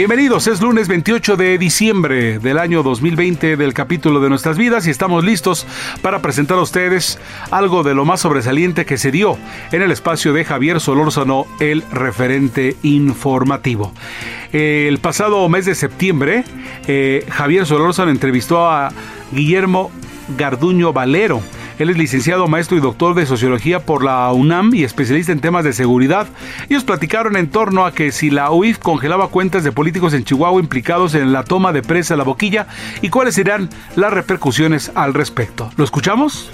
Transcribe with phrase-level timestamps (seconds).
[0.00, 4.90] Bienvenidos, es lunes 28 de diciembre del año 2020 del capítulo de nuestras vidas y
[4.90, 5.66] estamos listos
[6.00, 7.18] para presentar a ustedes
[7.50, 9.36] algo de lo más sobresaliente que se dio
[9.72, 13.92] en el espacio de Javier Solórzano, el referente informativo.
[14.52, 16.44] El pasado mes de septiembre,
[16.86, 18.94] eh, Javier Solórzano entrevistó a
[19.32, 19.90] Guillermo
[20.38, 21.42] Garduño Valero,
[21.82, 25.64] él es licenciado, maestro y doctor de sociología por la UNAM y especialista en temas
[25.64, 26.26] de seguridad.
[26.68, 30.60] Ellos platicaron en torno a que si la UIF congelaba cuentas de políticos en Chihuahua
[30.60, 32.66] implicados en la toma de presa la boquilla
[33.00, 35.70] y cuáles serán las repercusiones al respecto.
[35.76, 36.50] ¿Lo escuchamos?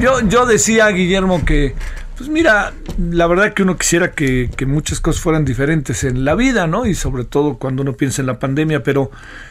[0.00, 1.74] Yo, yo decía, Guillermo, que
[2.16, 6.34] pues mira, la verdad que uno quisiera que, que, muchas cosas fueran diferentes en la
[6.34, 6.86] vida, ¿no?
[6.86, 9.10] Y sobre todo cuando uno piensa en la pandemia, pero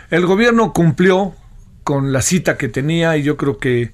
[0.10, 1.34] el gobierno cumplió
[1.84, 3.92] con la cita que tenía y yo creo que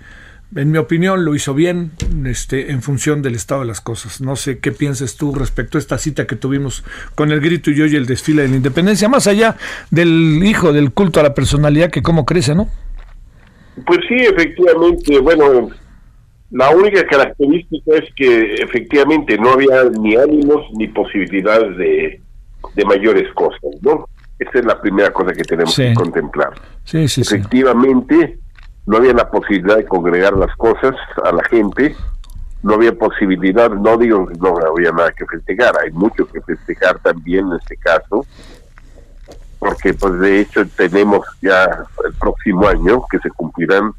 [0.56, 1.92] en mi opinión lo hizo bien
[2.26, 4.22] este, en función del estado de las cosas.
[4.22, 6.84] No sé qué piensas tú respecto a esta cita que tuvimos
[7.16, 9.56] con el grito y yo y el desfile de la independencia, más allá
[9.92, 12.70] del hijo del culto a la personalidad que cómo crece, ¿no?
[13.86, 15.70] Pues sí, efectivamente, bueno,
[16.52, 22.22] la única característica es que efectivamente no había ni ánimos ni posibilidades de,
[22.74, 24.08] de mayores cosas, ¿no?
[24.40, 25.84] Esa es la primera cosa que tenemos Sí.
[25.84, 26.54] que contemplar.
[26.84, 27.36] Sí, sí, sí.
[27.36, 28.40] Efectivamente,
[28.86, 31.96] no había la posibilidad de congregar las cosas a la gente,
[32.64, 37.00] no había posibilidad, no digo que no había nada que festejar, hay mucho que festejar
[37.00, 38.26] también en este caso,
[39.59, 41.66] porque pues de hecho tenemos ya
[42.06, 43.92] el próximo año que se cumplirán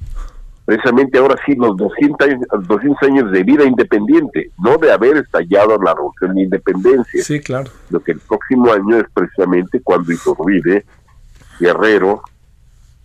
[0.68, 5.78] precisamente ahora sí los 200 años, 200 años de vida independiente, no de haber estallado
[5.82, 7.70] la revolución de independencia Sí, claro.
[7.88, 10.84] lo que el próximo año es precisamente cuando Iturbide,
[11.58, 12.20] Guerrero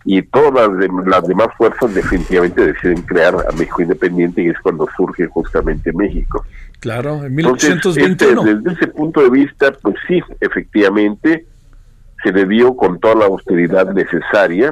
[0.04, 4.58] y todas las, de- las demás fuerzas definitivamente deciden crear a México independiente y es
[4.62, 6.44] cuando surge justamente México.
[6.80, 8.42] Claro, en Entonces, 1821.
[8.42, 11.46] este, desde ese punto de vista, pues sí, efectivamente
[12.22, 14.70] se le dio con toda la austeridad necesaria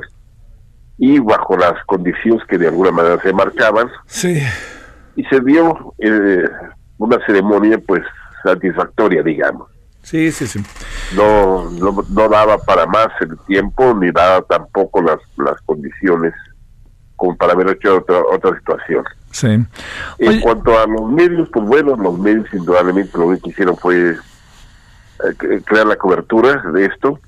[0.98, 4.42] y bajo las condiciones que de alguna manera se marcaban Sí,
[5.16, 6.44] y se dio eh,
[6.98, 8.02] una ceremonia pues
[8.44, 9.68] satisfactoria, digamos.
[10.02, 10.60] sí, sí, sí.
[11.16, 16.34] no, no, no daba para más el tiempo ni daba tampoco las, las condiciones
[17.16, 19.04] como para haber hecho otra, otra situación.
[19.30, 19.64] sí.
[20.18, 24.16] En cuanto a los medios, pues bueno, los medios indudablemente lo que hicieron fue eh,
[25.38, 27.18] cre- crear la cobertura de esto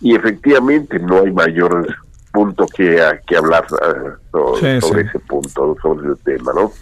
[0.00, 1.86] y efectivamente no hay mayor
[2.32, 5.08] punto que, que hablar so- Sí, sobre sí.
[5.08, 6.72] ese punto, sobre ese tema, ¿no?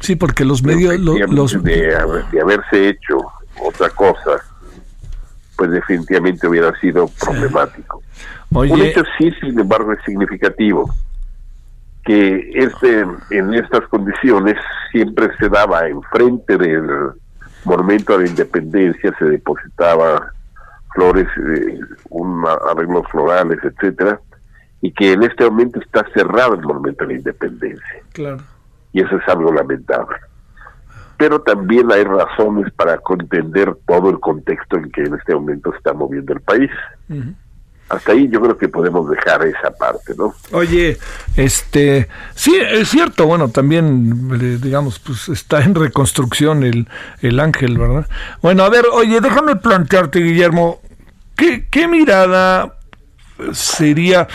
[0.00, 3.18] sí, porque los medios, lo- Efectivamente, los, de, haber- de haberse hecho
[3.62, 4.32] otra cosa,
[5.56, 8.02] pues definitivamente hubiera sido problemático.
[8.50, 10.90] Un oye, hecho sí, sin embargo, es significativo
[12.04, 14.56] que este en estas condiciones
[14.92, 16.86] siempre se daba enfrente del
[17.64, 20.30] monumento a la independencia, se depositaba
[20.94, 21.78] flores, eh,
[22.10, 24.20] un arreglos florales, etcétera,
[24.84, 28.42] y que en este momento está cerrado el monumento a la independencia claro.
[28.92, 30.14] y eso es algo lamentable.
[31.16, 35.78] Pero también hay razones para contender todo el contexto en que en este momento se
[35.78, 36.70] está moviendo el país.
[37.88, 40.34] Hasta ahí yo creo que podemos dejar esa parte, ¿no?
[40.52, 40.98] Oye,
[41.34, 46.88] este, sí, es cierto, bueno, también, eh, digamos, pues está en reconstrucción el,
[47.22, 48.06] el ángel, ¿verdad?
[48.42, 50.82] Bueno, a ver, oye, déjame plantearte, Guillermo,
[51.36, 52.74] ¿qué, qué mirada
[53.52, 54.28] sería,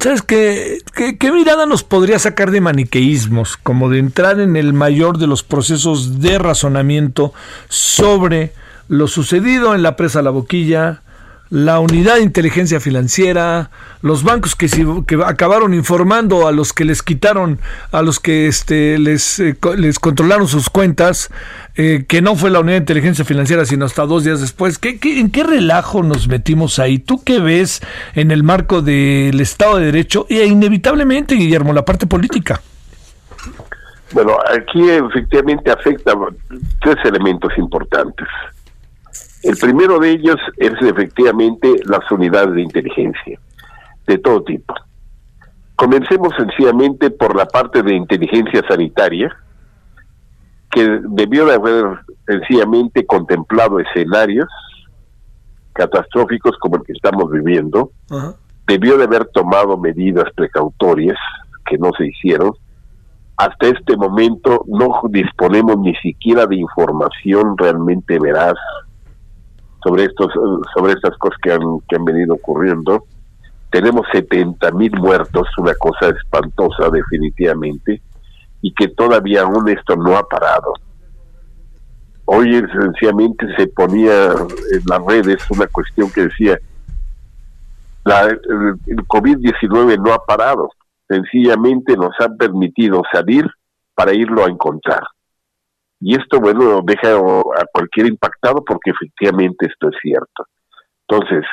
[0.00, 0.78] ¿sabes qué?
[1.18, 5.42] ¿Qué mirada nos podría sacar de maniqueísmos, como de entrar en el mayor de los
[5.42, 7.32] procesos de razonamiento
[7.68, 8.52] sobre
[8.88, 11.02] lo sucedido en la presa La Boquilla,
[11.52, 13.68] la unidad de inteligencia financiera,
[14.00, 14.68] los bancos que,
[15.06, 17.58] que acabaron informando a los que les quitaron,
[17.90, 21.30] a los que este, les, eh, les controlaron sus cuentas,
[21.74, 24.78] eh, que no fue la unidad de inteligencia financiera, sino hasta dos días después.
[24.78, 26.98] ¿Qué, qué, en qué relajo nos metimos ahí?
[26.98, 27.82] ¿Tú qué ves
[28.14, 32.62] en el marco del Estado de Derecho e inevitablemente, Guillermo, la parte política?
[34.12, 36.14] Bueno, aquí efectivamente afecta
[36.80, 38.26] tres elementos importantes.
[39.42, 43.40] El primero de ellos es efectivamente las unidades de inteligencia,
[44.06, 44.74] de todo tipo.
[45.74, 49.36] Comencemos sencillamente por la parte de inteligencia sanitaria,
[50.70, 51.84] que debió de haber
[52.26, 54.48] sencillamente contemplado escenarios
[55.72, 57.90] catastróficos como el que estamos viviendo,
[58.66, 61.18] debió de haber tomado medidas precautorias
[61.66, 62.52] que no se hicieron.
[63.36, 68.54] Hasta este momento no disponemos ni siquiera de información realmente veraz
[69.82, 70.32] sobre estos
[70.74, 73.04] sobre estas cosas que han, que han venido ocurriendo.
[73.70, 78.02] Tenemos 70 mil muertos, una cosa espantosa definitivamente,
[78.60, 80.74] y que todavía aún esto no ha parado.
[82.24, 86.58] Hoy sencillamente se ponía en las redes una cuestión que decía,
[88.04, 90.70] la, el COVID-19 no ha parado,
[91.08, 93.46] sencillamente nos han permitido salir
[93.94, 95.02] para irlo a encontrar.
[96.04, 100.46] Y esto, bueno, deja a cualquier impactado porque efectivamente esto es cierto.
[101.06, 101.44] Entonces,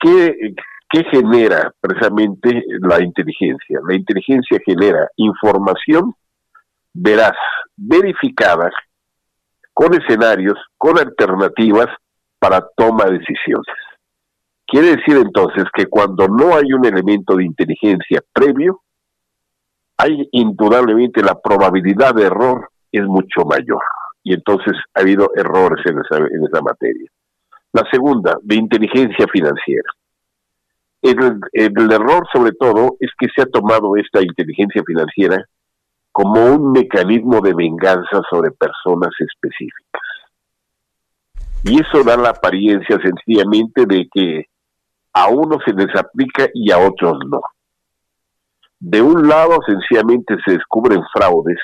[0.00, 0.54] ¿qué,
[0.88, 3.80] ¿qué genera precisamente la inteligencia?
[3.86, 6.14] La inteligencia genera información
[6.94, 7.36] veraz,
[7.76, 8.70] verificada,
[9.74, 11.88] con escenarios, con alternativas
[12.38, 13.76] para toma de decisiones.
[14.66, 18.80] Quiere decir entonces que cuando no hay un elemento de inteligencia previo,
[19.98, 23.82] hay indudablemente la probabilidad de error es mucho mayor.
[24.22, 27.10] Y entonces ha habido errores en esa, en esa materia.
[27.72, 29.90] La segunda, de inteligencia financiera.
[31.02, 35.44] El, el, error sobre todo es que se ha tomado esta inteligencia financiera
[36.10, 40.02] como un mecanismo de venganza sobre personas específicas.
[41.64, 44.46] Y eso da la apariencia sencillamente de que
[45.12, 47.40] a unos se les aplica y a otros no.
[48.78, 51.58] De un lado, sencillamente se descubren fraudes,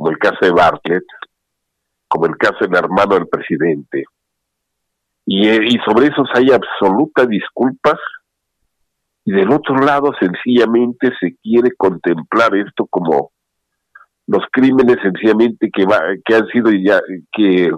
[0.00, 1.04] como el caso de Bartlett,
[2.08, 4.04] como el caso del hermano del presidente,
[5.26, 7.98] y, y sobre esos hay absolutas disculpas,
[9.26, 13.32] y del otro lado, sencillamente se quiere contemplar esto como
[14.26, 16.98] los crímenes sencillamente que va, que han sido ya
[17.30, 17.70] que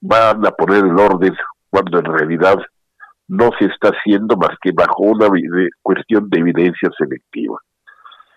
[0.00, 1.34] van a poner el orden
[1.70, 2.58] cuando en realidad
[3.26, 5.26] no se está haciendo más que bajo una
[5.82, 7.58] cuestión de evidencia selectiva.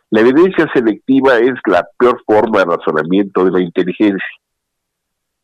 [0.09, 4.23] La evidencia selectiva es la peor forma de razonamiento de la inteligencia,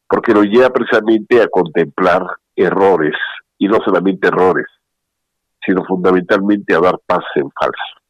[0.08, 2.26] porque lo lleva precisamente a contemplar
[2.56, 3.16] errores,
[3.58, 4.68] y no solamente errores,
[5.66, 8.02] sino fundamentalmente a dar pasos en falso.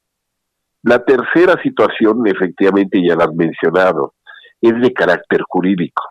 [0.83, 4.13] La tercera situación, efectivamente ya la has mencionado,
[4.61, 6.03] es de carácter jurídico.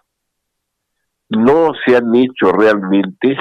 [1.28, 3.36] No se han hecho realmente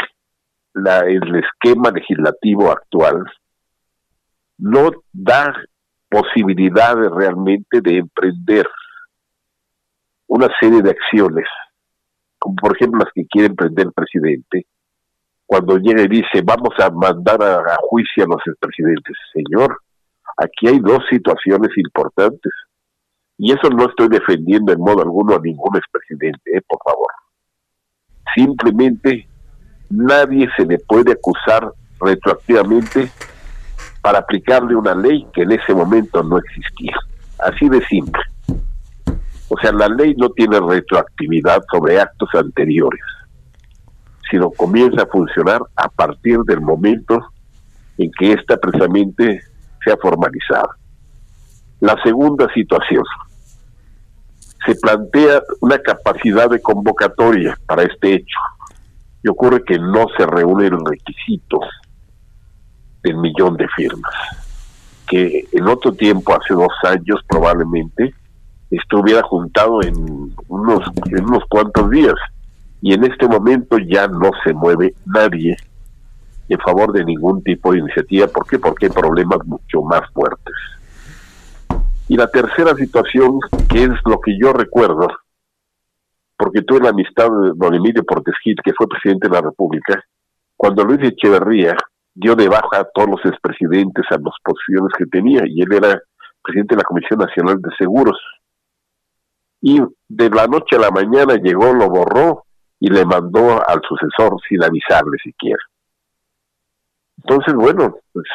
[0.73, 3.23] la, el esquema legislativo actual,
[4.57, 5.53] no da
[6.11, 8.67] posibilidades realmente de emprender
[10.27, 11.47] una serie de acciones,
[12.37, 14.67] como por ejemplo las que quiere emprender el presidente,
[15.45, 19.15] cuando llega y dice vamos a mandar a, juicio a los expresidentes.
[19.33, 19.77] Señor,
[20.37, 22.51] Aquí hay dos situaciones importantes.
[23.37, 27.07] Y eso no estoy defendiendo en modo alguno a ningún expresidente, eh, por favor.
[28.35, 29.27] Simplemente
[29.89, 33.09] nadie se le puede acusar retroactivamente
[34.01, 36.95] para aplicarle una ley que en ese momento no existía.
[37.39, 38.21] Así de simple.
[39.49, 43.01] O sea, la ley no tiene retroactividad sobre actos anteriores,
[44.29, 47.19] sino comienza a funcionar a partir del momento
[47.97, 49.41] en que ésta precisamente
[49.83, 50.69] se ha formalizado.
[51.79, 53.03] La segunda situación,
[54.65, 58.39] se plantea una capacidad de convocatoria para este hecho
[59.23, 61.59] y ocurre que no se reúne el requisito
[63.03, 64.13] del millón de firmas,
[65.07, 68.13] que en otro tiempo, hace dos años probablemente,
[68.69, 69.95] estuviera juntado en
[70.47, 72.15] unos, unos cuantos días
[72.81, 75.57] y en este momento ya no se mueve nadie
[76.49, 78.27] en favor de ningún tipo de iniciativa.
[78.27, 78.59] ¿Por qué?
[78.59, 80.55] Porque hay problemas mucho más fuertes.
[82.07, 83.39] Y la tercera situación,
[83.69, 85.07] que es lo que yo recuerdo,
[86.37, 90.03] porque tuve la amistad de don Emilio Portesquit, que fue presidente de la República,
[90.57, 91.77] cuando Luis Echeverría
[92.13, 95.99] dio de baja a todos los expresidentes a las posiciones que tenía, y él era
[96.41, 98.19] presidente de la Comisión Nacional de Seguros.
[99.61, 102.45] Y de la noche a la mañana llegó, lo borró
[102.79, 105.63] y le mandó al sucesor sin avisarle siquiera.
[107.17, 108.25] Entonces, bueno, pues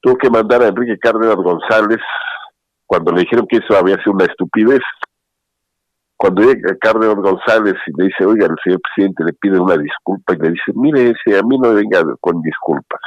[0.00, 1.98] tuvo que mandar a Enrique Cárdenas González
[2.86, 4.80] cuando le dijeron que eso había sido una estupidez.
[6.22, 10.34] Cuando llega Cárdenas González y le dice, oiga, el señor presidente le pide una disculpa
[10.34, 13.00] y le dice, mire, ese, a mí no venga con disculpas.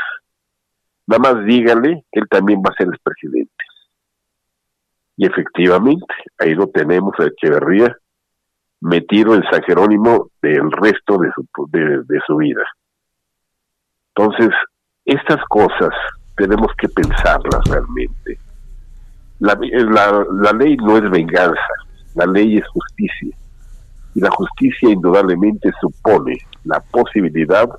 [1.07, 3.63] Nada más dígale que él también va a ser el presidente.
[5.15, 7.95] Y efectivamente, ahí lo tenemos a Echeverría,
[8.81, 12.65] metido en San Jerónimo del resto de su, de, su vida.
[14.13, 14.49] Entonces,
[15.05, 15.91] estas cosas
[16.35, 18.37] tenemos que pensarlas realmente.
[19.39, 19.55] La,
[20.51, 21.84] ley no es venganza,
[22.15, 23.35] la ley es justicia.
[24.15, 27.69] Y la justicia indudablemente supone la posibilidad,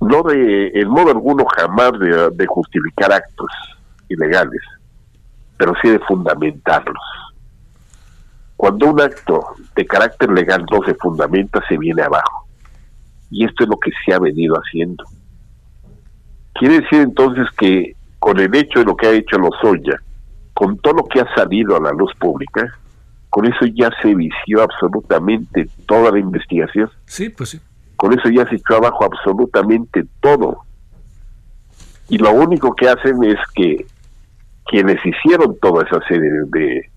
[0.00, 3.50] no de, en modo alguno jamás de, justificar actos
[4.08, 4.62] ilegales,
[5.56, 7.02] pero sí de fundamentarlos.
[8.56, 12.46] Cuando un acto de carácter legal no se fundamenta, se viene abajo.
[13.30, 15.04] Y esto es lo que se ha venido haciendo.
[16.54, 20.00] Quiere decir entonces que con el hecho de lo que ha hecho Lozoya,
[20.54, 22.78] con todo lo que ha salido a la luz pública,
[23.34, 26.88] con eso ya se vició absolutamente toda la investigación.
[27.04, 27.60] Sí, pues sí.
[27.96, 30.58] Con eso ya se echó abajo absolutamente todo.
[32.08, 33.86] Y lo único que hacen es que
[34.66, 36.88] quienes hicieron toda esa serie de,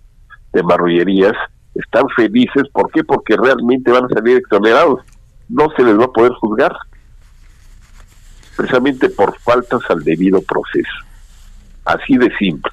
[0.53, 1.33] de marrullerías
[1.73, 2.65] están felices.
[2.71, 3.03] ¿Por qué?
[3.03, 5.01] Porque realmente van a salir exonerados.
[5.49, 6.77] No se les va a poder juzgar.
[8.55, 11.06] Precisamente por faltas al debido proceso.
[11.87, 12.69] Así de simple.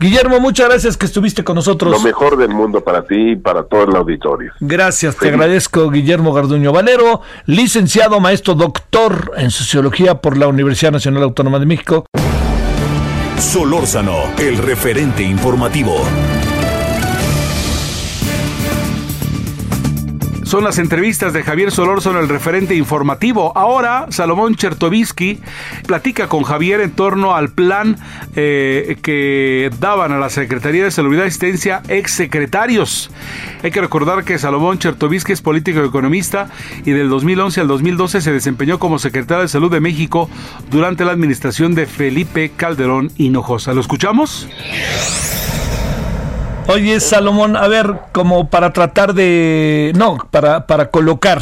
[0.00, 1.92] Guillermo, muchas gracias que estuviste con nosotros.
[1.92, 4.52] Lo mejor del mundo para ti y para todo el auditorio.
[4.58, 11.22] Gracias, te agradezco, Guillermo Garduño Valero, licenciado, maestro, doctor en sociología por la Universidad Nacional
[11.22, 12.04] Autónoma de México.
[13.38, 16.02] Solórzano, el referente informativo.
[20.48, 23.52] Son las entrevistas de Javier Solórzano, el referente informativo.
[23.54, 25.40] Ahora, Salomón Chertovisky
[25.86, 27.98] platica con Javier en torno al plan
[28.34, 33.10] eh, que daban a la Secretaría de Salud y Asistencia exsecretarios.
[33.62, 36.48] Hay que recordar que Salomón Chertovisky es político y economista
[36.82, 40.30] y del 2011 al 2012 se desempeñó como secretario de Salud de México
[40.70, 43.74] durante la administración de Felipe Calderón Hinojosa.
[43.74, 44.48] ¿Lo escuchamos?
[46.70, 51.40] Oye, Salomón, a ver, como para tratar de, no, para, para colocar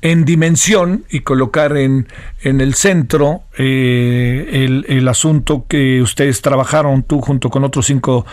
[0.00, 2.08] en dimensión y colocar en,
[2.42, 8.24] en el centro eh, el, asunto que ustedes trabajaron, tú junto con otros cinco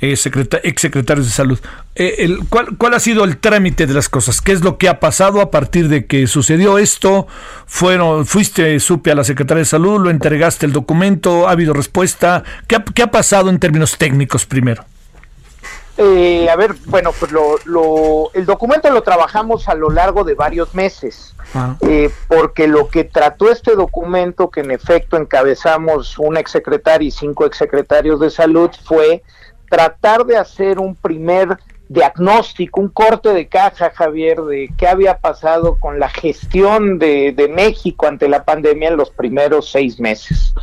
[0.00, 1.58] eh, exsecretarios de salud.
[1.96, 4.40] Eh, el, ¿cuál, ¿Cuál ha sido el trámite de las cosas?
[4.40, 7.26] ¿Qué es lo que ha pasado a partir de que sucedió esto?
[7.66, 12.44] Fueron, fuiste, supe a la Secretaría de Salud, lo entregaste el documento, ha habido respuesta.
[12.68, 14.84] ¿Qué qué ha pasado en términos técnicos primero?
[15.98, 20.74] Eh, a ver, bueno, pues lo, el documento lo trabajamos a lo largo de varios
[20.74, 21.76] meses, ah.
[21.80, 27.44] eh, porque lo que trató este documento, que en efecto encabezamos un exsecretario y cinco
[27.44, 29.22] exsecretarios de salud, fue
[29.68, 35.76] tratar de hacer un primer diagnóstico, un corte de caja, Javier, de qué había pasado
[35.80, 40.54] con la gestión de, de México ante la pandemia en los primeros seis meses.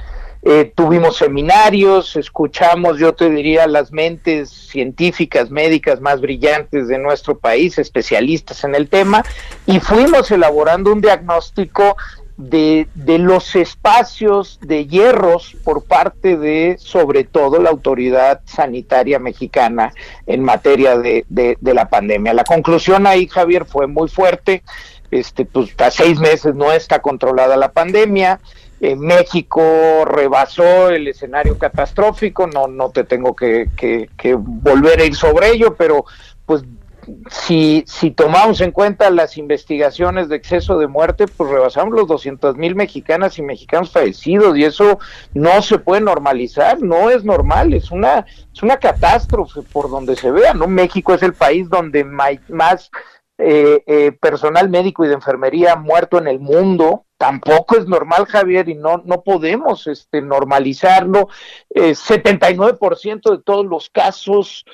[0.50, 7.38] Eh, tuvimos seminarios, escuchamos, yo te diría, las mentes científicas, médicas más brillantes de nuestro
[7.38, 9.26] país, especialistas en el tema,
[9.66, 11.98] y fuimos elaborando un diagnóstico
[12.38, 19.94] de, de, los espacios de hierros por parte de, sobre todo, la autoridad sanitaria mexicana
[20.28, 22.34] en materia de, de, de, la pandemia.
[22.34, 24.64] La conclusión ahí, Javier, fue muy fuerte.
[25.12, 28.40] Este, pues a seis meses no está controlada la pandemia.
[28.80, 33.70] México rebasó el escenario catastrófico, no, no te tengo que,
[34.38, 36.06] volver a ir sobre ello, pero
[36.46, 36.64] pues
[37.30, 42.58] si, si tomamos en cuenta las investigaciones de exceso de muerte, pues rebasamos los 200
[42.58, 45.00] mil mexicanas y mexicanos fallecidos y eso
[45.34, 50.32] no se puede normalizar, no es normal, es una, es una catástrofe por donde se
[50.32, 50.68] vea, ¿no?
[50.68, 52.92] México es el país donde más
[53.40, 58.70] eh, eh, personal médico y de enfermería muerto en el mundo, tampoco es normal, Javier,
[58.70, 61.30] y no, no podemos este, normalizarlo.
[61.70, 64.66] Eh, 79% de todos los casos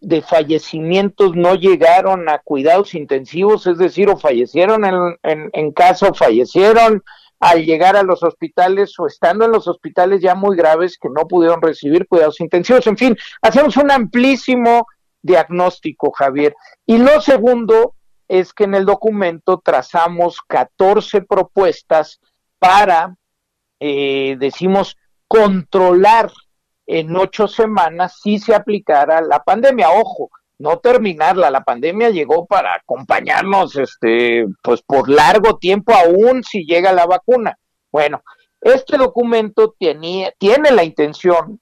[0.00, 6.08] de fallecimientos no llegaron a cuidados intensivos, es decir, o fallecieron en, en, en casa,
[6.08, 7.02] o fallecieron
[7.40, 11.26] al llegar a los hospitales o estando en los hospitales ya muy graves que no
[11.26, 12.86] pudieron recibir cuidados intensivos.
[12.86, 14.86] En fin, hacemos un amplísimo
[15.22, 16.54] diagnóstico, Javier.
[16.86, 17.95] Y lo segundo
[18.28, 22.20] es que en el documento trazamos 14 propuestas
[22.58, 23.16] para,
[23.80, 24.96] eh, decimos,
[25.28, 26.30] controlar
[26.86, 29.90] en ocho semanas si se aplicara la pandemia.
[29.90, 36.64] Ojo, no terminarla, la pandemia llegó para acompañarnos, este, pues por largo tiempo aún si
[36.64, 37.58] llega la vacuna.
[37.92, 38.22] Bueno,
[38.60, 41.60] este documento tiene, tiene la intención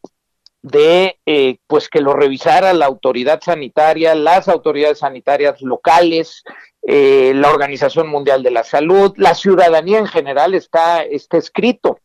[0.65, 6.43] de eh, pues que lo revisara la autoridad sanitaria, las autoridades sanitarias locales,
[6.81, 12.01] eh, la Organización Mundial de la Salud, la ciudadanía en general está, está escrito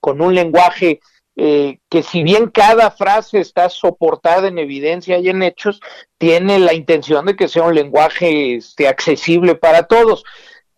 [0.00, 1.00] con un lenguaje
[1.36, 5.78] eh, que si bien cada frase está soportada en evidencia y en hechos,
[6.16, 10.24] tiene la intención de que sea un lenguaje este, accesible para todos.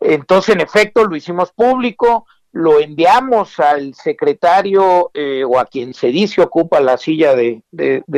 [0.00, 6.08] Entonces, en efecto, lo hicimos público, lo enviamos al secretario eh, o a quien se
[6.08, 7.62] dice ocupa la silla de,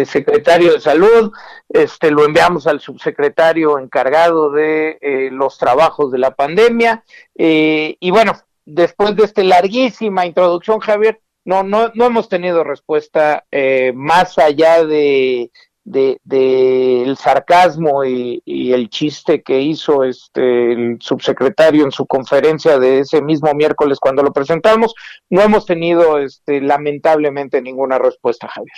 [0.07, 1.33] secretario de salud,
[1.69, 7.05] este, lo enviamos al subsecretario encargado de eh, los trabajos de la pandemia.
[7.35, 8.33] Y bueno,
[8.65, 14.85] después de esta larguísima introducción, Javier, no, no, no hemos tenido respuesta eh, más allá
[14.85, 15.51] de,
[15.85, 18.41] de, el sarcasmo y,
[18.73, 24.23] el chiste que hizo este el subsecretario en su conferencia de ese mismo miércoles cuando
[24.23, 24.95] lo presentamos,
[25.29, 28.77] no hemos tenido este lamentablemente ninguna respuesta, Javier.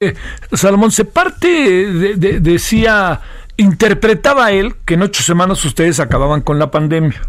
[0.00, 0.14] Eh,
[0.52, 3.20] Salomón, se parte, de, decía,
[3.56, 7.20] interpretaba él que en ocho semanas ustedes acababan con la pandemia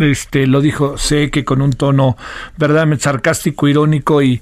[0.00, 2.16] este, lo dijo, sé que con un tono
[2.56, 4.40] verdaderamente sarcástico, irónico y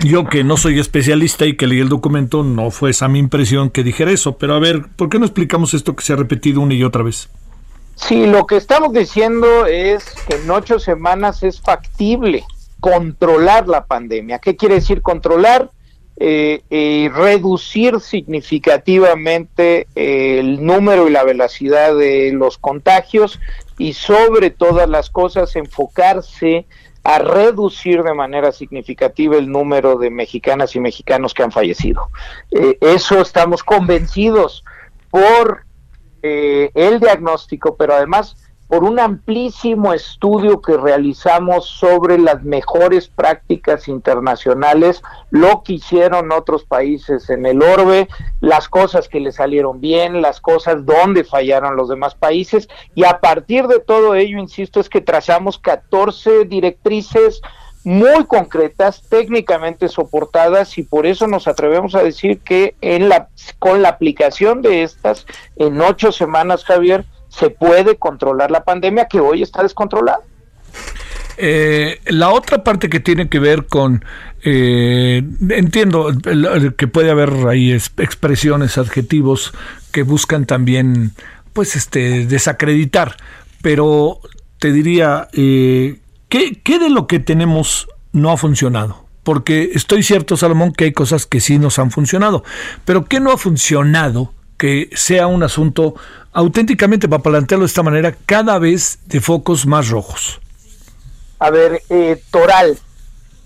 [0.00, 3.70] yo que no soy especialista y que leí el documento, no fue esa mi impresión
[3.70, 6.60] que dijera eso, pero a ver, ¿por qué no explicamos esto que se ha repetido
[6.60, 7.28] una y otra vez?
[7.96, 12.44] Sí, lo que estamos diciendo es que en ocho semanas es factible
[12.80, 14.40] controlar la pandemia.
[14.40, 15.70] ¿Qué quiere decir controlar?
[16.16, 23.40] Eh, eh, reducir significativamente el número y la velocidad de los contagios
[23.78, 26.66] y sobre todas las cosas enfocarse
[27.04, 32.08] a reducir de manera significativa el número de mexicanas y mexicanos que han fallecido.
[32.50, 34.64] Eh, eso estamos convencidos
[35.10, 35.64] por
[36.22, 38.36] eh, el diagnóstico, pero además
[38.68, 46.64] por un amplísimo estudio que realizamos sobre las mejores prácticas internacionales, lo que hicieron otros
[46.64, 48.08] países en el orbe,
[48.40, 53.20] las cosas que le salieron bien, las cosas donde fallaron los demás países, y a
[53.20, 57.40] partir de todo ello, insisto, es que trazamos 14 directrices
[57.84, 63.28] muy concretas, técnicamente soportadas y por eso nos atrevemos a decir que en la
[63.58, 67.04] con la aplicación de estas en ocho semanas, Javier,
[67.38, 70.20] se puede controlar la pandemia que hoy está descontrolada.
[71.36, 74.04] Eh, la otra parte que tiene que ver con,
[74.44, 76.12] eh, entiendo
[76.76, 79.52] que puede haber ahí expresiones, adjetivos
[79.90, 81.12] que buscan también,
[81.52, 83.16] pues, este, desacreditar,
[83.62, 84.20] pero
[84.60, 89.04] te diría, eh, ¿qué, ¿qué de lo que tenemos no ha funcionado?
[89.24, 92.44] Porque estoy cierto, Salomón, que hay cosas que sí nos han funcionado,
[92.84, 95.94] pero ¿qué no ha funcionado que sea un asunto
[96.32, 100.40] auténticamente, para plantearlo de esta manera, cada vez de focos más rojos?
[101.38, 102.78] A ver, eh, Toral,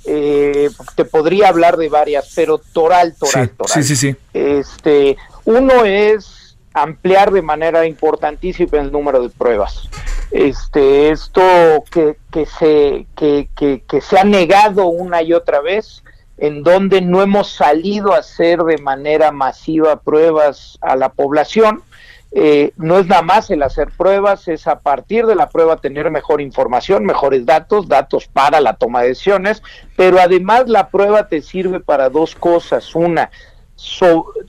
[0.04, 3.72] eh, te podría hablar de varias, pero Toral, Toral, Toral.
[3.74, 4.16] Sí, sí, sí.
[4.32, 9.88] Este, uno es ampliar de manera importantísima el número de pruebas.
[10.30, 11.42] Este, esto
[11.90, 16.02] que, que se, que, que, que se ha negado una y otra vez,
[16.38, 21.82] en donde no hemos salido a hacer de manera masiva pruebas a la población.
[22.30, 26.10] Eh, no es nada más el hacer pruebas, es a partir de la prueba tener
[26.10, 29.62] mejor información, mejores datos, datos para la toma de decisiones,
[29.96, 32.94] pero además la prueba te sirve para dos cosas.
[32.94, 33.30] Una,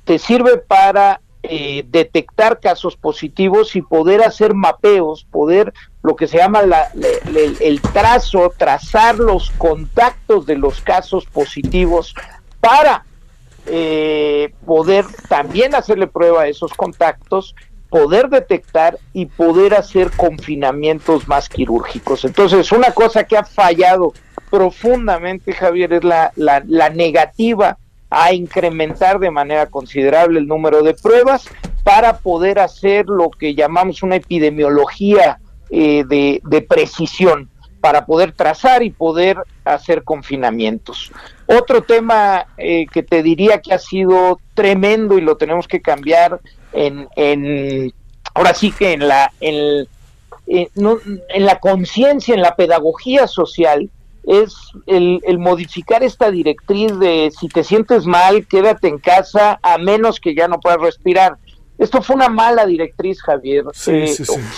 [0.04, 5.74] te sirve para eh, detectar casos positivos y poder hacer mapeos, poder
[6.04, 12.14] lo que se llama el trazo, trazar los contactos de los casos positivos
[12.60, 13.06] para
[13.68, 17.56] eh, poder también hacerle prueba a esos contactos,
[17.90, 22.26] poder detectar y poder hacer confinamientos más quirúrgicos.
[22.26, 24.14] Entonces, una cosa que ha fallado
[24.50, 27.78] profundamente, Javier, es la, la negativa
[28.10, 31.48] a incrementar de manera considerable el número de pruebas
[31.84, 37.50] para poder hacer lo que llamamos una epidemiología eh, de, precisión
[37.82, 41.12] para poder trazar y poder hacer confinamientos.
[41.46, 46.42] Otro tema eh, que te diría que ha sido tremendo y lo tenemos que cambiar
[46.74, 47.94] en, en
[48.34, 49.88] ahora sí que en la en,
[50.48, 53.90] eh, en la conciencia, en la pedagogía social,
[54.24, 54.56] es
[54.86, 60.20] el, el, modificar esta directriz de si te sientes mal, quédate en casa a menos
[60.20, 61.38] que ya no puedas respirar.
[61.78, 63.64] Esto fue una mala directriz, Javier.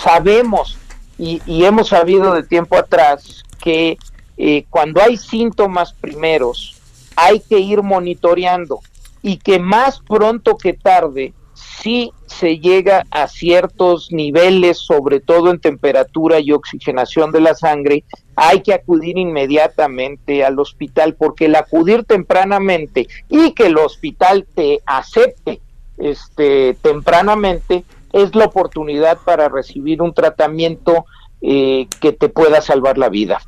[0.02, 0.76] Sabemos
[1.18, 3.96] y, hemos sabido de tiempo atrás que
[4.36, 6.80] eh, cuando hay síntomas primeros
[7.14, 8.80] hay que ir monitoreando
[9.22, 15.60] y que más pronto que tarde si se llega a ciertos niveles, sobre todo en
[15.60, 18.04] temperatura y oxigenación de la sangre,
[18.36, 24.80] hay que acudir inmediatamente al hospital porque el acudir tempranamente y que el hospital te
[24.86, 25.60] acepte
[25.98, 31.06] este tempranamente es la oportunidad para recibir un tratamiento
[31.40, 33.40] eh, que te pueda salvar la vida.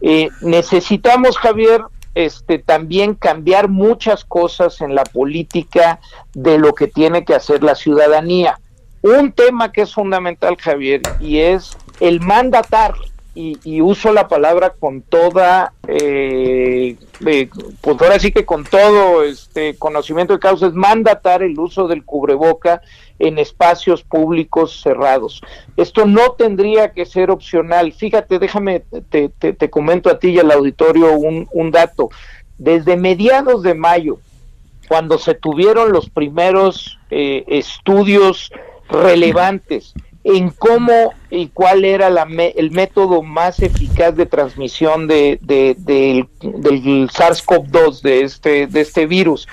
[0.00, 1.82] Eh, necesitamos, Javier,
[2.14, 6.00] este, también cambiar muchas cosas en la política
[6.34, 8.58] de lo que tiene que hacer la ciudadanía.
[9.02, 12.94] Un tema que es fundamental, Javier, y es el mandatar,
[13.34, 16.96] y, uso la palabra con toda, eh,
[17.26, 17.48] eh,
[17.80, 22.04] pues ahora sí que con todo este conocimiento de causa, es mandatar el uso del
[22.04, 22.82] cubreboca
[23.22, 25.40] en espacios públicos cerrados.
[25.76, 27.92] Esto no tendría que ser opcional.
[27.92, 32.10] Fíjate, déjame, te, comento a ti y al auditorio un, un dato.
[32.58, 34.18] Desde mediados de mayo,
[34.88, 38.50] cuando se tuvieron los primeros eh, estudios
[38.88, 46.28] relevantes en cómo y cuál era la el método más eficaz de transmisión de, del
[46.40, 49.48] SARS-CoV-2, de este, de este virus,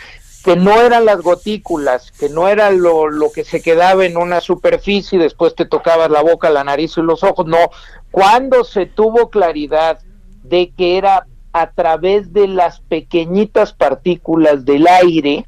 [0.50, 4.42] que no eran las gotículas, que no era lo, lo que se quedaba en una
[4.42, 7.70] superficie y después te tocabas la boca, la nariz y los ojos, no,
[8.10, 10.00] cuando se tuvo claridad
[10.42, 15.46] de que era a través de las pequeñitas partículas del aire,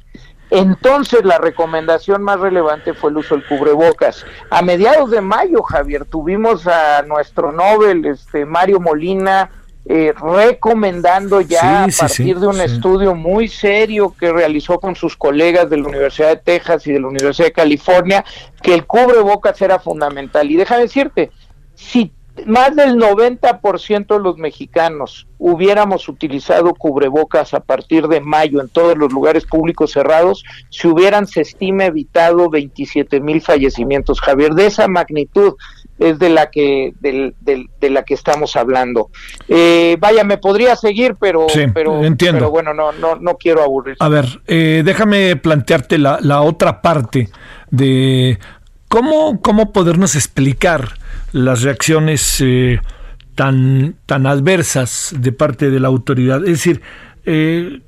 [0.50, 4.24] entonces la recomendación más relevante fue el uso del cubrebocas.
[4.50, 9.50] A mediados de mayo, Javier, tuvimos a nuestro Nobel, este Mario Molina,
[9.84, 15.68] eh, recomendando ya a partir de un estudio muy serio que realizó con sus colegas
[15.68, 18.24] de la Universidad de Texas y de la Universidad de California,
[18.62, 20.50] que el cubrebocas era fundamental.
[20.50, 21.32] Y déjame decirte,
[21.74, 22.12] si
[22.46, 28.96] más del 90% de los mexicanos hubiéramos utilizado cubrebocas a partir de mayo en todos
[28.96, 34.20] los lugares públicos cerrados, se hubieran, se estima, evitado 27 mil fallecimientos.
[34.20, 35.54] Javier, de esa magnitud
[35.98, 39.10] es de la que de, la que estamos hablando.
[39.48, 42.38] Eh, vaya, me podría seguir, pero, pero, entiendo.
[42.38, 43.96] pero bueno, no, no, no quiero aburrir.
[43.98, 47.28] A ver, eh, déjame plantearte la, la otra parte
[47.70, 48.38] de
[48.88, 51.01] cómo, cómo podernos explicar
[51.32, 52.80] las reacciones eh,
[53.34, 56.38] tan, tan adversas de parte de la autoridad.
[56.44, 56.82] Es decir,
[57.24, 57.80] eh,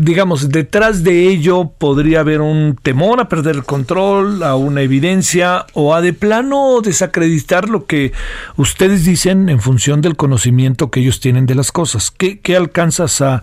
[0.00, 5.66] digamos, detrás de ello podría haber un temor a perder el control, a una evidencia
[5.74, 8.12] o a de plano desacreditar lo que
[8.56, 12.10] ustedes dicen en función del conocimiento que ellos tienen de las cosas.
[12.10, 13.42] ¿Qué, alcanzas a,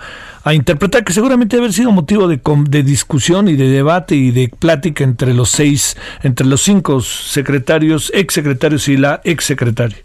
[0.51, 1.03] interpretar?
[1.03, 5.03] Que seguramente debe haber sido motivo de, de discusión y de debate y de plática
[5.03, 9.99] entre los seis, entre los cinco secretarios, exsecretarios y la exsecretaria.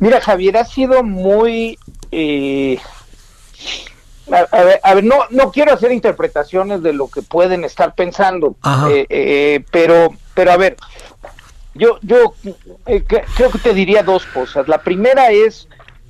[0.00, 1.78] Mira, Javier, ha sido muy...
[2.12, 2.78] Eh
[4.32, 8.56] a, ver, no, no quiero hacer interpretaciones de lo que pueden estar pensando,
[8.88, 10.76] eh, eh, pero, pero a ver,
[11.74, 12.34] yo, yo
[12.86, 14.68] eh, creo que te diría dos cosas.
[14.68, 15.68] La primera es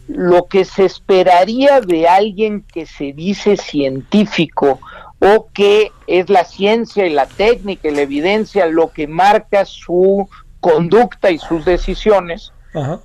[0.08, 4.80] lo que se esperaría de alguien que se dice científico
[5.20, 10.28] o que es la ciencia y la técnica y la evidencia lo que marca su
[10.60, 12.52] conducta y sus decisiones,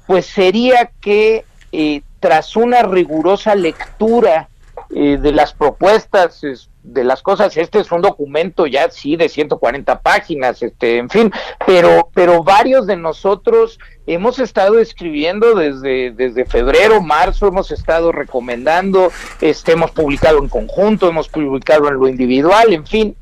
[0.07, 1.45] pues sería que
[2.25, 4.49] tras una rigurosa lectura
[4.89, 6.41] eh, de las propuestas,
[6.81, 11.31] de las cosas, este es un documento ya sí de 140 páginas, este, en fin,
[11.67, 19.11] pero, pero varios de nosotros hemos estado escribiendo desde, desde febrero, marzo, hemos estado recomendando,
[19.39, 23.15] este, hemos publicado en conjunto, hemos publicado en lo individual, en fin,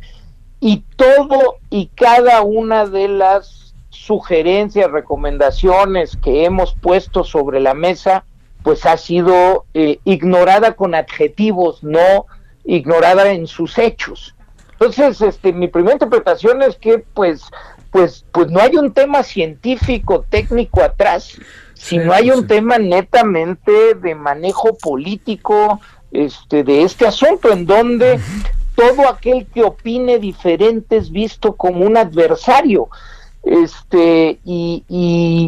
[0.62, 8.24] y todo y cada una de las sugerencias, recomendaciones que hemos puesto sobre la mesa,
[8.64, 12.26] pues ha sido eh, ignorada con adjetivos, no
[12.66, 14.36] ignorada en sus hechos.
[14.72, 17.44] Entonces, este, mi primera interpretación es que, pues,
[17.92, 21.38] pues, pues no hay un tema científico, técnico atrás,
[21.74, 25.80] sino hay un tema netamente de manejo político,
[26.12, 28.20] este, de este asunto, en donde
[28.76, 32.90] todo aquel que opine diferente es visto como un adversario.
[33.44, 34.86] Este, y,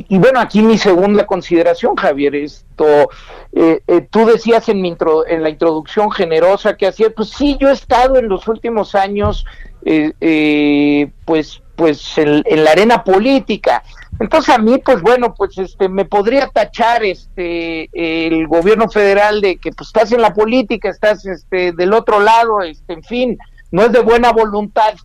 [0.09, 3.09] y, bueno, aquí mi segunda consideración, Javier, esto,
[3.53, 7.57] eh, eh, tú decías en, mi intro, en la introducción generosa que hacía, pues sí,
[7.57, 9.45] yo he estado en los últimos años,
[9.85, 13.81] eh, pues, pues en, la arena política.
[14.19, 19.55] Entonces a mí, pues bueno, pues este, me podría tachar este, el gobierno federal de
[19.55, 23.37] que pues estás en la política, estás este, del otro lado, este, en fin,
[23.71, 24.95] no es de buena voluntad,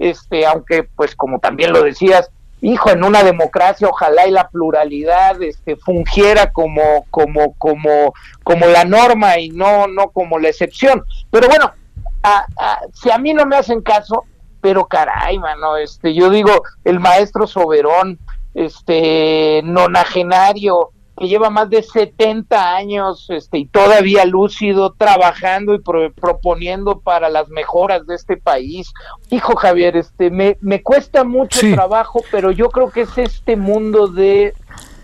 [0.00, 5.42] este, aunque pues como también lo decías, hijo, en una democracia ojalá y la pluralidad
[5.42, 8.12] este, fungiera como, como, como,
[8.44, 11.04] como la norma y no, no como la excepción.
[11.30, 11.72] Pero bueno,
[12.92, 14.24] si a mí no me hacen caso,
[14.60, 18.18] pero caray, mano, este, yo digo, el maestro Soberón,
[18.54, 27.00] este, nonagenario, que lleva más de 70 años este, y todavía lúcido, trabajando y proponiendo
[27.00, 28.90] para las mejoras de este país.
[29.28, 34.08] Hijo Javier, este, me, me cuesta mucho trabajo, pero yo creo que es este mundo
[34.08, 34.54] de,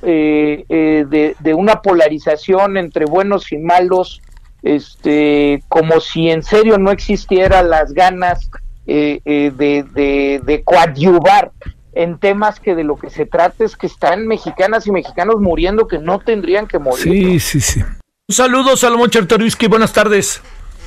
[0.02, 4.22] eh, eh, de, de, una polarización entre buenos y malos,
[4.62, 8.50] este, como si en serio no existiera las ganas
[8.86, 11.52] eh, eh, de, de, de coadyuvar
[11.96, 15.88] en temas que de lo que se trata es que están mexicanas y mexicanos muriendo
[15.88, 17.02] que no tendrían que morir.
[17.02, 17.80] Sí, sí, sí.
[18.28, 20.42] Un saludo, Salomón Chertoriski, buenas tardes.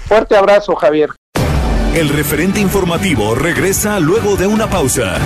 [0.06, 1.10] Fuerte abrazo, Javier.
[1.96, 5.18] El referente informativo regresa luego de una pausa.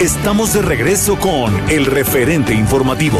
[0.00, 3.18] Estamos de regreso con el referente informativo.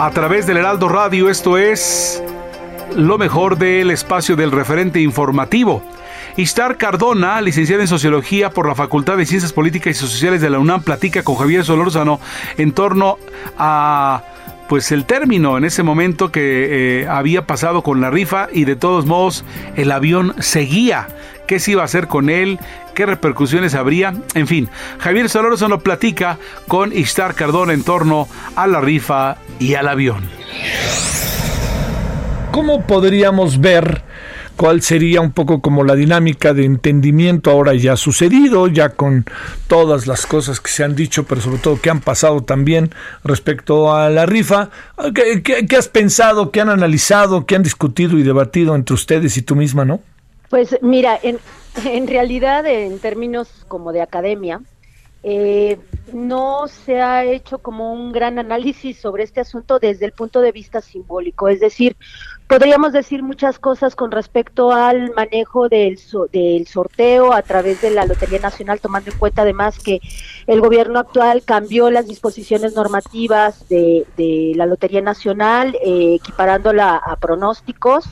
[0.00, 2.22] A través del Heraldo Radio, esto es
[2.94, 5.82] lo mejor del espacio del referente informativo.
[6.36, 10.60] Istar Cardona, licenciada en Sociología por la Facultad de Ciencias Políticas y Sociales de la
[10.60, 12.20] UNAM, platica con Javier Solórzano
[12.58, 13.18] en torno
[13.58, 14.22] a
[14.68, 18.76] pues el término en ese momento que eh, había pasado con la rifa y de
[18.76, 21.08] todos modos el avión seguía.
[21.48, 22.60] ¿Qué se iba a hacer con él?
[22.94, 24.12] ¿Qué repercusiones habría?
[24.34, 29.88] En fin, Javier Solórzano platica con Istar Cardona en torno a la rifa y al
[29.88, 30.28] avión.
[32.52, 34.02] ¿Cómo podríamos ver
[34.56, 39.24] cuál sería un poco como la dinámica de entendimiento ahora ya sucedido, ya con
[39.68, 42.90] todas las cosas que se han dicho, pero sobre todo que han pasado también
[43.24, 44.68] respecto a la rifa.
[45.14, 49.56] ¿Qué, has pensado, qué han analizado, qué han discutido y debatido entre ustedes y tú
[49.56, 50.02] misma, no?
[50.50, 54.60] Pues mira, en, realidad en términos como de academia,
[55.24, 55.78] eh,
[56.12, 60.52] no se ha hecho como un gran análisis sobre este asunto desde el punto de
[60.52, 61.96] vista simbólico, es decir,
[62.46, 65.98] podríamos decir muchas cosas con respecto al manejo del,
[66.32, 70.00] del sorteo a través de la Lotería Nacional, tomando en cuenta además que
[70.46, 74.06] el gobierno actual cambió las disposiciones normativas de,
[74.54, 78.06] la Lotería Nacional, eh, equiparándola a pronósticos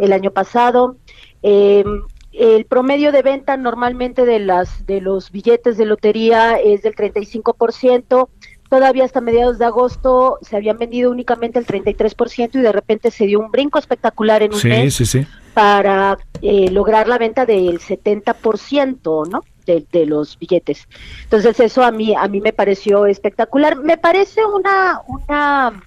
[0.00, 0.96] el año pasado.
[1.42, 1.84] Eh,
[2.32, 8.28] el promedio de venta normalmente de las de los billetes de lotería es del 35%.
[8.68, 13.26] Todavía hasta mediados de agosto se habían vendido únicamente el 33% y de repente se
[13.26, 15.18] dio un brinco espectacular en un mes
[15.54, 19.40] para eh, lograr la venta del 70%, ¿no?
[19.66, 20.86] De, de, los billetes.
[21.24, 23.76] Entonces eso a mí a mí me pareció espectacular.
[23.76, 25.82] Me parece una una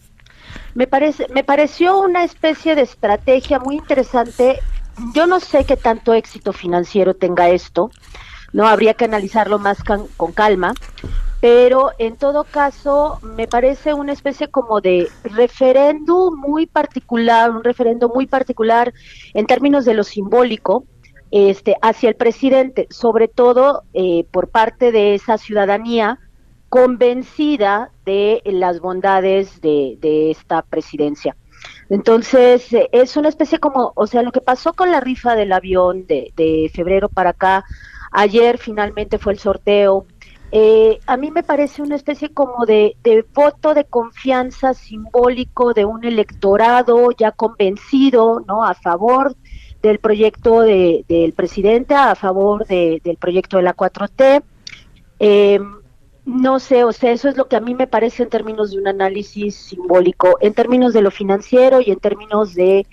[0.76, 4.60] me parece me pareció una especie de estrategia muy interesante
[5.14, 7.92] yo no sé qué tanto éxito financiero tenga esto,
[8.52, 10.74] no habría que analizarlo más con calma,
[11.44, 18.08] pero en todo caso me parece una especie como de referéndum muy particular, un referendo
[18.08, 18.94] muy particular
[19.34, 20.86] en términos de lo simbólico,
[21.32, 26.18] este, hacia el presidente, sobre todo eh, por parte de esa ciudadanía
[26.70, 29.98] convencida de las bondades de
[30.32, 31.36] esta presidencia.
[31.89, 35.52] Entonces, eh, es una especie como, o sea, lo que pasó con la rifa del
[35.52, 37.65] avión de, febrero para acá,
[38.12, 40.06] ayer finalmente fue el sorteo,
[40.56, 42.96] eh, a mí me parece una especie como de,
[43.34, 48.63] voto de confianza simbólico de un electorado ya convencido, ¿no?
[48.63, 49.36] A favor
[49.82, 54.43] del proyecto del presidente, a favor del proyecto de la 4T.
[55.19, 55.60] Eh,
[56.26, 58.78] no sé, o sea, eso es lo que a mí me parece en términos de
[58.78, 62.88] un análisis simbólico, en términos de lo financiero y en términos de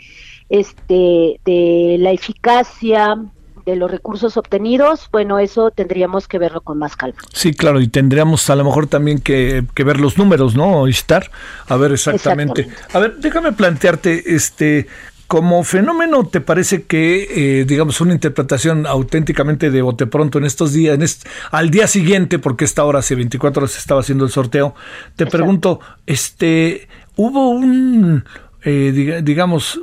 [0.49, 3.16] este de la eficacia
[3.64, 7.19] de los recursos obtenidos, bueno, eso tendríamos que verlo con más calma.
[7.33, 10.87] Sí, claro, y tendríamos a lo mejor también que, ver los números, ¿no?
[10.87, 11.31] Estar,
[11.69, 12.69] a ver exactamente.
[12.93, 14.88] A ver, déjame plantearte, este,
[15.31, 20.73] como fenómeno, ¿te parece que, eh, digamos, una interpretación auténticamente de bote pronto en estos
[20.73, 24.75] días, en al día siguiente, porque esta hora hace 24 horas estaba haciendo el sorteo,
[25.14, 28.25] te pregunto, este, hubo un,
[28.64, 29.81] eh, digamos,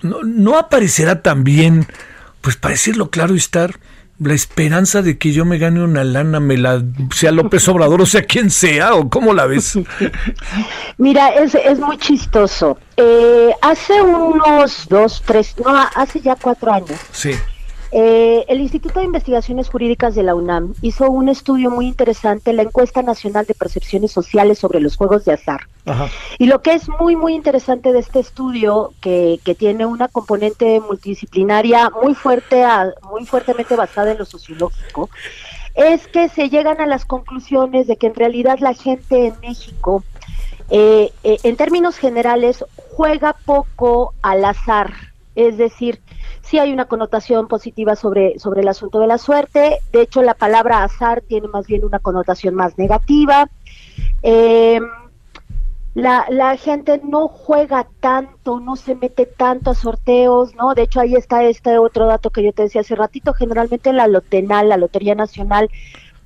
[0.00, 1.86] no, no aparecerá también,
[2.40, 3.78] pues para decirlo claro y estar,
[4.18, 6.82] la esperanza de que yo me gane una lana, me la
[7.14, 9.78] sea López Obrador o sea quien sea, o cómo la ves?
[10.98, 12.78] Mira, es, es muy chistoso.
[12.96, 16.98] Eh, hace unos dos, tres, no, hace ya cuatro años.
[17.12, 17.32] Sí.
[17.92, 22.62] Eh, el Instituto de Investigaciones Jurídicas de la UNAM hizo un estudio muy interesante, la
[22.62, 25.60] encuesta nacional de percepciones sociales sobre los juegos de azar.
[26.38, 30.80] Y lo que es muy, muy interesante de este estudio, que, que tiene una componente
[30.80, 32.64] multidisciplinaria muy fuerte,
[33.08, 35.08] muy fuertemente basada en lo sociológico,
[35.76, 40.02] es que se llegan a las conclusiones de que en realidad la gente en México,
[40.70, 42.64] eh, eh, en términos generales,
[42.96, 44.92] juega poco al azar.
[45.34, 46.00] Es decir,
[46.46, 49.78] sí hay una connotación positiva sobre, sobre el asunto de la suerte.
[49.92, 53.48] De hecho, la palabra azar tiene más bien una connotación más negativa.
[54.22, 54.80] Eh,
[55.94, 60.74] la, la gente no juega tanto, no se mete tanto a sorteos, ¿no?
[60.74, 64.06] De hecho, ahí está este otro dato que yo te decía hace ratito, generalmente la
[64.06, 65.70] Lotenal, la Lotería Nacional,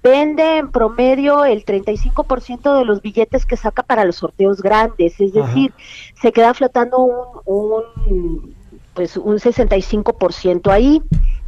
[0.02, 5.32] vende en promedio el 35% de los billetes que saca para los sorteos grandes, es
[5.32, 5.72] decir,
[6.20, 8.59] se queda flotando un, un
[9.00, 11.02] pues un 65% ahí.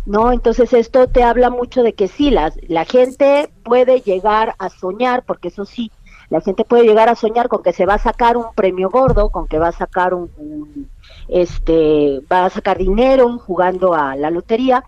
[0.06, 0.32] ¿no?
[0.32, 5.22] Entonces esto te habla mucho de que sí, la, la gente puede llegar a soñar,
[5.26, 5.92] porque eso sí,
[6.30, 9.28] la gente puede llegar a soñar con que se va a sacar un premio gordo,
[9.28, 10.88] con que va a sacar un,
[11.28, 14.82] este, va a sacar dinero jugando a la lotería,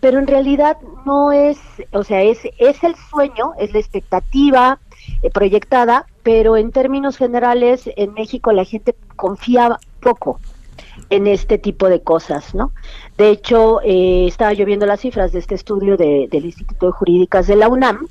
[0.00, 0.76] pero en realidad
[1.06, 1.58] no es,
[1.92, 4.80] o sea, es, es el sueño, es la expectativa
[5.22, 10.40] eh, proyectada, pero en términos generales en México la gente confía poco
[11.10, 12.72] en este tipo de cosas, ¿no?
[13.16, 16.92] De hecho, eh, estaba yo viendo las cifras de este estudio de, del Instituto de
[16.92, 18.06] Jurídicas de la UNAM.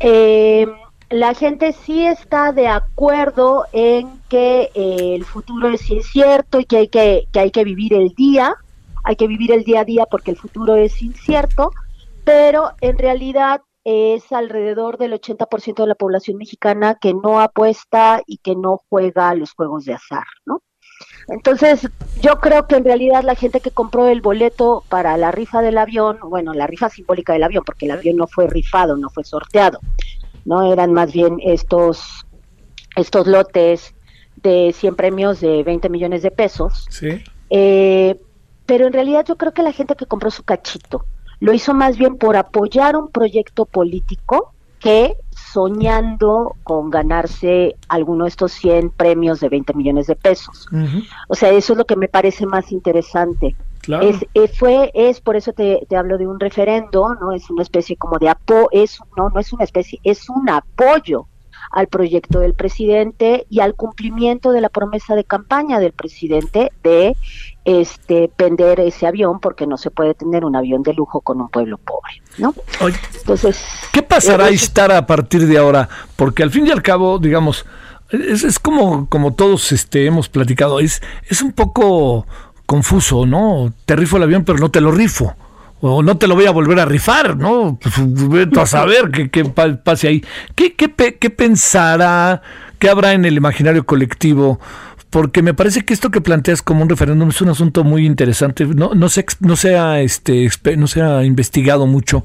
[0.00, 0.66] Eh,
[1.10, 6.76] la gente sí está de acuerdo en que eh, el futuro es incierto y que
[6.78, 8.56] hay que, que hay que vivir el día,
[9.04, 11.70] hay que vivir el día a día porque el futuro es incierto,
[12.24, 18.38] pero en realidad es alrededor del 80% de la población mexicana que no apuesta y
[18.38, 20.62] que no juega los juegos de azar, ¿no?
[21.28, 21.88] Entonces,
[22.20, 25.78] yo creo que en realidad la gente que compró el boleto para la rifa del
[25.78, 29.24] avión, bueno, la rifa simbólica del avión, porque el avión no fue rifado, no fue
[29.24, 29.80] sorteado,
[30.44, 32.26] no eran más bien estos
[32.96, 33.94] estos lotes
[34.36, 36.86] de 100 premios de 20 millones de pesos.
[36.90, 37.24] Sí.
[37.50, 38.20] Eh,
[38.66, 41.04] pero en realidad yo creo que la gente que compró su cachito
[41.40, 44.53] lo hizo más bien por apoyar un proyecto político
[44.84, 50.68] que soñando con ganarse alguno de estos 100 premios de 20 millones de pesos.
[51.26, 53.56] O sea, eso es lo que me parece más interesante.
[54.02, 57.62] Es, eh, fue, es por eso te, te, hablo de un referendo, no es una
[57.62, 61.28] especie como de apoyo, es, no, no es una especie, es un apoyo
[61.70, 67.16] al proyecto del presidente y al cumplimiento de la promesa de campaña del presidente de
[67.64, 71.48] este vender ese avión porque no se puede tener un avión de lujo con un
[71.48, 72.54] pueblo pobre, ¿no?
[73.18, 75.88] Entonces, ¿qué pasará a estar a partir de ahora?
[76.16, 77.64] Porque al fin y al cabo, digamos,
[78.10, 82.26] es, es como como todos este hemos platicado, es es un poco
[82.66, 83.72] confuso, ¿no?
[83.86, 85.34] Te rifo el avión, pero no te lo rifo.
[85.86, 87.78] O no te lo voy a volver a rifar, ¿no?
[87.78, 87.94] Pues,
[88.56, 90.24] a saber qué, qué, pase ahí.
[90.54, 92.40] ¿Qué, qué, ¿Qué pensará,
[92.78, 94.58] qué habrá en el imaginario colectivo?
[95.10, 98.64] Porque me parece que esto que planteas como un referéndum es un asunto muy interesante.
[98.64, 102.24] No, no, se, no, se ha, este, no se ha investigado mucho,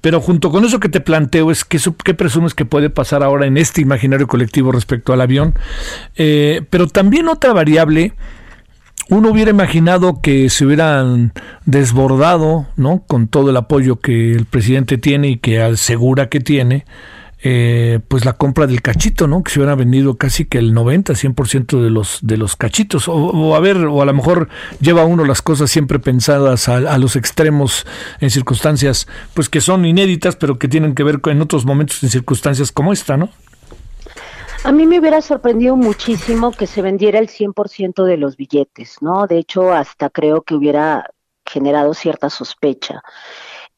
[0.00, 3.46] pero junto con eso que te planteo es que, qué presumes que puede pasar ahora
[3.46, 5.54] en este imaginario colectivo respecto al avión.
[6.16, 8.14] Eh, pero también otra variable
[9.08, 11.32] uno hubiera imaginado que se hubieran
[11.64, 13.04] desbordado, ¿no?
[13.06, 16.84] Con todo el apoyo que el presidente tiene y que asegura que tiene,
[17.42, 19.44] eh, pues la compra del cachito, ¿no?
[19.44, 23.06] Que se hubiera vendido casi que el 90, 100% de los, de los cachitos.
[23.06, 24.48] O, a ver, o a lo mejor
[24.80, 27.86] lleva uno las cosas siempre pensadas a, a, los extremos
[28.20, 32.02] en circunstancias, pues que son inéditas, pero que tienen que ver con en otros momentos
[32.02, 33.30] en circunstancias como esta, ¿no?
[34.64, 39.26] A mí me hubiera sorprendido muchísimo que se vendiera el 100% de los billetes, ¿no?
[39.26, 41.08] De hecho, hasta creo que hubiera
[41.44, 43.02] generado cierta sospecha.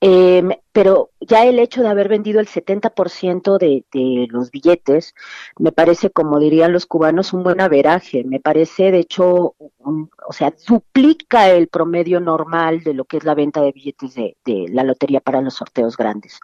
[0.00, 5.14] Eh, pero ya el hecho de haber vendido el 70% de, de los billetes
[5.58, 8.22] me parece, como dirían los cubanos, un buen averaje.
[8.24, 13.34] Me parece, de hecho, o sea, duplica el promedio normal de lo que es la
[13.34, 14.37] venta de billetes de,
[14.68, 16.38] la lotería para los sorteos grandes.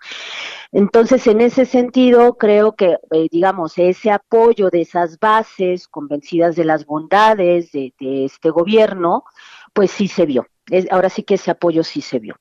[0.72, 6.64] Entonces, en ese sentido, creo que, eh, digamos, ese apoyo de esas bases convencidas de
[6.64, 7.92] las bondades de,
[8.24, 9.24] este gobierno,
[9.72, 10.46] pues sí se vio.
[10.90, 12.36] Ahora sí que ese apoyo sí se vio.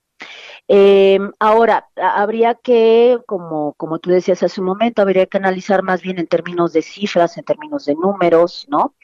[0.67, 6.01] Eh, ahora, habría que, como, como tú decías hace un momento, habría que analizar más
[6.01, 8.95] bien en términos de cifras, en términos de números, ¿no?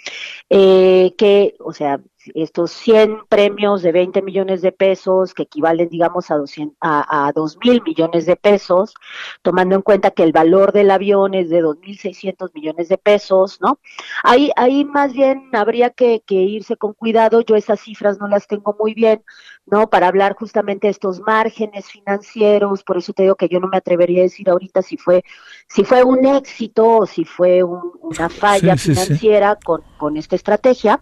[0.50, 2.02] Eh, que, o sea,
[2.36, 7.32] estos 100 premios de 20 millones de pesos, que equivalen, digamos, a, 200, a, a
[7.32, 8.94] 2 mil millones de pesos,
[9.42, 13.80] tomando en cuenta que el valor del avión es de 2.600 millones de pesos, ¿no?
[14.24, 18.48] Ahí, ahí más bien habría que, que, irse con cuidado, yo esas cifras no las
[18.48, 19.24] tengo muy bien,
[19.66, 19.90] ¿no?
[19.90, 23.78] Para hablar justamente de estos márgenes financieros, por eso te digo que yo no me
[23.78, 25.24] atrevería a decir ahorita si fue,
[25.68, 29.66] si fue un éxito o si fue un, una falla sí, sí, financiera sí.
[29.66, 31.02] Con, con esta estrategia.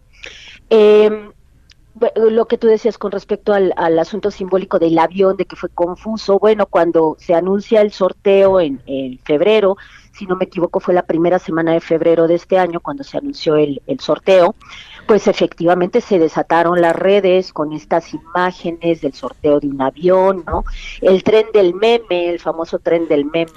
[0.69, 1.29] Eh,
[2.15, 6.37] lo que tú decías con respecto al, asunto simbólico del avión, de que fue confuso,
[6.37, 8.81] bueno, cuando se anuncia el sorteo en,
[9.23, 9.77] febrero,
[10.11, 13.17] si no me equivoco fue la primera semana de febrero de este año cuando se
[13.17, 14.55] anunció el sorteo,
[15.07, 20.65] pues efectivamente se desataron las redes con estas imágenes del sorteo de un avión, ¿no?
[21.01, 23.51] El tren del meme, el famoso tren del meme,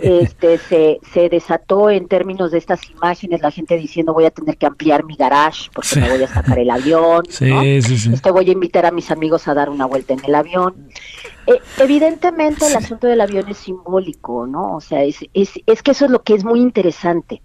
[0.00, 4.56] este se, se desató en términos de estas imágenes, la gente diciendo voy a tener
[4.56, 7.62] que ampliar mi garage porque me voy a sacar el avión, ¿no?
[7.62, 10.88] Este, voy a invitar a mis amigos a dar una vuelta en el avión.
[11.46, 14.76] Eh, evidentemente el asunto del avión es simbólico, ¿no?
[14.76, 17.42] O sea, es, es, es que eso es lo que es muy interesante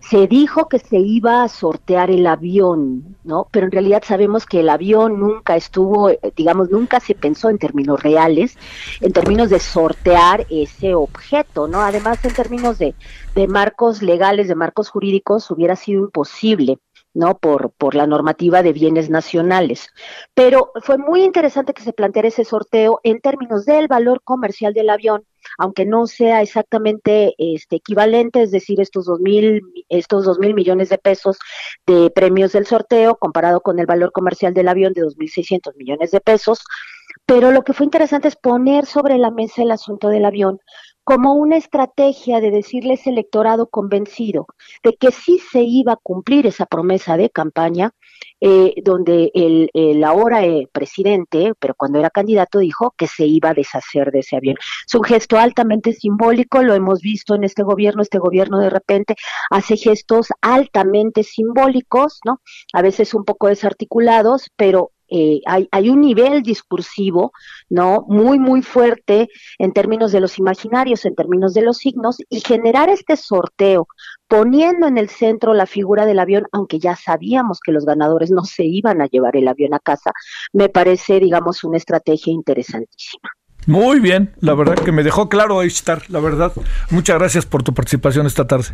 [0.00, 3.46] se dijo que se iba a sortear el avión, ¿no?
[3.50, 7.58] Pero en realidad sabemos que el avión nunca estuvo, eh, digamos, nunca se pensó en
[7.58, 8.56] términos reales,
[9.00, 11.82] en términos de sortear ese objeto, ¿no?
[11.82, 12.94] Además, en términos de,
[13.34, 16.78] de marcos legales, de marcos jurídicos, hubiera sido imposible.
[17.18, 17.36] ¿No?
[17.38, 19.88] Por, por la normativa de bienes nacionales.
[20.34, 24.88] Pero fue muy interesante que se planteara ese sorteo en términos del valor comercial del
[24.88, 25.24] avión,
[25.58, 30.90] aunque no sea exactamente este equivalente, es decir, estos dos mil, estos dos mil millones
[30.90, 31.38] de pesos
[31.86, 35.74] de premios del sorteo comparado con el valor comercial del avión de dos mil seiscientos
[35.74, 36.64] millones de pesos.
[37.26, 40.60] Pero lo que fue interesante es poner sobre la mesa el asunto del avión
[41.08, 44.46] como una estrategia de decirle a ese electorado convencido
[44.84, 47.92] de que sí se iba a cumplir esa promesa de campaña,
[48.42, 53.48] eh, donde el, el ahora eh, presidente, pero cuando era candidato, dijo que se iba
[53.48, 54.56] a deshacer de ese avión.
[54.86, 59.16] Es un gesto altamente simbólico, lo hemos visto en este gobierno, este gobierno de repente
[59.48, 62.42] hace gestos altamente simbólicos, ¿no?
[62.74, 67.32] A veces un poco desarticulados, pero eh, hay, hay, un nivel discursivo,
[67.68, 68.04] ¿no?
[68.08, 69.28] Muy, muy fuerte
[69.58, 73.88] en términos de los imaginarios, en términos de los signos, y generar este sorteo,
[74.28, 78.44] poniendo en el centro la figura del avión, aunque ya sabíamos que los ganadores no
[78.44, 80.12] se iban a llevar el avión a casa,
[80.52, 83.30] me parece, digamos, una estrategia interesantísima.
[83.66, 86.52] Muy bien, la verdad que me dejó claro ahí estar, la verdad.
[86.90, 88.68] Muchas gracias por tu participación esta tarde.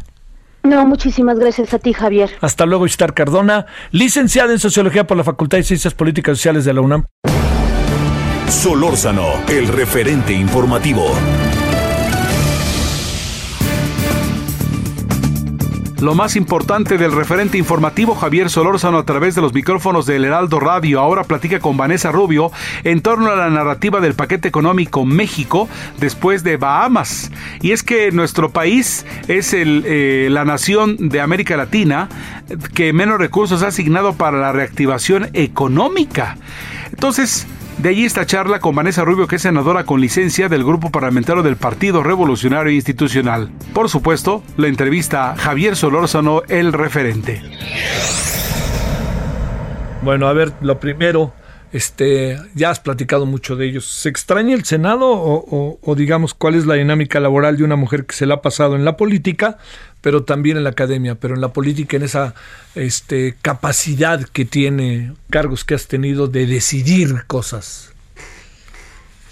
[0.65, 2.31] No, muchísimas gracias a ti, Javier.
[2.41, 6.65] Hasta luego, Istar Cardona, licenciada en Sociología por la Facultad de Ciencias Políticas y Sociales
[6.65, 7.05] de la UNAM.
[8.49, 11.13] Solórzano, el referente informativo.
[16.05, 20.61] Lo más importante del referente informativo Javier Solórzano a través de los micrófonos del Heraldo
[20.61, 22.53] Radio ahora platica con Vanessa Rubio
[22.83, 25.67] en torno a la narrativa del paquete económico México
[26.01, 27.31] después de Bahamas.
[27.63, 32.11] Y es que nuestro país es el, eh, la nación de América Latina
[32.75, 36.37] que menos recursos ha asignado para la reactivación económica.
[36.91, 37.47] Entonces,
[37.79, 41.43] de allí esta charla con Vanessa Rubio, que es senadora con licencia del Grupo Parlamentario
[41.43, 43.51] del Partido Revolucionario Institucional.
[43.73, 47.43] Por supuesto, la entrevista a Javier Solórzano, el referente.
[50.03, 51.33] Bueno, a ver, lo primero,
[51.73, 53.87] este, ya has platicado mucho de ellos.
[53.87, 58.07] ¿Se extraña el Senado o, o, digamos cuál es la dinámica laboral de una mujer
[58.07, 59.59] que se la ha pasado en la política,
[60.05, 62.35] pero también en la academia, pero en la política, en esa
[62.75, 67.91] este, capacidad que tiene, cargos que has tenido de decidir cosas?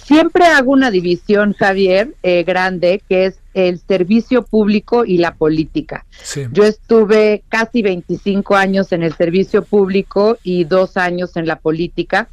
[0.03, 6.07] Siempre hago una división, Javier, eh, grande, que es el servicio público y la política.
[6.53, 12.31] Yo estuve casi 25 años en el servicio público y dos años en la política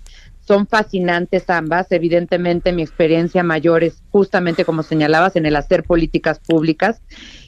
[0.49, 1.91] son fascinantes ambas.
[1.91, 7.01] Evidentemente mi experiencia mayor es justamente como señalabas en el hacer políticas públicas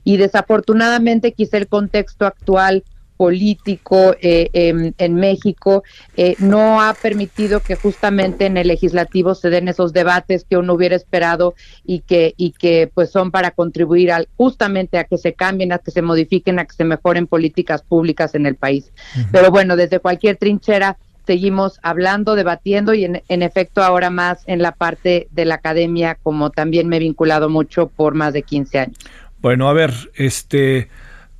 [0.03, 2.83] y desafortunadamente quizá el contexto actual
[3.21, 4.49] político eh,
[4.97, 5.83] en, México
[6.17, 10.73] eh, no ha permitido que justamente en el legislativo se den esos debates que uno
[10.73, 11.53] hubiera esperado
[11.85, 15.77] y que y que pues son para contribuir al, justamente a que se cambien, a
[15.77, 18.91] que se modifiquen, a que se mejoren políticas públicas en el país.
[19.31, 20.97] Pero bueno, desde cualquier trinchera
[21.27, 26.17] seguimos hablando, debatiendo y en, en, efecto ahora más en la parte de la academia,
[26.23, 28.97] como también me he vinculado mucho por más de 15 años.
[29.41, 30.89] Bueno, a ver, este,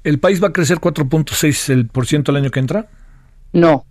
[0.03, 2.87] ¿el país va a crecer 4.6% el año que entra?
[3.53, 3.85] No,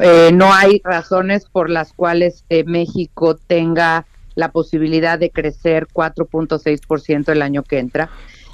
[0.00, 7.32] eh, no hay razones por las cuales eh, México tenga la posibilidad de crecer 4.6%
[7.32, 8.10] el año que entra.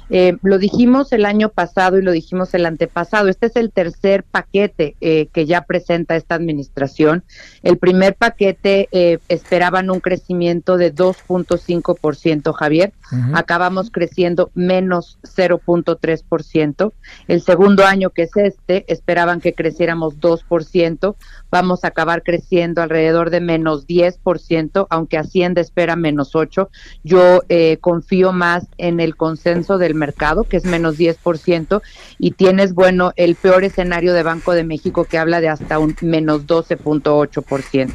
[0.09, 3.27] Eh, lo dijimos el año pasado y lo dijimos el antepasado.
[3.27, 7.23] Este es el tercer paquete eh, que ya presenta esta administración.
[7.63, 12.93] El primer paquete eh, esperaban un crecimiento de 2.5%, Javier.
[13.33, 16.93] Acabamos creciendo menos 0.3%.
[17.27, 21.15] El segundo año que es este, esperaban que creciéramos 2%.
[21.49, 26.69] Vamos a acabar creciendo alrededor de menos 10%, aunque Hacienda espera menos 8%.
[27.03, 27.41] Yo
[27.81, 31.81] confío más en el consenso del mercado, que es menos 10%,
[32.17, 35.95] y tienes, bueno, el peor escenario de Banco de México que habla de hasta un
[36.01, 37.91] menos 12.8%.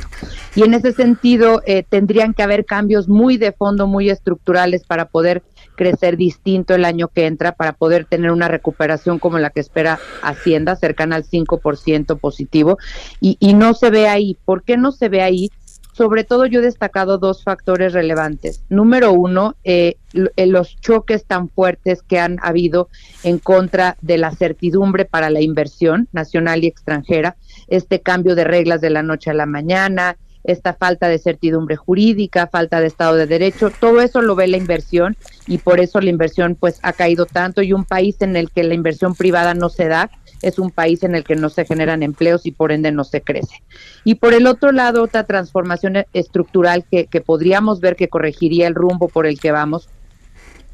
[0.54, 5.06] Y en ese sentido, eh, tendrían que haber cambios muy de fondo, muy estructurales para
[5.06, 5.42] poder
[5.74, 9.98] crecer distinto el año que entra para poder tener una recuperación como la que espera
[10.22, 12.78] Hacienda, cercana al 5% positivo,
[13.20, 14.36] y, y no se ve ahí.
[14.44, 15.50] ¿Por qué no se ve ahí?
[15.94, 18.64] Sobre todo yo he destacado dos factores relevantes.
[18.68, 19.96] Número uno, eh,
[20.36, 22.88] eh, los choques tan fuertes que han habido
[23.22, 27.36] en contra de la certidumbre para la inversión nacional y extranjera,
[27.68, 32.48] este cambio de reglas de la noche a la mañana, esta falta de certidumbre jurídica,
[32.48, 35.16] falta de Estado de Derecho, todo eso lo ve la inversión
[35.46, 38.62] y por eso la inversión pues ha caído tanto y un país en el que
[38.62, 40.10] la inversión privada no se da,
[40.44, 43.22] es un país en el que no se generan empleos y por ende no se
[43.22, 43.62] crece.
[44.04, 48.74] Y por el otro lado, otra transformación estructural que, que podríamos ver que corregiría el
[48.74, 49.88] rumbo por el que vamos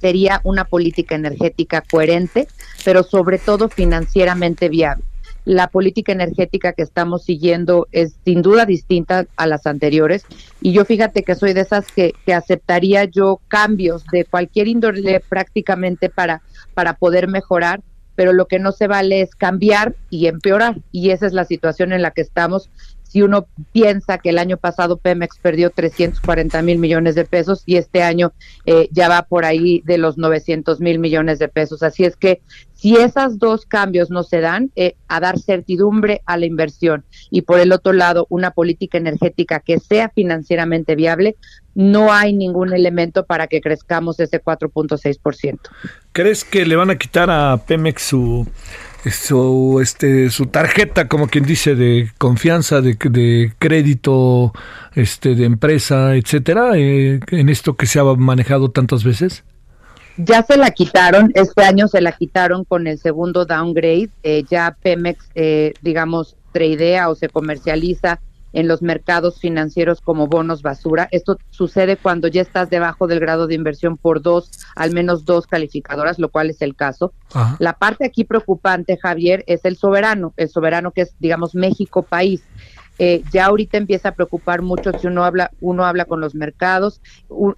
[0.01, 2.49] sería una política energética coherente,
[2.85, 5.05] pero sobre todo financieramente viable.
[5.45, 10.25] La política energética que estamos siguiendo es sin duda distinta a las anteriores
[10.61, 15.21] y yo fíjate que soy de esas que, que aceptaría yo cambios de cualquier índole
[15.21, 16.43] prácticamente para,
[16.75, 17.81] para poder mejorar,
[18.17, 20.77] pero lo que no se vale es cambiar y empeorar.
[20.93, 22.71] Y esa es la situación en la que estamos.
[23.11, 27.75] Si uno piensa que el año pasado Pemex perdió 340 mil millones de pesos y
[27.75, 28.33] este año
[28.67, 31.83] eh, ya va por ahí de los 900 mil millones de pesos.
[31.83, 32.41] Así es que
[32.73, 37.43] si esos dos cambios no se dan, eh, a dar certidumbre a la inversión y
[37.43, 41.35] por el otro lado una política energética que sea financieramente viable,
[41.75, 45.59] no hay ningún elemento para que crezcamos ese 4.6%.
[46.13, 48.47] ¿Crees que le van a quitar a Pemex su,
[49.11, 54.53] su, este, su tarjeta, como quien dice, de confianza, de, de crédito,
[54.95, 59.45] este, de empresa, etcétera, eh, en esto que se ha manejado tantas veces?
[60.17, 64.77] Ya se la quitaron, este año se la quitaron con el segundo downgrade, eh, ya
[64.83, 68.21] Pemex, eh, digamos, tradea o se comercializa
[68.53, 71.09] en los mercados financieros como bonos basura.
[71.11, 75.47] Esto sucede cuando ya estás debajo del grado de inversión por dos, al menos dos
[75.47, 77.13] calificadoras, lo cual es el caso.
[77.59, 82.43] La parte aquí preocupante, Javier, es el soberano, el soberano que es, digamos, México país.
[83.03, 87.01] Eh, ya ahorita empieza a preocupar mucho si uno habla, uno habla con los mercados,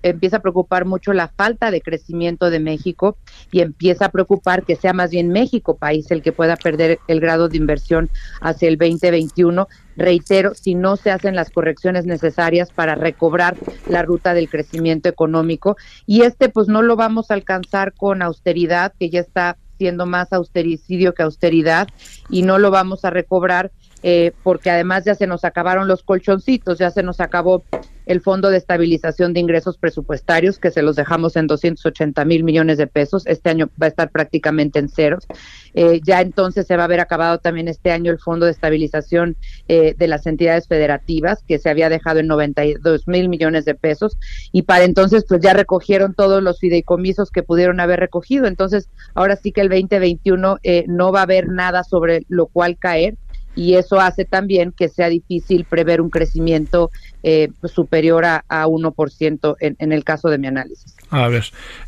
[0.03, 3.17] empieza a preocupar mucho la falta de crecimiento de México
[3.51, 7.19] y empieza a preocupar que sea más bien México país el que pueda perder el
[7.19, 8.09] grado de inversión
[8.41, 9.67] hacia el 2021
[9.97, 13.57] reitero, si no se hacen las correcciones necesarias para recobrar
[13.89, 15.77] la ruta del crecimiento económico.
[16.07, 20.33] Y este pues no lo vamos a alcanzar con austeridad, que ya está siendo más
[20.33, 21.89] austericidio que austeridad,
[22.31, 23.73] y no lo vamos a recobrar
[24.03, 27.65] eh, porque además ya se nos acabaron los colchoncitos, ya se nos acabó
[28.07, 32.79] el Fondo de Estabilización de Ingresos Presupuestarios, que se los dejamos en 280 mil millones
[32.79, 33.27] de pesos.
[33.27, 35.27] Este año va a estar prácticamente en ceros.
[35.75, 39.37] Eh, ya entonces se va a haber acabado también este año el Fondo de Estabilización
[39.69, 44.19] eh, de las entidades federativas, que se había dejado en 92 mil millones de pesos.
[44.51, 48.47] Y para entonces, pues ya recogieron todos los fideicomisos que pudieron haber recogido.
[48.47, 53.17] Entonces, ahora sí que el 2021 no va a haber nada sobre lo cual caer
[53.55, 56.91] y eso hace también que sea difícil prever un crecimiento
[57.23, 60.95] eh, superior a, a 1% en, en, el caso de mi análisis.
[61.11, 61.45] A ver,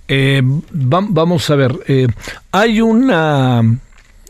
[0.09, 2.07] eh, vamos a ver, eh,
[2.53, 3.63] hay una...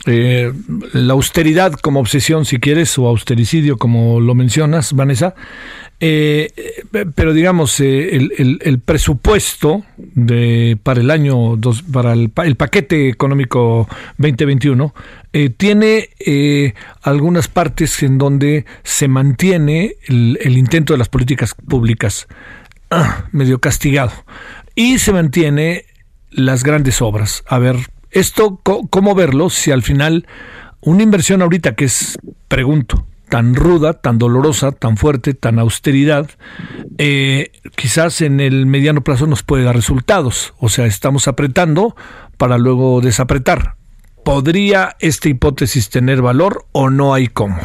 [0.06, 0.52] Eh,
[0.92, 5.34] la austeridad como obsesión, si quieres, o austericidio, como lo mencionas, Vanessa,
[6.00, 6.50] eh,
[7.14, 13.08] pero digamos, eh, el, el, presupuesto de, para el año, dos, para el, el, paquete
[13.08, 13.88] económico
[14.18, 14.94] 2021,
[15.32, 21.54] eh, tiene eh, algunas partes en donde se mantiene el, el intento de las políticas
[21.54, 22.26] públicas
[22.90, 24.12] ah, medio castigado
[24.74, 25.84] y se mantiene
[26.30, 27.44] las grandes obras.
[27.46, 27.76] A ver,
[28.10, 30.26] esto, ¿cómo verlo si al final
[30.80, 32.18] una inversión ahorita que es,
[32.48, 36.30] pregunto, tan ruda, tan dolorosa, tan fuerte, tan austeridad,
[36.98, 40.54] eh, quizás en el mediano plazo nos puede dar resultados.
[40.58, 41.96] O sea, estamos apretando
[42.36, 43.76] para luego desapretar.
[44.24, 47.58] ¿Podría esta hipótesis tener valor o no hay cómo?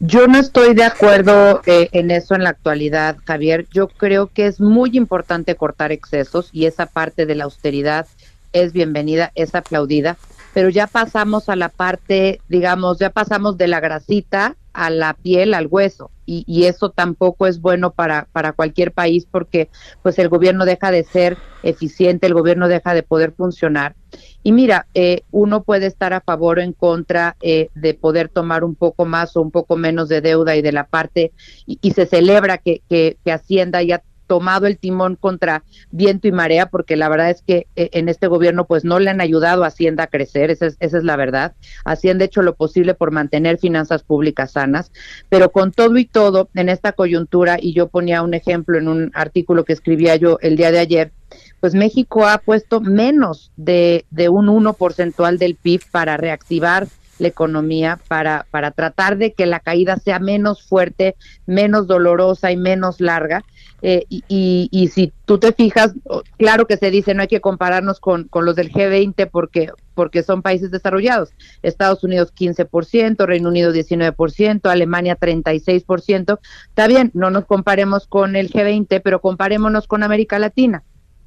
[0.00, 3.66] Yo no estoy de acuerdo eh, en eso en la actualidad, Javier.
[3.72, 8.06] Yo creo que es muy importante cortar excesos y esa parte de la austeridad
[8.52, 10.16] es bienvenida, es aplaudida,
[10.52, 15.54] pero ya pasamos a la parte, digamos, ya pasamos de la grasita a la piel,
[15.54, 19.68] al hueso, y, y, eso tampoco es bueno para, para cualquier país porque
[20.02, 23.94] pues el gobierno deja de ser eficiente, el gobierno deja de poder funcionar.
[24.42, 28.64] Y mira, eh, uno puede estar a favor o en contra eh, de poder tomar
[28.64, 31.32] un poco más o un poco menos de deuda y de la parte,
[31.66, 36.32] y, y se celebra que, que, que Hacienda ya tomado el timón contra viento y
[36.32, 39.64] marea, porque la verdad es que eh, en este gobierno pues no le han ayudado
[39.64, 41.54] a Hacienda a crecer, esa es, esa es la verdad.
[41.84, 44.92] Hacienda ha hecho lo posible por mantener finanzas públicas sanas,
[45.28, 49.10] pero con todo y todo, en esta coyuntura, y yo ponía un ejemplo en un
[49.14, 51.12] artículo que escribía yo el día de ayer,
[51.60, 56.86] pues México ha puesto menos de, de un 1 porcentual del PIB para reactivar
[57.18, 62.56] la economía para, para tratar de que la caída sea menos fuerte, menos dolorosa y
[62.56, 63.44] menos larga.
[63.86, 65.92] Eh, y, y, si tú te fijas,
[66.38, 70.22] claro que se dice no hay que compararnos con, con los del G20 porque, porque
[70.22, 71.34] son países desarrollados.
[71.62, 76.38] Estados Unidos 15%, Reino Unido 19%, Alemania 36%.
[76.68, 80.82] Está bien, no nos comparemos con el G20, pero comparémonos con América Latina.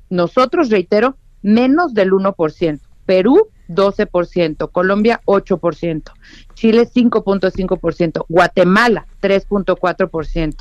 [0.10, 2.80] Nosotros, reitero, menos del 1%.
[3.06, 6.12] Perú 12%, Colombia 8%,
[6.54, 10.56] Chile 5.5%, Guatemala 3.4%,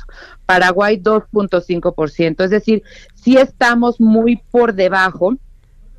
[0.45, 2.43] Paraguay 2.5%.
[2.43, 2.83] Es decir,
[3.15, 5.35] sí estamos muy por debajo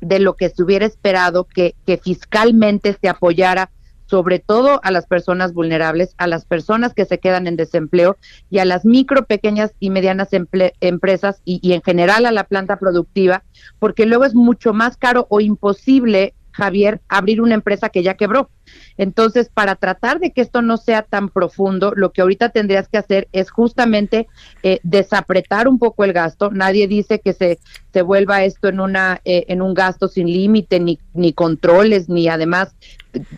[0.01, 3.69] de lo que se hubiera esperado que, que fiscalmente se apoyara
[4.09, 8.17] sobre todo a las personas vulnerables, a las personas que se quedan en desempleo
[8.49, 12.79] y a las micro, pequeñas y medianas empresas y, y, en general a la planta
[12.79, 13.43] productiva,
[13.77, 18.49] porque luego es mucho más caro o imposible Javier, abrir una empresa que ya quebró.
[18.97, 22.97] Entonces, para tratar de que esto no sea tan profundo, lo que ahorita tendrías que
[22.97, 24.27] hacer es justamente
[24.61, 26.51] eh, desapretar un poco el gasto.
[26.51, 27.59] Nadie dice que se,
[27.93, 32.27] se vuelva esto en, una, eh, en un gasto sin límite, ni, ni controles, ni
[32.27, 32.75] además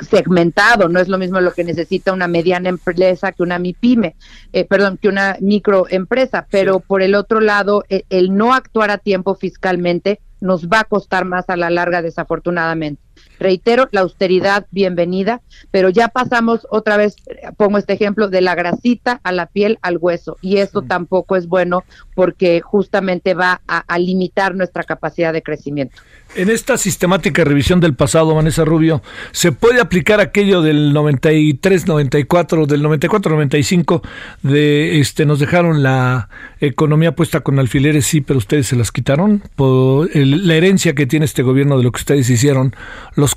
[0.02, 0.90] segmentado.
[0.90, 4.16] No es lo mismo lo que necesita una mediana empresa que una MIPYME,
[4.54, 6.48] eh, perdón, que una microempresa.
[6.50, 11.24] Pero por el otro lado, el no actuar a tiempo fiscalmente nos va a costar
[11.26, 13.02] más a la larga, desafortunadamente.
[13.40, 17.16] Reitero, la austeridad, bienvenida, pero ya pasamos otra vez,
[17.58, 21.48] pongo este ejemplo, de la grasita a la piel al hueso, y esto tampoco es
[21.48, 21.84] bueno
[22.22, 25.96] porque justamente va a, limitar nuestra capacidad de crecimiento.
[26.36, 29.02] En esta sistemática revisión del pasado, Vanessa Rubio,
[29.32, 34.04] ¿se puede aplicar aquello del 93, 94, del 94, 95,
[34.44, 39.42] de este, nos dejaron la economía puesta con alfileres, sí, pero ustedes se las quitaron?
[39.58, 42.76] La herencia que tiene este gobierno de lo que ustedes hicieron,
[43.16, 43.36] los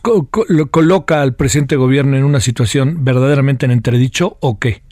[0.48, 4.82] lo coloca al presente gobierno en una situación verdaderamente en entredicho o qué?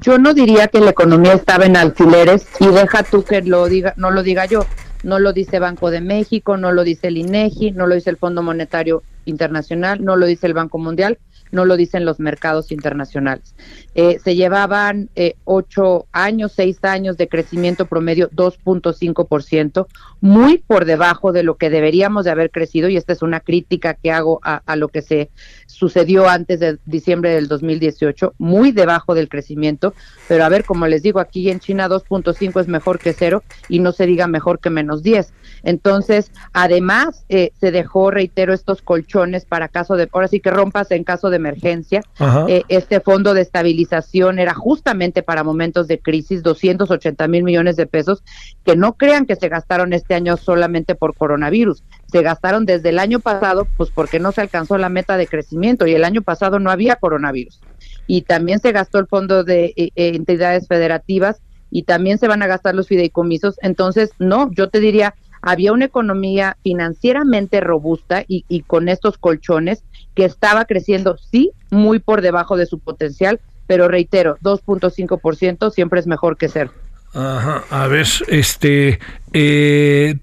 [0.00, 3.94] Yo no diría que la economía estaba en alfileres y deja tú que lo diga,
[3.96, 4.66] no lo diga yo.
[5.02, 8.16] No lo dice Banco de México, no lo dice el INEGI, no lo dice el
[8.16, 11.18] Fondo Monetario Internacional, no lo dice el Banco Mundial
[11.54, 13.54] no lo dicen los mercados internacionales.
[13.94, 19.86] Eh, se llevaban eh, ocho años, seis años de crecimiento promedio 2.5%,
[20.20, 23.94] muy por debajo de lo que deberíamos de haber crecido, y esta es una crítica
[23.94, 25.30] que hago a, a lo que se
[25.66, 29.94] sucedió antes de diciembre del 2018, muy debajo del crecimiento,
[30.28, 33.78] pero a ver, como les digo, aquí en China 2.5 es mejor que cero y
[33.78, 35.32] no se diga mejor que menos 10.
[35.64, 40.90] Entonces, además, eh, se dejó, reitero, estos colchones para caso de, ahora sí que rompas
[40.90, 42.02] en caso de emergencia.
[42.48, 47.86] Eh, este fondo de estabilización era justamente para momentos de crisis, 280 mil millones de
[47.86, 48.22] pesos,
[48.64, 52.98] que no crean que se gastaron este año solamente por coronavirus, se gastaron desde el
[52.98, 56.58] año pasado, pues porque no se alcanzó la meta de crecimiento y el año pasado
[56.58, 57.60] no había coronavirus.
[58.06, 61.40] Y también se gastó el fondo de eh, entidades federativas
[61.74, 63.56] y también se van a gastar los fideicomisos.
[63.60, 69.84] Entonces, no, yo te diría, había una economía financieramente robusta y, y con estos colchones
[70.14, 76.06] que estaba creciendo, sí, muy por debajo de su potencial, pero reitero, 2.5% siempre es
[76.06, 76.70] mejor que cero.
[77.14, 78.98] Ajá, a ver, este,
[79.32, 80.16] eh,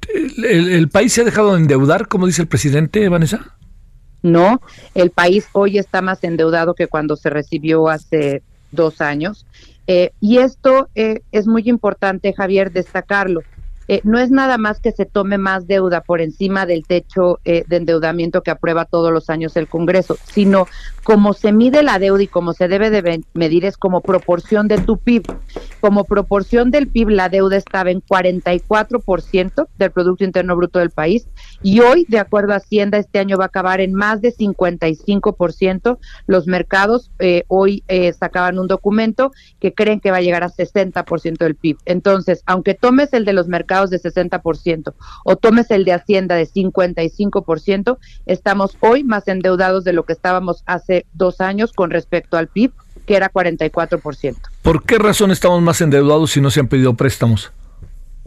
[0.43, 3.55] el, país se ha dejado de endeudar, como dice el presidente, Vanessa?
[4.23, 4.61] No,
[4.93, 9.45] el país hoy está más endeudado que cuando se recibió hace dos años.
[9.87, 13.41] Eh, y esto eh, es muy importante, Javier, destacarlo.
[13.87, 17.63] Eh, no es nada más que se tome más deuda por encima del techo eh,
[17.67, 20.67] de endeudamiento que aprueba todos los años el Congreso, sino
[21.03, 24.77] como se mide la deuda y como se debe de medir es como proporción de
[24.77, 25.23] tu PIB.
[25.79, 31.27] Como proporción del PIB, la deuda estaba en 44% del Producto Interno Bruto del país
[31.63, 35.97] y hoy, de acuerdo a Hacienda, este año va a acabar en más de 55%.
[36.27, 37.83] Los mercados eh, hoy
[38.17, 41.77] sacaban un documento que creen que va a llegar a 60% del PIB.
[41.85, 44.93] Entonces, aunque tomes el de los mercados, de 60%
[45.23, 50.63] o tomes el de Hacienda de 55%, estamos hoy más endeudados de lo que estábamos
[50.65, 52.73] hace dos años con respecto al PIB,
[53.05, 54.35] que era 44%.
[54.61, 57.51] ¿Por qué razón estamos más endeudados si no se han pedido préstamos?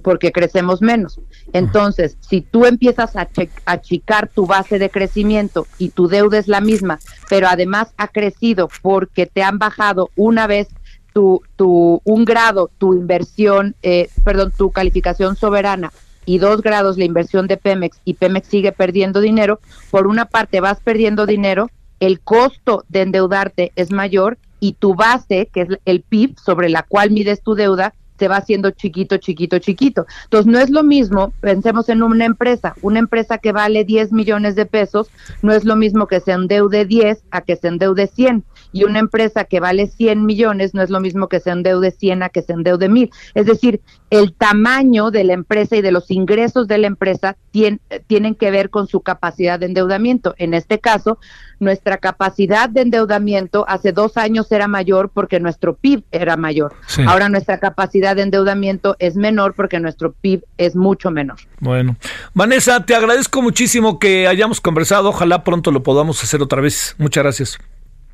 [0.04, 1.18] porque crecemos menos.
[1.54, 3.26] Entonces, si tú empiezas a
[3.64, 6.98] achicar tu base de crecimiento y tu deuda es la misma,
[7.30, 10.68] pero además ha crecido porque te han bajado una vez
[11.14, 15.90] tu, tu un grado, tu inversión, eh, perdón, tu calificación soberana
[16.26, 19.60] y dos grados la inversión de Pemex y Pemex sigue perdiendo dinero,
[19.90, 25.48] por una parte vas perdiendo dinero, el costo de endeudarte es mayor y tu base,
[25.52, 29.58] que es el PIB sobre la cual mides tu deuda, se va haciendo chiquito, chiquito,
[29.58, 30.06] chiquito.
[30.24, 34.54] Entonces, no es lo mismo, pensemos en una empresa, una empresa que vale 10 millones
[34.54, 35.10] de pesos,
[35.42, 38.98] no es lo mismo que se endeude 10 a que se endeude 100 y una
[38.98, 42.42] empresa que vale 100 millones no es lo mismo que se endeude 100 a que
[42.42, 43.10] se endeude 1000.
[43.34, 48.34] Es decir, el tamaño de la empresa y de los ingresos de la empresa tienen
[48.34, 50.34] que ver con su capacidad de endeudamiento.
[50.38, 51.18] En este caso,
[51.60, 56.74] nuestra capacidad de endeudamiento hace dos años era mayor porque nuestro PIB era mayor.
[57.06, 61.36] Ahora nuestra capacidad de endeudamiento es menor porque nuestro PIB es mucho menor.
[61.60, 61.96] Bueno,
[62.32, 65.10] Vanessa, te agradezco muchísimo que hayamos conversado.
[65.10, 66.94] Ojalá pronto lo podamos hacer otra vez.
[66.98, 67.58] Muchas gracias.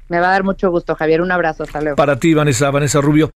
[0.09, 1.21] Me va a dar mucho gusto, Javier.
[1.21, 1.63] Un abrazo.
[1.63, 1.97] Hasta luego.
[1.97, 3.31] Para ti, Vanessa, Vanessa Rubio.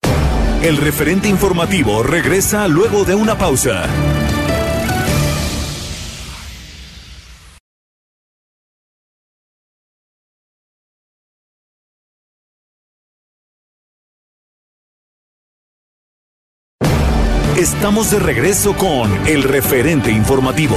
[0.62, 3.84] El referente informativo regresa luego de una pausa.
[17.62, 20.74] Estamos de regreso con el referente informativo.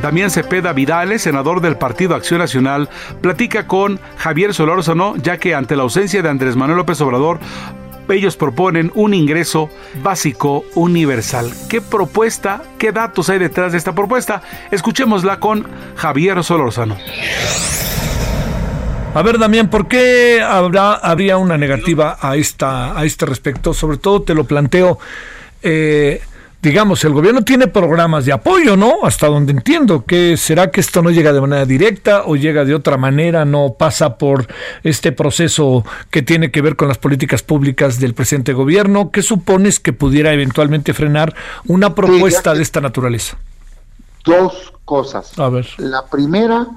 [0.00, 2.88] Damián Cepeda Vidales, senador del Partido Acción Nacional,
[3.20, 7.40] platica con Javier Solórzano, ya que ante la ausencia de Andrés Manuel López Obrador,
[8.08, 9.68] ellos proponen un ingreso
[10.02, 11.52] básico universal.
[11.68, 14.40] ¿Qué propuesta, qué datos hay detrás de esta propuesta?
[14.70, 15.66] Escuchémosla con
[15.96, 16.96] Javier Solórzano.
[19.12, 23.74] A ver, Damián, ¿por qué habrá, habría una negativa a, esta, a este respecto?
[23.74, 25.00] Sobre todo te lo planteo.
[25.62, 26.22] Eh,
[26.62, 28.98] digamos, el gobierno tiene programas de apoyo, ¿no?
[29.02, 32.72] Hasta donde entiendo, que será que esto no llega de manera directa o llega de
[32.72, 34.46] otra manera, no pasa por
[34.84, 39.10] este proceso que tiene que ver con las políticas públicas del presente gobierno.
[39.10, 41.34] ¿Qué supones que pudiera eventualmente frenar
[41.66, 43.36] una propuesta de esta naturaleza?
[44.24, 45.36] Dos cosas.
[45.36, 45.66] A ver.
[45.78, 46.68] La primera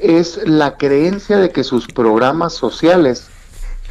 [0.00, 3.28] es la creencia de que sus programas sociales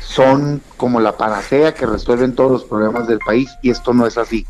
[0.01, 4.17] son como la panacea que resuelven todos los problemas del país y esto no es
[4.17, 4.45] así.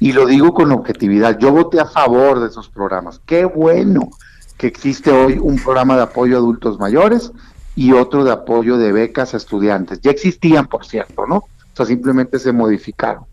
[0.00, 3.20] Y lo digo con objetividad, yo voté a favor de esos programas.
[3.26, 4.10] Qué bueno
[4.56, 7.32] que existe hoy un programa de apoyo a adultos mayores
[7.74, 10.00] y otro de apoyo de becas a estudiantes.
[10.00, 11.36] Ya existían, por cierto, ¿no?
[11.36, 13.24] O sea, simplemente se modificaron.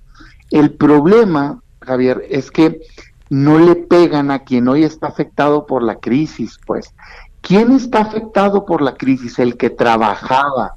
[0.51, 2.81] El problema, Javier, es que
[3.29, 6.93] no le pegan a quien hoy está afectado por la crisis, pues.
[7.41, 9.39] ¿Quién está afectado por la crisis?
[9.39, 10.73] El que trabajaba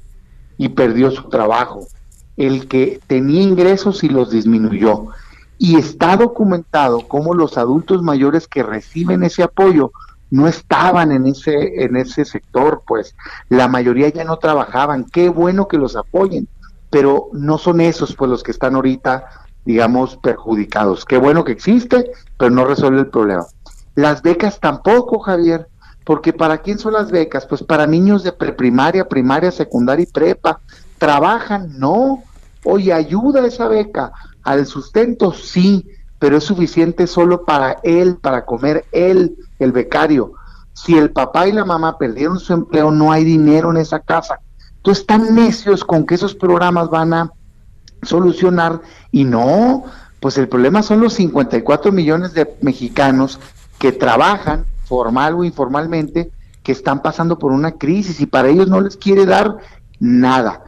[0.57, 1.87] y perdió su trabajo,
[2.37, 5.07] el que tenía ingresos y los disminuyó,
[5.57, 9.91] y está documentado cómo los adultos mayores que reciben ese apoyo
[10.31, 13.15] no estaban en ese en ese sector, pues
[13.49, 15.05] la mayoría ya no trabajaban.
[15.05, 16.47] Qué bueno que los apoyen,
[16.89, 19.25] pero no son esos pues los que están ahorita,
[19.63, 21.05] digamos, perjudicados.
[21.05, 23.45] Qué bueno que existe, pero no resuelve el problema.
[23.95, 25.67] Las becas tampoco, Javier,
[26.03, 27.45] porque ¿para quién son las becas?
[27.45, 30.59] Pues para niños de preprimaria, primaria, secundaria y prepa.
[30.97, 31.79] ¿Trabajan?
[31.79, 32.23] No.
[32.63, 34.11] Oye, ayuda esa beca
[34.43, 35.87] al sustento, sí,
[36.19, 40.33] pero es suficiente solo para él, para comer él, el becario.
[40.73, 44.39] Si el papá y la mamá perdieron su empleo, no hay dinero en esa casa.
[44.77, 47.31] Entonces están necios con que esos programas van a
[48.01, 48.81] solucionar
[49.11, 49.85] y no,
[50.19, 53.39] pues el problema son los 54 millones de mexicanos
[53.79, 56.29] que trabajan formal o informalmente
[56.61, 59.57] que están pasando por una crisis y para ellos no les quiere dar
[59.99, 60.65] nada.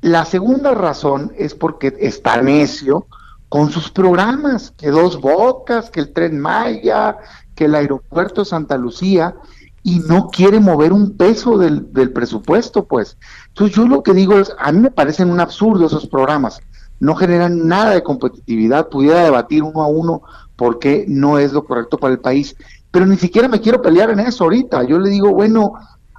[0.00, 3.06] La segunda razón es porque está necio
[3.48, 7.16] con sus programas, que Dos Bocas, que el Tren Maya,
[7.54, 9.36] que el Aeropuerto Santa Lucía,
[9.84, 13.16] y no quiere mover un peso del, del presupuesto, pues.
[13.50, 16.60] Entonces yo lo que digo es, a mí me parecen un absurdo esos programas,
[16.98, 20.22] no generan nada de competitividad, pudiera debatir uno a uno
[20.56, 22.56] por qué no es lo correcto para el país,
[22.94, 25.72] pero ni siquiera me quiero pelear en eso ahorita, yo le digo, bueno,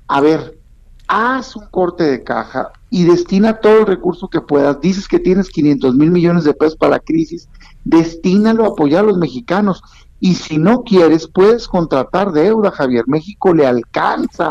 [0.09, 0.59] a ver,
[1.07, 4.81] haz un corte de caja y destina todo el recurso que puedas.
[4.81, 7.47] Dices que tienes 500 mil millones de pesos para la crisis,
[7.85, 9.83] destínalo a apoyar a los mexicanos.
[10.19, 13.05] Y si no quieres, puedes contratar deuda, Javier.
[13.07, 14.49] México le alcanza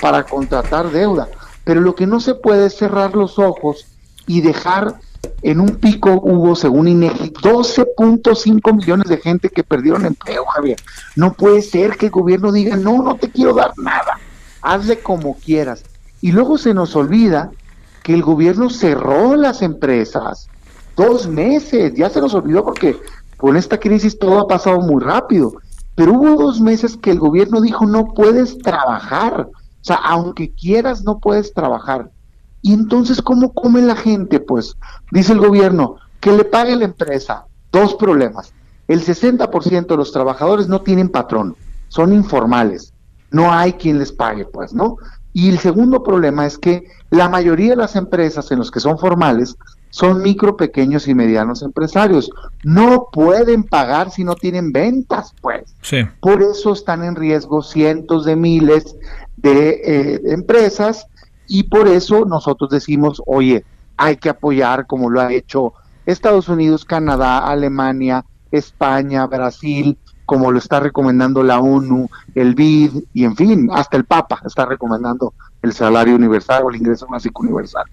[0.00, 1.28] para contratar deuda.
[1.64, 3.84] Pero lo que no se puede es cerrar los ojos
[4.26, 4.98] y dejar
[5.42, 10.78] en un pico hubo, según INEGI, 12.5 millones de gente que perdieron empleo, Javier.
[11.14, 14.18] No puede ser que el gobierno diga, no, no te quiero dar nada,
[14.62, 15.84] hazle como quieras.
[16.20, 17.50] Y luego se nos olvida
[18.02, 20.48] que el gobierno cerró las empresas.
[20.96, 22.96] Dos meses, ya se nos olvidó porque
[23.36, 25.52] con esta crisis todo ha pasado muy rápido.
[25.94, 31.04] Pero hubo dos meses que el gobierno dijo no puedes trabajar, o sea, aunque quieras
[31.04, 32.10] no puedes trabajar.
[32.62, 34.40] Y entonces, ¿cómo come la gente?
[34.40, 34.76] Pues
[35.10, 37.46] dice el gobierno que le pague la empresa.
[37.70, 38.52] Dos problemas.
[38.88, 41.56] El 60% de los trabajadores no tienen patrón,
[41.88, 42.92] son informales.
[43.30, 44.96] No hay quien les pague, pues, ¿no?
[45.32, 48.98] Y el segundo problema es que la mayoría de las empresas en los que son
[48.98, 49.56] formales
[49.90, 52.30] son micro, pequeños y medianos empresarios.
[52.64, 55.74] No pueden pagar si no tienen ventas, pues.
[56.20, 58.96] Por eso están en riesgo cientos de miles
[59.36, 61.06] de eh, empresas
[61.48, 63.64] y por eso nosotros decimos, oye,
[63.96, 65.72] hay que apoyar como lo ha hecho
[66.04, 73.24] Estados Unidos, Canadá, Alemania, España, Brasil, como lo está recomendando la ONU, el BID y
[73.24, 77.84] en fin, hasta el Papa está recomendando el salario universal o el ingreso básico universal.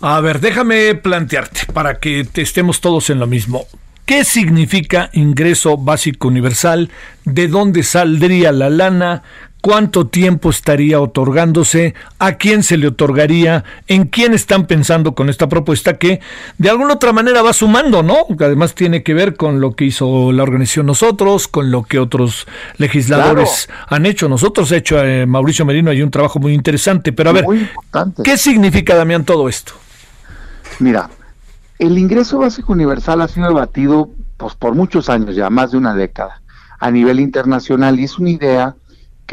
[0.00, 3.64] A ver, déjame plantearte para que estemos todos en lo mismo.
[4.04, 6.90] ¿Qué significa ingreso básico universal?
[7.24, 9.22] ¿De dónde saldría la lana?
[9.62, 15.48] Cuánto tiempo estaría otorgándose, a quién se le otorgaría, en quién están pensando con esta
[15.48, 16.20] propuesta que
[16.58, 18.26] de alguna otra manera va sumando, ¿no?
[18.40, 22.46] Además tiene que ver con lo que hizo la organización nosotros, con lo que otros
[22.76, 24.28] legisladores han hecho.
[24.28, 27.46] Nosotros ha hecho eh, Mauricio Merino hay un trabajo muy interesante, pero a ver,
[28.24, 29.74] ¿qué significa, Damián, todo esto?
[30.80, 31.08] Mira,
[31.78, 35.94] el ingreso básico universal ha sido debatido pues, por muchos años, ya más de una
[35.94, 36.42] década,
[36.80, 38.74] a nivel internacional, y es una idea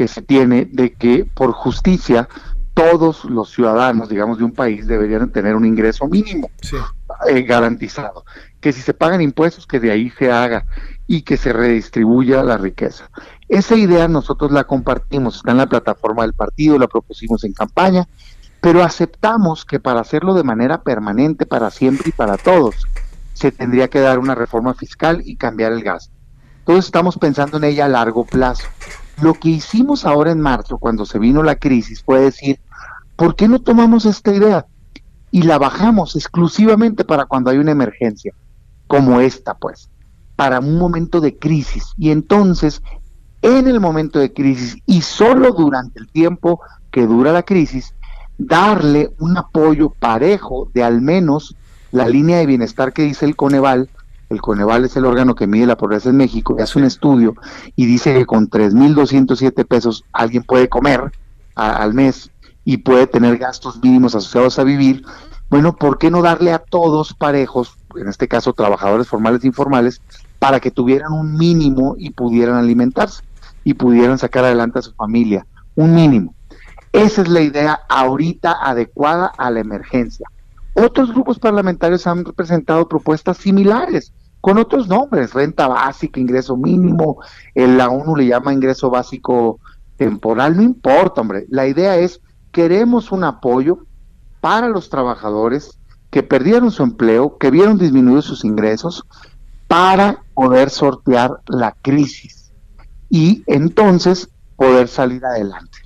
[0.00, 2.26] que se tiene de que por justicia
[2.72, 6.50] todos los ciudadanos, digamos, de un país deberían tener un ingreso mínimo
[7.28, 8.24] eh, garantizado,
[8.60, 10.64] que si se pagan impuestos, que de ahí se haga
[11.06, 13.10] y que se redistribuya la riqueza.
[13.46, 18.08] Esa idea nosotros la compartimos, está en la plataforma del partido, la propusimos en campaña,
[18.62, 22.86] pero aceptamos que para hacerlo de manera permanente, para siempre y para todos,
[23.34, 26.14] se tendría que dar una reforma fiscal y cambiar el gasto.
[26.64, 28.66] Todos estamos pensando en ella a largo plazo.
[29.22, 32.58] Lo que hicimos ahora en marzo, cuando se vino la crisis, fue decir,
[33.16, 34.66] ¿por qué no tomamos esta idea
[35.30, 38.32] y la bajamos exclusivamente para cuando hay una emergencia,
[38.86, 39.90] como esta, pues,
[40.36, 41.92] para un momento de crisis?
[41.98, 42.82] Y entonces,
[43.42, 46.60] en el momento de crisis y solo durante el tiempo
[46.90, 47.94] que dura la crisis,
[48.38, 51.56] darle un apoyo parejo de al menos
[51.92, 53.90] la línea de bienestar que dice el Coneval,
[54.30, 57.34] el Coneval es el órgano que mide la pobreza en México, y hace un estudio
[57.74, 61.12] y dice que con 3.207 pesos alguien puede comer
[61.56, 62.30] al mes
[62.64, 65.04] y puede tener gastos mínimos asociados a vivir,
[65.50, 70.00] bueno, ¿por qué no darle a todos parejos, en este caso trabajadores formales e informales,
[70.38, 73.24] para que tuvieran un mínimo y pudieran alimentarse
[73.64, 75.44] y pudieran sacar adelante a su familia?
[75.74, 76.34] Un mínimo.
[76.92, 80.26] Esa es la idea ahorita adecuada a la emergencia.
[80.74, 87.22] Otros grupos parlamentarios han presentado propuestas similares con otros nombres, renta básica, ingreso mínimo,
[87.54, 89.60] el, la ONU le llama ingreso básico
[89.96, 92.20] temporal, no importa, hombre, la idea es,
[92.52, 93.80] queremos un apoyo
[94.40, 95.78] para los trabajadores
[96.10, 99.04] que perdieron su empleo, que vieron disminuidos sus ingresos,
[99.68, 102.50] para poder sortear la crisis
[103.08, 105.78] y entonces poder salir adelante.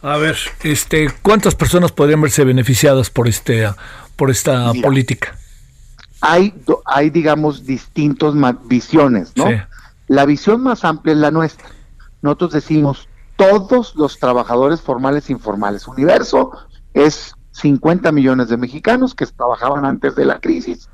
[0.00, 3.68] A ver, este, ¿cuántas personas podrían verse beneficiadas por este,
[4.16, 5.36] por esta política?
[6.26, 6.54] Hay,
[6.86, 8.34] hay digamos, distintas
[8.66, 9.44] visiones, ¿no?
[10.08, 11.68] La visión más amplia es la nuestra.
[12.22, 15.86] Nosotros decimos, todos los trabajadores formales e informales.
[15.86, 16.52] Universo
[16.94, 20.88] es 50 millones de mexicanos que trabajaban antes de la crisis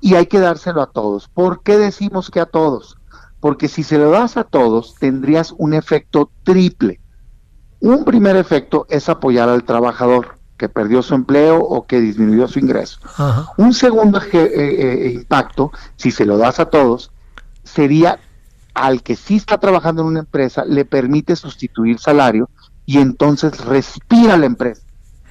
[0.00, 1.26] y hay que dárselo a todos.
[1.26, 2.98] ¿Por qué decimos que a todos?
[3.40, 7.00] Porque si se lo das a todos, tendrías un efecto triple.
[7.80, 12.58] Un primer efecto es apoyar al trabajador que perdió su empleo o que disminuyó su
[12.58, 12.98] ingreso.
[13.56, 17.12] Un segundo eh, eh, impacto, si se lo das a todos,
[17.64, 18.18] sería
[18.74, 22.50] al que sí está trabajando en una empresa, le permite sustituir salario
[22.84, 24.82] y entonces respira la empresa.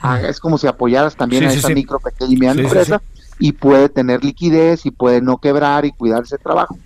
[0.02, 3.02] Ah, es como si apoyaras también a esa micro, pequeña y mediana empresa
[3.40, 6.78] y puede tener liquidez y puede no quebrar y cuidar ese trabajo.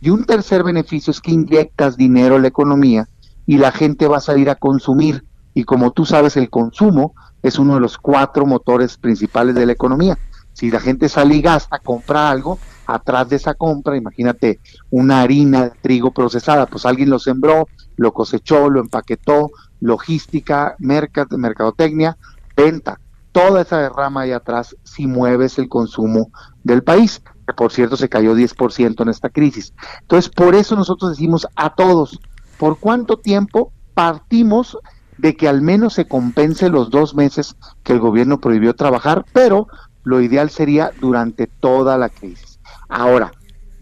[0.00, 3.08] Y un tercer beneficio es que inyectas dinero a la economía
[3.46, 5.24] y la gente va a salir a consumir.
[5.54, 9.72] Y como tú sabes, el consumo es uno de los cuatro motores principales de la
[9.72, 10.18] economía.
[10.52, 14.58] Si la gente sale y gasta, compra algo, atrás de esa compra, imagínate
[14.90, 22.16] una harina de trigo procesada, pues alguien lo sembró, lo cosechó, lo empaquetó, logística, mercadotecnia,
[22.56, 22.98] venta.
[23.30, 26.30] Toda esa derrama ahí atrás si mueves el consumo
[26.64, 29.74] del país, que por cierto se cayó 10% en esta crisis.
[30.00, 32.18] Entonces, por eso nosotros decimos a todos,
[32.58, 34.78] ¿por cuánto tiempo partimos
[35.18, 39.66] de que al menos se compense los dos meses que el gobierno prohibió trabajar, pero
[40.04, 42.60] lo ideal sería durante toda la crisis.
[42.88, 43.32] Ahora,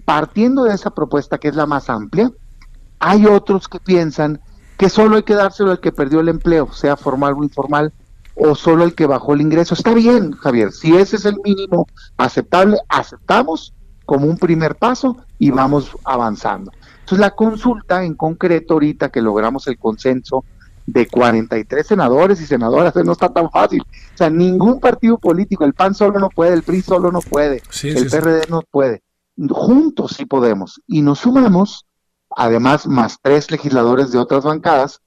[0.04, 2.30] partiendo de esa propuesta que es la más amplia,
[2.98, 4.40] Hay otros que piensan
[4.78, 7.92] que solo hay que dárselo al que perdió el empleo, sea formal o informal,
[8.34, 9.74] o solo el que bajó el ingreso.
[9.74, 13.74] Está bien, Javier, si ese es el mínimo aceptable, aceptamos
[14.04, 16.72] como un primer paso y vamos avanzando.
[17.00, 20.44] Entonces la consulta en concreto ahorita que logramos el consenso
[20.86, 23.82] de 43 senadores y senadoras, no está tan fácil.
[23.82, 27.62] O sea, ningún partido político, el PAN solo no puede, el PRI solo no puede,
[27.82, 29.02] el PRD no puede.
[29.50, 30.80] Juntos sí podemos.
[30.86, 31.86] Y nos sumamos,
[32.30, 35.00] además, más tres legisladores de otras bancadas,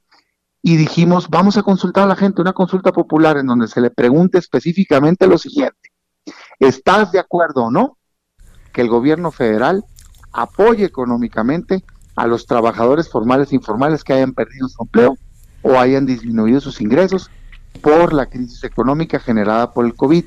[0.61, 3.91] y dijimos, vamos a consultar a la gente, una consulta popular en donde se le
[3.91, 5.93] pregunte específicamente lo siguiente.
[6.59, 7.97] ¿Estás de acuerdo o no
[8.73, 9.85] que el gobierno federal
[10.33, 11.85] apoye económicamente
[12.17, 15.17] a los trabajadores formales e informales que hayan perdido su empleo
[15.61, 17.29] o hayan disminuido sus ingresos
[17.81, 20.25] por la crisis económica generada por el COVID?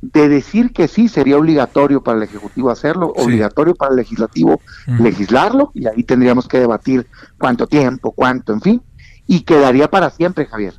[0.00, 4.60] De decir que sí sería obligatorio para el Ejecutivo hacerlo, obligatorio para el Legislativo
[4.98, 7.06] legislarlo, y ahí tendríamos que debatir
[7.38, 8.82] cuánto tiempo, cuánto, en fin
[9.26, 10.74] y quedaría para siempre, Javier.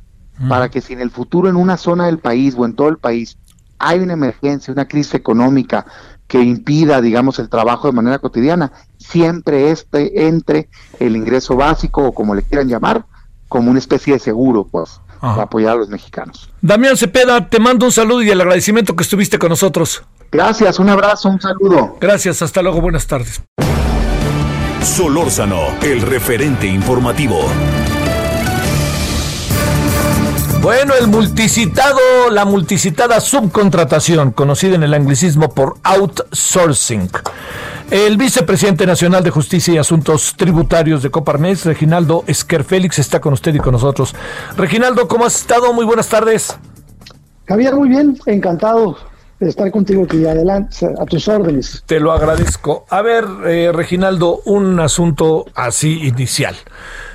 [0.48, 2.98] Para que si en el futuro en una zona del país o en todo el
[2.98, 3.38] país
[3.78, 5.86] hay una emergencia, una crisis económica
[6.26, 12.12] que impida, digamos, el trabajo de manera cotidiana, siempre este entre el ingreso básico o
[12.12, 13.06] como le quieran llamar,
[13.48, 16.50] como una especie de seguro, pues, para apoyar a los mexicanos.
[16.60, 20.04] Damián Cepeda, te mando un saludo y el agradecimiento que estuviste con nosotros.
[20.30, 21.96] Gracias, un abrazo, un saludo.
[22.00, 23.42] Gracias, hasta luego, buenas tardes.
[24.82, 27.48] Solórzano, el referente informativo.
[30.64, 31.98] Bueno, el multicitado,
[32.30, 37.10] la multicitada subcontratación, conocida en el anglicismo por outsourcing.
[37.90, 43.34] El vicepresidente nacional de Justicia y Asuntos Tributarios de Coparmex, Reginaldo Esquer Félix, está con
[43.34, 44.14] usted y con nosotros.
[44.56, 45.70] Reginaldo, ¿cómo has estado?
[45.74, 46.56] Muy buenas tardes.
[47.46, 48.96] Javier, muy bien, encantado
[49.48, 51.82] estar contigo aquí adelante, a tus órdenes.
[51.86, 52.86] Te lo agradezco.
[52.90, 56.56] A ver, eh, Reginaldo, un asunto así inicial.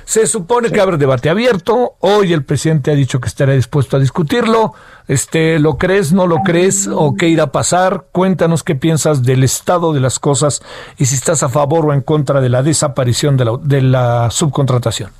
[0.04, 1.94] Se supone que habrá debate abierto.
[2.00, 4.74] Hoy el presidente ha dicho que estará dispuesto a discutirlo.
[5.06, 8.06] Este, ¿lo crees, no lo crees o qué irá a pasar?
[8.10, 10.62] Cuéntanos qué piensas del estado de las cosas
[10.98, 14.30] y si estás a favor o en contra de la desaparición de la, de la
[14.32, 15.10] subcontratación.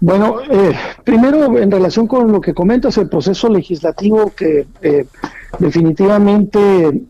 [0.00, 0.74] Bueno, eh,
[1.04, 5.06] primero en relación con lo que comentas, el proceso legislativo que eh,
[5.58, 7.04] definitivamente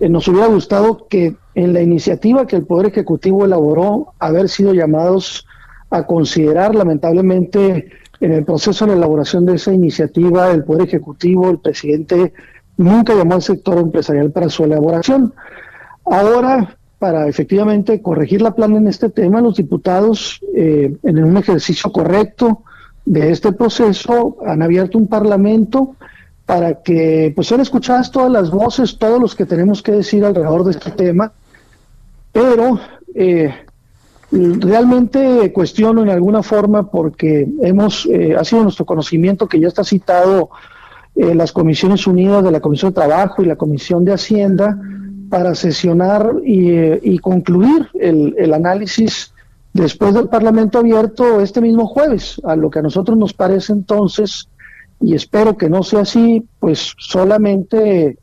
[0.00, 4.74] eh, nos hubiera gustado que en la iniciativa que el Poder Ejecutivo elaboró, haber sido
[4.74, 5.46] llamados
[5.90, 11.60] a considerar, lamentablemente, en el proceso de elaboración de esa iniciativa, el Poder Ejecutivo, el
[11.60, 12.32] presidente,
[12.76, 15.32] nunca llamó al sector empresarial para su elaboración.
[16.04, 21.90] Ahora, para efectivamente corregir la plana en este tema, los diputados, eh, en un ejercicio
[21.90, 22.62] correcto
[23.04, 25.96] de este proceso, han abierto un parlamento
[26.46, 30.62] para que pues sean escuchadas todas las voces, todos los que tenemos que decir alrededor
[30.62, 31.32] de este tema,
[32.30, 32.78] pero
[33.16, 33.52] eh,
[34.30, 39.82] realmente cuestiono en alguna forma porque hemos, eh, ha sido nuestro conocimiento que ya está
[39.82, 40.50] citado
[41.16, 44.78] eh, las Comisiones Unidas de la Comisión de Trabajo y la Comisión de Hacienda
[45.32, 49.32] para sesionar y, concluir el, el análisis
[49.72, 54.50] después del Parlamento abierto este mismo jueves, a lo que a nosotros nos parece entonces
[55.00, 58.18] y espero que no sea así, pues solamente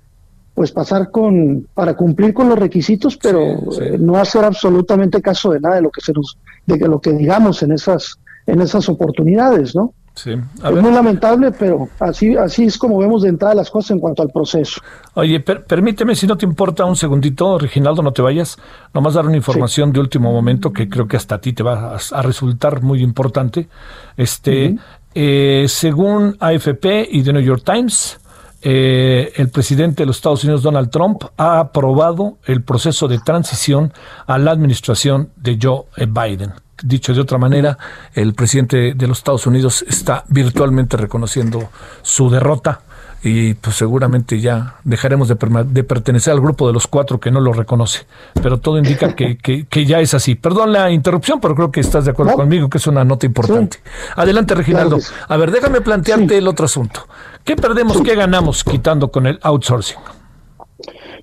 [0.54, 3.42] pues pasar con para cumplir con los requisitos, pero
[3.82, 6.38] eh, no hacer absolutamente caso de nada de lo que se nos
[6.68, 9.96] de lo que digamos en esas en esas oportunidades, ¿no?
[10.16, 10.32] Sí.
[10.32, 14.22] es muy lamentable, pero así así es como vemos de entrada las cosas en cuanto
[14.22, 14.82] al proceso.
[15.14, 18.58] Oye, permíteme, si no te importa, un segundito, Reginaldo, no te vayas.
[18.94, 21.98] Nomás dar una información de último momento que creo que hasta a ti te va
[22.12, 23.70] a, resultar muy importante.
[24.18, 24.76] Este,
[25.16, 28.20] eh, según AFP y The New York Times,
[28.62, 33.94] eh, el presidente de los Estados Unidos, Donald Trump, ha aprobado el proceso de transición
[34.28, 36.54] a la administración de Joe Biden.
[36.82, 37.78] Dicho de otra manera,
[38.14, 41.70] el presidente de los Estados Unidos está virtualmente reconociendo
[42.02, 42.82] su derrota
[43.22, 45.36] y pues seguramente ya dejaremos de,
[45.84, 48.06] pertenecer al grupo de los cuatro que no lo reconoce.
[48.42, 49.38] Pero todo indica que,
[49.70, 50.36] que, ya es así.
[50.36, 53.80] Perdón la interrupción, pero creo que estás de acuerdo conmigo, que es una nota importante.
[54.16, 55.00] Adelante, Reginaldo.
[55.28, 57.08] A ver, déjame plantearte el otro asunto.
[57.44, 59.98] ¿Qué perdemos, qué ganamos quitando con el outsourcing?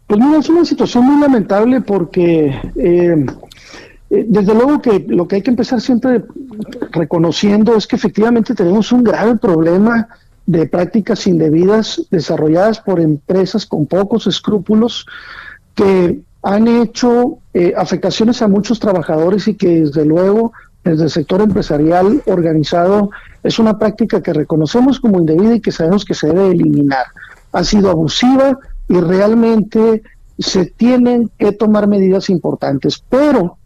[0.06, 3.26] Pues mira, es una situación muy lamentable porque eh,
[4.10, 6.22] eh, desde luego que lo que hay que empezar siempre
[6.92, 10.08] reconociendo es que efectivamente tenemos un grave problema
[10.46, 15.06] de prácticas indebidas desarrolladas por empresas con pocos escrúpulos
[15.74, 20.52] que han hecho eh, afectaciones a muchos trabajadores y que desde luego
[20.84, 23.10] desde el sector empresarial organizado
[23.42, 27.06] es una práctica que reconocemos como indebida y que sabemos que se debe eliminar.
[27.50, 28.56] Ha sido abusiva
[28.88, 30.02] y realmente
[30.38, 33.58] se tienen que tomar medidas importantes, pero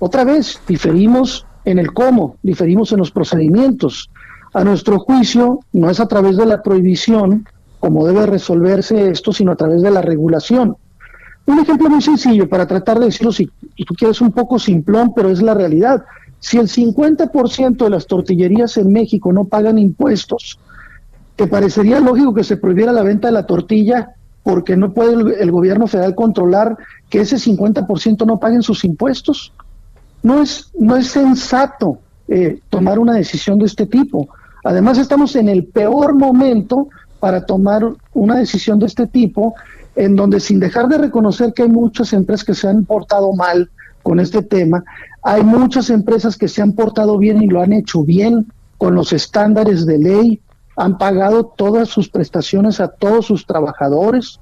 [0.00, 4.10] Otra vez, diferimos en el cómo, diferimos en los procedimientos.
[4.54, 7.46] A nuestro juicio, no es a través de la prohibición
[7.80, 10.76] como debe resolverse esto, sino a través de la regulación.
[11.46, 13.46] Un ejemplo muy sencillo para tratar de decirlo, si
[13.86, 16.04] tú quieres un poco simplón, pero es la realidad.
[16.40, 20.58] Si el 50% de las tortillerías en México no pagan impuestos,
[21.36, 24.10] ¿te parecería lógico que se prohibiera la venta de la tortilla
[24.42, 26.76] porque no puede el, gobierno federal controlar
[27.08, 29.52] que ese 50% no paguen sus impuestos?
[30.22, 34.28] No es, no es sensato eh, tomar una decisión de este tipo.
[34.68, 36.88] Además, estamos en el peor momento
[37.20, 39.54] para tomar una decisión de este tipo,
[39.96, 43.70] en donde sin dejar de reconocer que hay muchas empresas que se han portado mal
[44.02, 44.84] con este tema,
[45.22, 49.14] hay muchas empresas que se han portado bien y lo han hecho bien con los
[49.14, 50.42] estándares de ley,
[50.76, 54.38] han pagado todas sus prestaciones a todos sus trabajadores.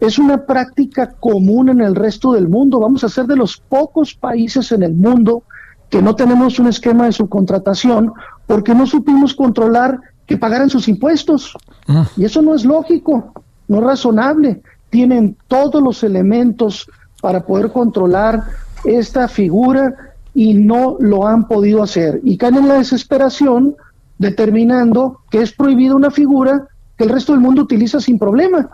[0.00, 2.80] Es una práctica común en el resto del mundo.
[2.80, 5.44] Vamos a ser de los pocos países en el mundo
[5.90, 8.12] que no tenemos un esquema de subcontratación
[8.50, 11.56] porque no supimos controlar que pagaran sus impuestos.
[11.86, 12.00] Mm.
[12.16, 13.32] Y eso no es lógico,
[13.68, 14.60] no es razonable.
[14.90, 16.90] Tienen todos los elementos
[17.22, 18.42] para poder controlar
[18.84, 19.94] esta figura
[20.34, 22.20] y no lo han podido hacer.
[22.24, 23.76] Y caen en la desesperación
[24.18, 26.66] determinando que es prohibida una figura
[26.98, 28.68] que el resto del mundo utiliza sin problema.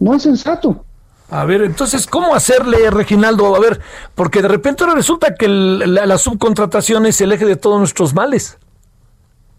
[0.00, 0.84] No es sensato.
[1.30, 3.54] A ver, entonces, ¿cómo hacerle, Reginaldo?
[3.54, 3.80] A ver,
[4.14, 8.58] porque de repente resulta que la subcontratación es el eje de todos nuestros males.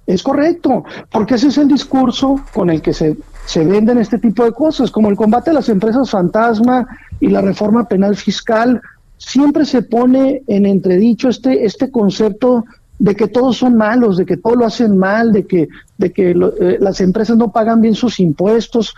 [0.06, 3.16] Es correcto, porque ese es el discurso con el que se,
[3.46, 6.86] se venden este tipo de cosas, como el combate a las empresas fantasma
[7.22, 8.82] y la reforma penal fiscal.
[9.18, 12.66] Siempre se pone en entredicho este, este concepto
[13.00, 16.32] de que todos son malos, de que todo lo hacen mal, de que, de que
[16.32, 18.94] eh, las empresas no pagan bien sus impuestos,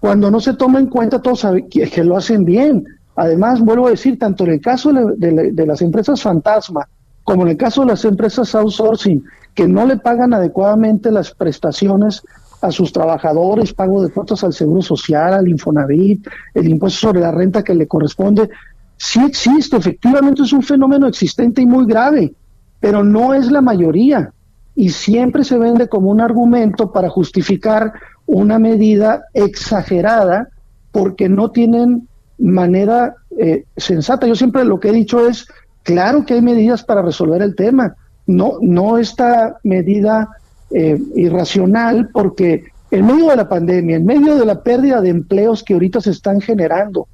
[0.00, 2.84] cuando no se toma en cuenta todos que, que lo hacen bien.
[3.16, 6.86] Además, vuelvo a decir, tanto en el caso de, de las empresas fantasma
[7.26, 12.22] como en el caso de las empresas outsourcing, que no le pagan adecuadamente las prestaciones
[12.62, 16.24] a sus trabajadores, pago de cuotas al Seguro Social, al Infonavit,
[16.54, 18.48] el impuesto sobre la renta que le corresponde,
[18.96, 22.32] sí existe, efectivamente es un fenómeno existente y muy grave,
[22.78, 24.32] pero no es la mayoría
[24.76, 27.92] y siempre se vende como un argumento para justificar
[28.26, 30.48] una medida exagerada
[30.92, 32.08] porque no tienen
[32.38, 34.26] manera eh, sensata.
[34.26, 35.46] Yo siempre lo que he dicho es,
[35.86, 37.94] Claro que hay medidas para resolver el tema,
[38.26, 40.28] no, no esta medida
[40.72, 45.62] eh, irracional, porque en medio de la pandemia, en medio de la pérdida de empleos
[45.62, 47.06] que ahorita se están generando,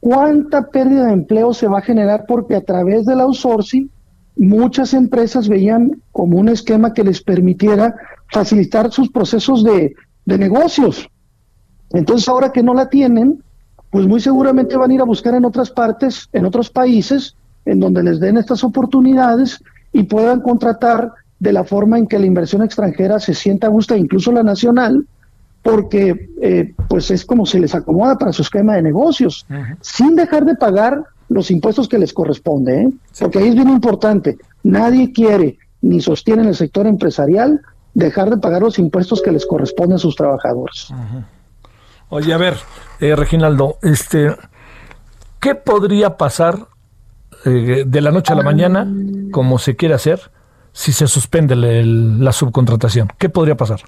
[0.00, 2.24] ¿cuánta pérdida de empleo se va a generar?
[2.26, 3.90] Porque a través del outsourcing,
[4.34, 7.94] muchas empresas veían como un esquema que les permitiera
[8.32, 9.94] facilitar sus procesos de,
[10.30, 11.08] de negocios.
[11.90, 13.42] Entonces, ahora que no la tienen,
[13.90, 17.80] pues muy seguramente van a ir a buscar en otras partes, en otros países, en
[17.80, 19.62] donde les den estas oportunidades
[19.92, 23.96] y puedan contratar de la forma en que la inversión extranjera se sienta a gusto,
[23.96, 25.06] incluso la nacional,
[25.62, 29.46] porque eh, pues es como se les acomoda para su esquema de negocios,
[29.80, 32.92] sin dejar de pagar los impuestos que les corresponde, ¿eh?
[33.18, 37.60] porque ahí es bien importante, nadie quiere ni sostiene en el sector empresarial
[37.94, 40.88] dejar de pagar los impuestos que les corresponden a sus trabajadores.
[42.08, 42.56] Oye, a ver,
[43.00, 44.34] eh, Reginaldo, este,
[45.40, 46.66] ¿qué podría pasar
[47.44, 48.86] eh, de la noche a la mañana,
[49.30, 50.30] como se quiere hacer,
[50.72, 53.08] si se suspende la subcontratación?
[53.18, 53.80] ¿Qué podría pasar?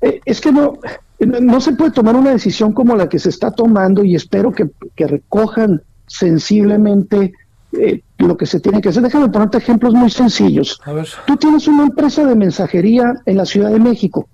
[0.00, 0.78] Eh, es que no,
[1.18, 4.70] no se puede tomar una decisión como la que se está tomando y espero que,
[4.96, 7.32] recojan sensiblemente
[7.78, 9.02] eh, lo que se tiene que hacer.
[9.02, 10.80] Déjame ponerte ejemplos muy sencillos.
[11.26, 14.28] Tú tienes una empresa de mensajería en la Ciudad de México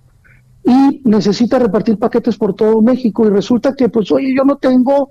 [0.64, 5.11] y necesita repartir paquetes por todo México y resulta que, pues, oye, yo no tengo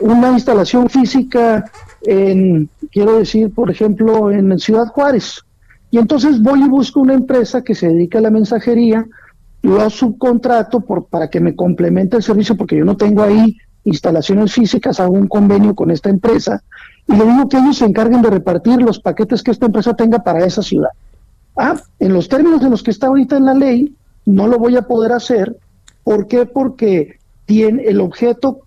[0.00, 1.70] una instalación física
[2.02, 5.42] en, quiero decir, por ejemplo, en Ciudad Juárez.
[5.90, 9.06] Y entonces voy y busco una empresa que se dedica a la mensajería,
[9.62, 14.52] lo subcontrato por, para que me complemente el servicio, porque yo no tengo ahí instalaciones
[14.52, 16.62] físicas, hago un convenio con esta empresa
[17.08, 20.18] y le digo que ellos se encarguen de repartir los paquetes que esta empresa tenga
[20.18, 20.90] para esa ciudad.
[21.56, 23.94] Ah, en los términos en los que está ahorita en la ley,
[24.26, 25.56] no lo voy a poder hacer.
[26.04, 26.44] ¿Por qué?
[26.44, 28.60] Porque tiene el objeto,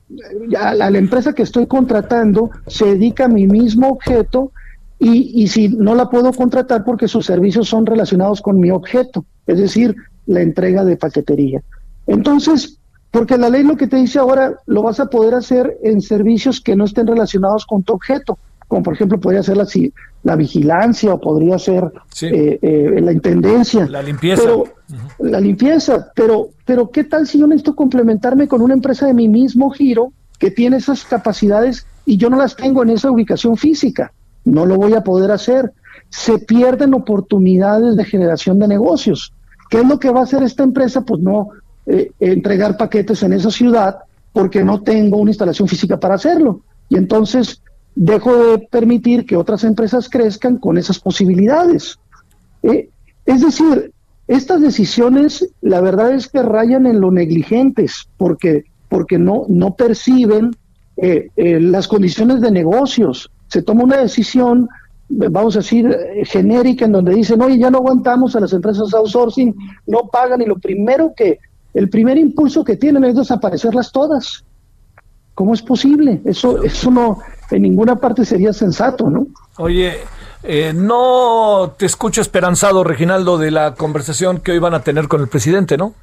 [0.60, 4.52] a la, empresa que estoy contratando se dedica a mi mismo objeto
[4.98, 9.24] y, y si no la puedo contratar porque sus servicios son relacionados con mi objeto,
[9.46, 9.96] es decir,
[10.26, 11.62] la entrega de paquetería.
[12.08, 12.80] Entonces,
[13.12, 16.62] porque la ley lo que te dice ahora lo vas a poder hacer en servicios
[16.62, 18.40] que no estén relacionados con tu objeto
[18.72, 19.68] como por ejemplo podría ser la,
[20.24, 23.86] la vigilancia o podría ser eh, eh, la intendencia.
[23.86, 24.44] La limpieza.
[24.44, 24.64] Pero,
[25.20, 29.28] La limpieza, pero, pero ¿qué tal si yo necesito complementarme con una empresa de mi
[29.28, 34.14] mismo giro que tiene esas capacidades y yo no las tengo en esa ubicación física.
[34.46, 35.74] No lo voy a poder hacer.
[36.10, 39.34] Se pierden oportunidades de generación de negocios.
[39.70, 41.02] ¿Qué es lo que va a hacer esta empresa?
[41.02, 41.50] Pues no
[41.86, 44.00] eh, entregar paquetes en esa ciudad
[44.34, 46.62] porque no tengo una instalación física para hacerlo.
[46.90, 47.62] Y entonces
[47.96, 52.00] dejo de permitir que otras empresas crezcan con esas posibilidades.
[52.64, 52.90] Eh,
[53.26, 53.92] es decir,
[54.28, 60.52] estas decisiones, la verdad es que rayan en lo negligentes, porque, porque no, no perciben
[60.98, 63.30] eh, eh, las condiciones de negocios.
[63.48, 64.70] Se toma una decisión,
[65.10, 65.94] vamos a decir,
[66.24, 69.54] genérica, en donde dicen, oye, ya no aguantamos a las empresas outsourcing,
[69.88, 71.40] no pagan, y lo primero que,
[71.74, 74.44] el primer impulso que tienen es desaparecerlas todas.
[75.34, 76.22] ¿Cómo es posible?
[76.26, 77.20] Eso, eso no,
[77.50, 79.28] en ninguna parte sería sensato, ¿no?
[79.58, 79.94] Oye,
[80.44, 85.22] eh, no te escucho esperanzado, Reginaldo, de la conversación que hoy van a tener con
[85.22, 85.94] el presidente, ¿no?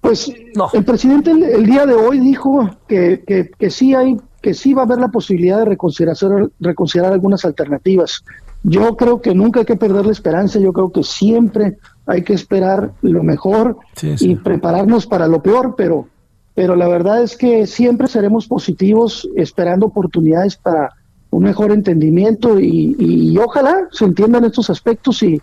[0.00, 0.32] Pues
[0.72, 3.22] el presidente el, día de hoy dijo que,
[3.58, 6.16] que, sí hay, que sí va a haber la posibilidad de reconsiderar,
[6.58, 8.24] reconsiderar algunas alternativas.
[8.62, 11.76] Yo creo que nunca hay que perder la esperanza, yo creo que siempre
[12.10, 16.08] hay que esperar lo mejor y prepararnos para lo peor, pero
[16.54, 20.90] pero la verdad es que siempre seremos positivos esperando oportunidades para
[21.30, 25.40] un mejor entendimiento y, ojalá se entiendan estos aspectos y,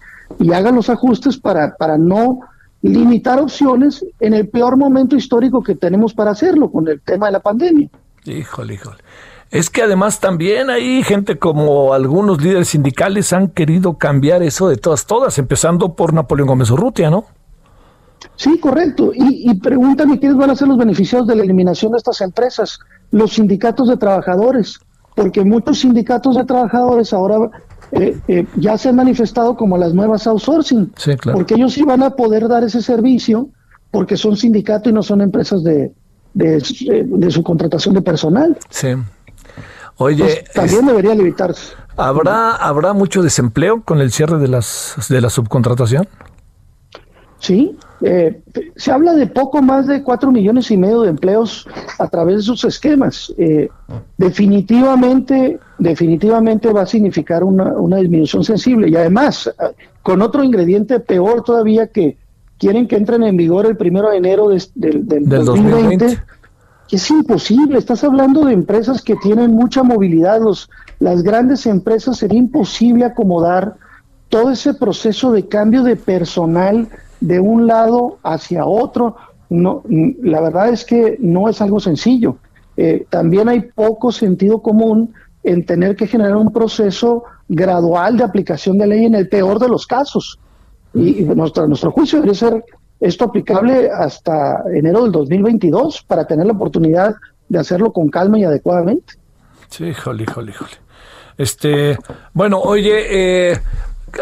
[0.53, 2.41] hagan los ajustes para, para no
[2.81, 7.31] limitar opciones en el peor momento histórico que tenemos para hacerlo con el tema de
[7.31, 7.89] la pandemia.
[8.25, 8.97] Híjole, híjole.
[9.49, 14.77] Es que además también hay gente como algunos líderes sindicales han querido cambiar eso de
[14.77, 17.25] todas, todas, empezando por Napoleón Gómez Urrutia, ¿no?
[18.35, 19.11] Sí, correcto.
[19.13, 22.79] Y, y pregúntame quiénes van a ser los beneficiados de la eliminación de estas empresas.
[23.11, 24.79] Los sindicatos de trabajadores,
[25.15, 27.49] porque muchos sindicatos de trabajadores ahora
[27.91, 30.91] eh, eh, ya se han manifestado como las nuevas outsourcing,
[31.31, 33.49] porque ellos sí van a poder dar ese servicio
[33.91, 35.93] porque son sindicatos y no son empresas de,
[36.33, 38.57] de, su contratación de personal.
[38.69, 38.89] Sí.
[39.97, 41.73] Oye, también debería limitarse.
[41.95, 46.07] ¿Habrá, ¿Habrá mucho desempleo con el cierre de las de la subcontratación?
[47.39, 48.41] Sí, eh,
[48.75, 51.67] se habla de poco más de cuatro millones y medio de empleos
[51.99, 53.33] a través de sus esquemas.
[53.37, 53.69] Eh,
[54.17, 59.51] definitivamente, definitivamente va a significar una, disminución sensible y además
[60.01, 62.17] con otro ingrediente peor todavía que
[62.57, 66.17] quieren que entren en vigor el primero de enero del, 2020, que
[66.95, 67.77] es imposible.
[67.77, 70.41] Estás hablando de empresas que tienen mucha movilidad.
[70.41, 70.69] Los,
[70.99, 73.75] las grandes empresas sería imposible acomodar
[74.29, 76.89] todo ese proceso de cambio de personal
[77.19, 79.15] de un lado hacia otro.
[79.49, 82.37] No, la verdad es que no es algo sencillo.
[82.75, 88.77] Eh, también hay poco sentido común en tener que generar un proceso gradual de aplicación
[88.77, 90.39] de ley en el peor de los casos.
[90.93, 92.63] Y, nuestro, nuestro juicio debería ser
[92.99, 97.15] esto aplicable hasta enero del 2022 para tener la oportunidad
[97.49, 99.13] de hacerlo con calma y adecuadamente.
[99.69, 100.71] Sí, híjole, híjole, híjole.
[101.37, 101.97] Este,
[102.33, 103.59] bueno, oye, eh,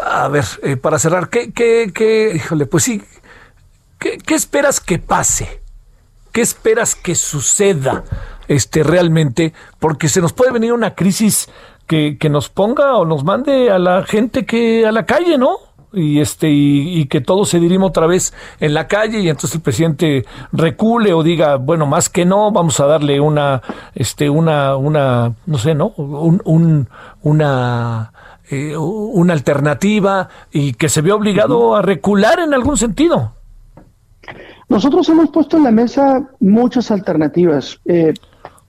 [0.04, 3.02] a ver, eh, para cerrar, ¿qué, qué, qué, híjole, pues sí,
[4.00, 5.62] ¿qué, esperas que pase?
[6.32, 8.04] ¿Qué esperas que suceda
[8.50, 9.54] este, realmente?
[9.80, 11.48] Porque se nos puede venir una crisis
[11.88, 15.65] que, que nos ponga o nos mande a la gente que a la calle, ¿no?
[15.96, 19.62] Y este y, que todo se dirima otra vez en la calle y entonces el
[19.62, 23.62] presidente recule o diga bueno más que no vamos a darle una
[23.94, 26.88] este una una no sé no un, un
[27.22, 28.12] una
[28.50, 33.32] eh, una alternativa y que se vio obligado a recular en algún sentido.
[34.70, 37.80] Nosotros hemos puesto en la mesa muchas alternativas.
[37.86, 38.14] Eh,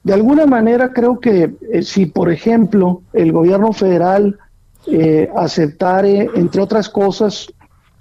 [0.03, 4.39] de alguna manera creo que eh, si, por ejemplo, el gobierno federal
[5.35, 7.47] aceptare, entre otras cosas,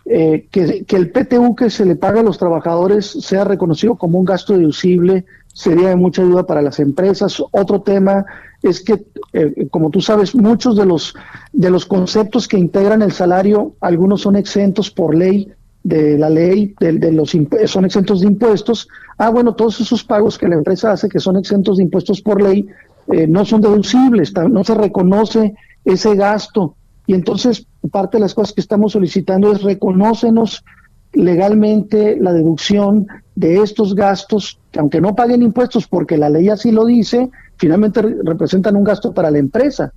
[0.05, 4.25] que, que, el PTU que se le paga a los trabajadores sea reconocido como un
[4.25, 5.25] gasto deducible,
[5.57, 7.43] sería de mucha ayuda para las empresas.
[7.51, 8.27] Otro tema
[8.63, 11.15] es que, eh, como tú sabes, muchos de los,
[11.53, 15.51] de los conceptos que integran el salario, algunos son exentos por ley
[15.83, 17.35] de la ley, de, los
[17.67, 18.87] son exentos de impuestos.
[19.17, 22.43] Ah, bueno, todos esos pagos que la empresa hace que son exentos de impuestos por
[22.43, 22.67] ley
[23.13, 25.55] eh, no son deducibles, no se reconoce
[25.87, 26.77] ese gasto.
[27.07, 30.65] Y entonces, parte de las cosas que estamos solicitando es reconócenos
[31.13, 33.07] legalmente la deducción
[33.37, 38.03] de estos gastos, que aunque no paguen impuestos porque la ley así lo dice, finalmente
[38.03, 39.93] representan un gasto para la empresa.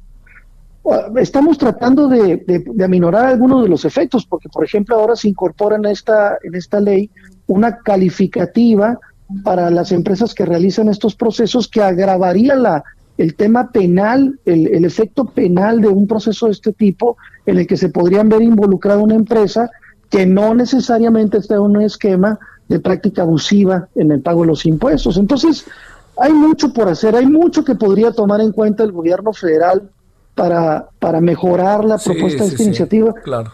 [1.18, 5.76] Estamos tratando de, de, aminorar algunos de los efectos, porque por ejemplo ahora se incorpora
[5.76, 7.10] en esta, en esta ley
[7.48, 8.98] una calificativa
[9.44, 12.84] para las empresas que realizan estos procesos que agravaría la,
[13.20, 17.68] el tema penal, el, el, efecto penal de un proceso de este tipo en el
[17.68, 19.70] que se podrían ver involucrada una empresa
[20.10, 22.40] que no necesariamente está en un esquema
[22.70, 25.18] de práctica abusiva en el pago de los impuestos.
[25.18, 25.66] Entonces,
[26.18, 29.90] hay mucho por hacer, hay mucho que podría tomar en cuenta el gobierno federal
[30.34, 33.14] para, para mejorar la propuesta de esta iniciativa,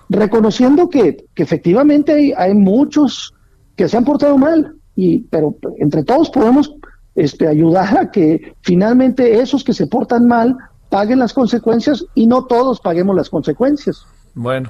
[0.10, 3.34] reconociendo que, que efectivamente hay, hay, muchos
[3.76, 6.72] que se han portado mal, y, pero entre todos podemos
[7.16, 10.58] este, ayudar a que finalmente esos que se portan mal
[10.90, 14.06] paguen las consecuencias y no todos paguemos las consecuencias.
[14.34, 14.70] Bueno,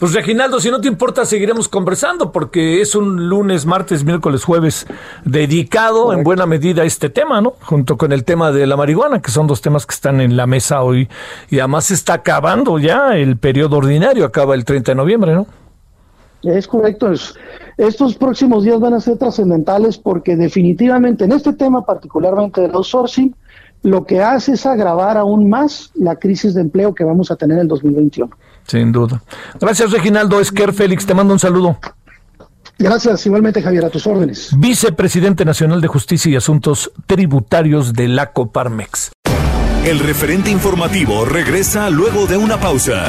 [0.00, 4.86] pues Reginaldo, si no te importa, seguiremos conversando porque es un lunes, martes, miércoles, jueves
[5.26, 7.54] dedicado en buena medida a este tema, ¿no?
[7.60, 10.46] Junto con el tema de la marihuana, que son dos temas que están en la
[10.46, 11.06] mesa hoy.
[11.50, 15.46] Y además se está acabando ya el periodo ordinario, acaba el 30 de noviembre, ¿no?
[16.42, 17.12] Es correcto.
[17.76, 23.34] estos próximos días van a ser trascendentales porque definitivamente en este tema, particularmente del outsourcing,
[23.82, 27.56] lo que hace es agravar aún más la crisis de empleo que vamos a tener
[27.56, 28.30] en el 2021.
[28.66, 29.22] Sin duda.
[29.58, 31.06] Gracias, Reginaldo Esquer Félix.
[31.06, 31.78] Te mando un saludo.
[32.78, 34.50] Gracias, igualmente Javier, a tus órdenes.
[34.56, 39.12] Vicepresidente Nacional de Justicia y Asuntos Tributarios de la Coparmex.
[39.84, 43.08] El referente informativo regresa luego de una pausa.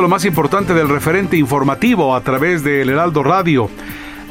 [0.00, 3.70] Lo más importante del referente informativo a través del Heraldo Radio.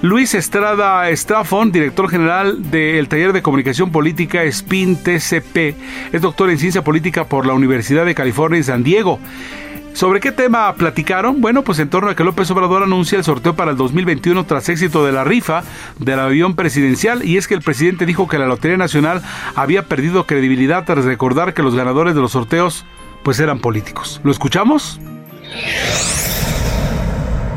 [0.01, 5.75] Luis Estrada Estrafón, director general del Taller de Comunicación Política SPIN TCP,
[6.11, 9.19] es doctor en Ciencia Política por la Universidad de California en San Diego.
[9.93, 11.39] ¿Sobre qué tema platicaron?
[11.39, 14.67] Bueno, pues en torno a que López Obrador anuncia el sorteo para el 2021 tras
[14.67, 15.63] éxito de la rifa
[15.97, 19.21] del avión presidencial y es que el presidente dijo que la Lotería Nacional
[19.55, 22.85] había perdido credibilidad tras recordar que los ganadores de los sorteos
[23.23, 24.19] pues eran políticos.
[24.23, 24.99] ¿Lo escuchamos?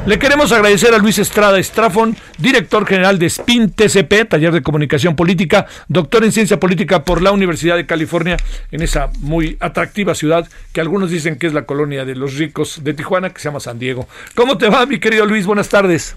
[0.06, 5.16] Le queremos agradecer a Luis Estrada Estrafón, director general de SPIN TCP, Taller de Comunicación
[5.16, 8.36] Política, doctor en Ciencia Política por la Universidad de California,
[8.70, 12.84] en esa muy atractiva ciudad que algunos dicen que es la colonia de los ricos
[12.84, 14.06] de Tijuana, que se llama San Diego.
[14.36, 15.44] ¿Cómo te va, mi querido Luis?
[15.44, 16.14] Buenas tardes.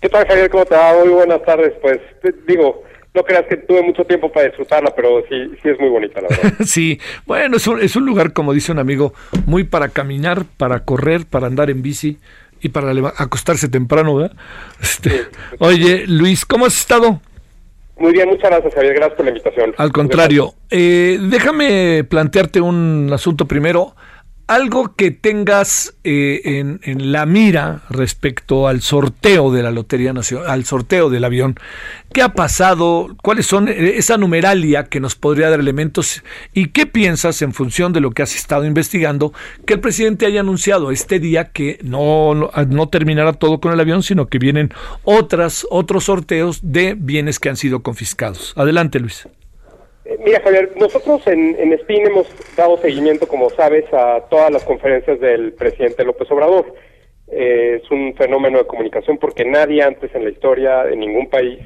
[0.00, 0.50] ¿Qué tal, Javier?
[0.50, 0.92] ¿Cómo te va?
[0.98, 1.74] Muy buenas tardes.
[1.80, 2.00] Pues
[2.48, 2.82] digo,
[3.16, 6.28] no creas que tuve mucho tiempo para disfrutarla, pero sí, sí es muy bonita, la
[6.28, 6.52] verdad.
[6.66, 9.14] sí, bueno, es un, es un lugar, como dice un amigo,
[9.46, 12.18] muy para caminar, para correr, para andar en bici
[12.60, 14.36] y para acostarse temprano, ¿verdad?
[14.80, 15.22] Este,
[15.58, 17.20] oye, Luis, ¿cómo has estado?
[17.98, 18.94] Muy bien, muchas gracias, Javier.
[18.94, 19.74] Gracias por la invitación.
[19.78, 23.94] Al contrario, eh, déjame plantearte un asunto primero
[24.46, 30.64] algo que tengas eh, en, la mira respecto al sorteo de la Lotería Nacional, al
[30.64, 31.56] sorteo del avión.
[32.12, 33.16] ¿Qué ha pasado?
[33.22, 36.22] ¿Cuáles son eh, esa numeralia que nos podría dar elementos?
[36.54, 39.32] ¿Y qué piensas en función de lo que has estado investigando
[39.66, 43.80] que el presidente haya anunciado este día que no, no, no terminará todo con el
[43.80, 48.52] avión, sino que vienen otras, otros sorteos de bienes que han sido confiscados?
[48.56, 49.26] Adelante, Luis.
[50.24, 52.26] Mira, Javier, nosotros en, en SPIN hemos
[52.56, 56.74] dado seguimiento, como sabes, a todas las conferencias del presidente López Obrador.
[57.28, 61.58] Eh, es un fenómeno de comunicación porque nadie antes en la historia de ningún país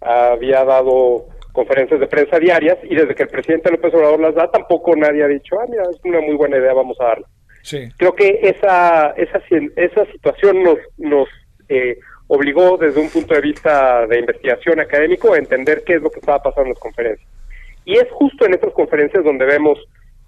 [0.00, 4.50] había dado conferencias de prensa diarias y desde que el presidente López Obrador las da
[4.50, 7.26] tampoco nadie ha dicho, ah, mira, es una muy buena idea, vamos a darla.
[7.62, 7.88] Sí.
[7.96, 9.40] Creo que esa, esa,
[9.76, 11.28] esa situación nos, nos
[11.70, 16.10] eh, obligó desde un punto de vista de investigación académico a entender qué es lo
[16.10, 17.28] que estaba pasando en las conferencias.
[17.86, 19.78] Y es justo en estas conferencias donde vemos,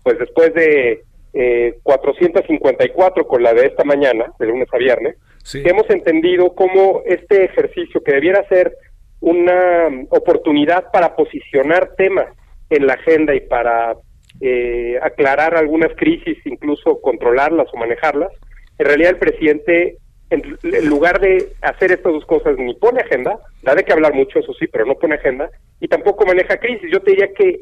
[0.03, 1.03] pues después de
[1.35, 5.17] eh, 454 con la de esta mañana, de lunes a viernes,
[5.53, 8.73] que hemos entendido cómo este ejercicio que debiera ser
[9.21, 12.29] una oportunidad para posicionar temas
[12.71, 13.97] en la agenda y para
[14.41, 18.31] eh, aclarar algunas crisis, incluso controlarlas o manejarlas,
[18.79, 19.99] en realidad el presidente,
[20.31, 24.39] en, lugar de hacer estas dos cosas, ni pone agenda, da de que hablar mucho,
[24.39, 25.51] eso sí, pero no pone agenda,
[25.81, 26.91] y tampoco maneja crisis.
[26.93, 27.61] Yo te diría que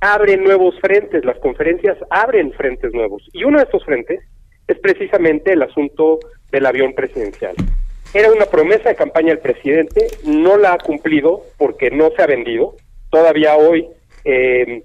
[0.00, 3.22] abre nuevos frentes, las conferencias abren frentes nuevos.
[3.32, 4.20] Y uno de estos frentes
[4.66, 6.18] es precisamente el asunto
[6.50, 7.54] del avión presidencial.
[8.14, 12.26] Era una promesa de campaña del presidente, no la ha cumplido porque no se ha
[12.26, 12.74] vendido.
[13.10, 13.86] Todavía hoy,
[14.24, 14.82] eh,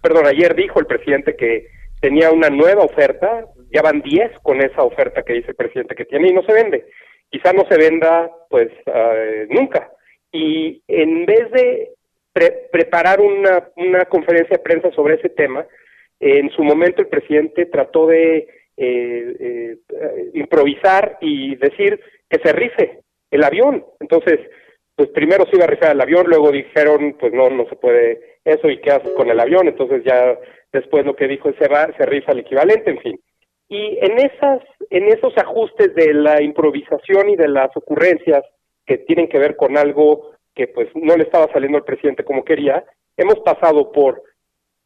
[0.00, 1.68] perdón, ayer dijo el presidente que
[2.00, 6.04] tenía una nueva oferta, ya van 10 con esa oferta que dice el presidente que
[6.04, 6.86] tiene y no se vende.
[7.28, 9.90] Quizá no se venda pues uh, nunca,
[10.32, 11.90] Y en vez de
[12.70, 15.66] preparar una, una conferencia de prensa sobre ese tema,
[16.20, 23.00] en su momento el presidente trató de eh, eh, improvisar y decir que se rife
[23.30, 23.84] el avión.
[24.00, 24.40] Entonces,
[24.96, 28.38] pues primero se iba a rifar el avión, luego dijeron, pues no, no se puede
[28.44, 29.68] eso y qué haces con el avión.
[29.68, 30.38] Entonces ya
[30.72, 33.20] después lo que dijo es se, se rifa el equivalente, en fin.
[33.68, 34.60] Y en esas,
[34.90, 38.44] en esos ajustes de la improvisación y de las ocurrencias
[38.86, 42.44] que tienen que ver con algo que pues no le estaba saliendo al presidente como
[42.44, 42.84] quería,
[43.16, 44.22] hemos pasado por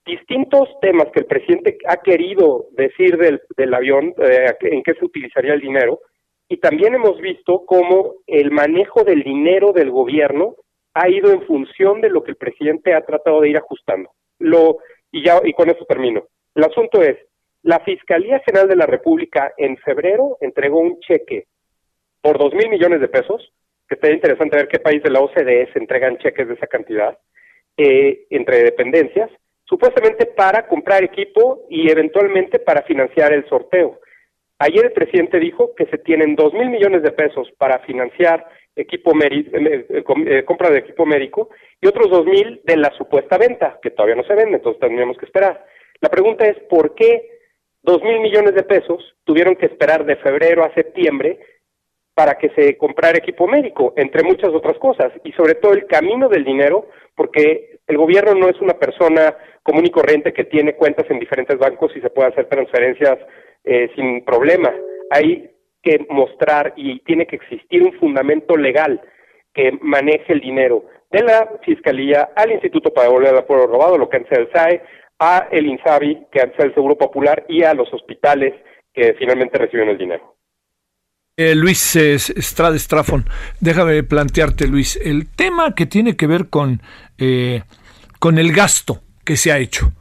[0.06, 5.05] distintos temas que el presidente ha querido decir del, del avión, eh, en qué se
[5.05, 6.00] utilizaría el dinero,
[6.48, 10.55] y también hemos visto cómo el manejo del dinero del gobierno
[10.94, 14.10] ha ido en función de lo que el presidente ha tratado de ir ajustando.
[14.38, 14.78] Lo
[15.12, 16.24] y ya y con eso termino.
[16.55, 17.18] El asunto es,
[17.62, 21.47] la Fiscalía General de la República en febrero entregó un cheque
[22.20, 23.52] por dos mil millones de pesos,
[23.89, 27.18] que estaría interesante ver qué país de la OCDE se entregan cheques de esa cantidad,
[27.76, 29.30] eh, entre dependencias,
[29.64, 34.01] supuestamente para comprar equipo y eventualmente para financiar el sorteo.
[34.59, 38.44] Ayer el presidente dijo que se tienen dos mil millones de pesos para financiar
[38.74, 43.39] equipo eh, eh, eh, compra de equipo médico y otros dos mil de la supuesta
[43.39, 45.64] venta, que todavía no se vende, entonces tendríamos que esperar.
[46.01, 47.38] La pregunta es por qué
[47.82, 51.38] dos mil millones de pesos tuvieron que esperar de febrero a septiembre
[52.14, 56.28] para que se comprara equipo médico, entre muchas otras cosas, y sobre todo el camino
[56.28, 61.06] del dinero, porque el gobierno no es una persona común y corriente que tiene cuentas
[61.10, 63.18] en diferentes bancos y se puede hacer transferencias
[63.62, 64.74] eh, sin problema.
[65.10, 65.50] Hay
[65.80, 69.00] que mostrar y tiene que existir un fundamento legal
[69.55, 74.09] que maneje el dinero de la Fiscalía al Instituto para devolver al pueblo robado, lo
[74.09, 74.82] que antes el SAE,
[75.19, 78.55] a el INSABI, que antes el Seguro Popular, y a los hospitales
[78.93, 80.36] que finalmente reciben el dinero.
[81.36, 83.24] Eh, Luis Estrada Estrafón,
[83.61, 86.82] déjame plantearte, Luis, el tema que tiene que ver con,
[87.16, 87.62] eh,
[88.19, 89.93] con el gasto que se ha hecho.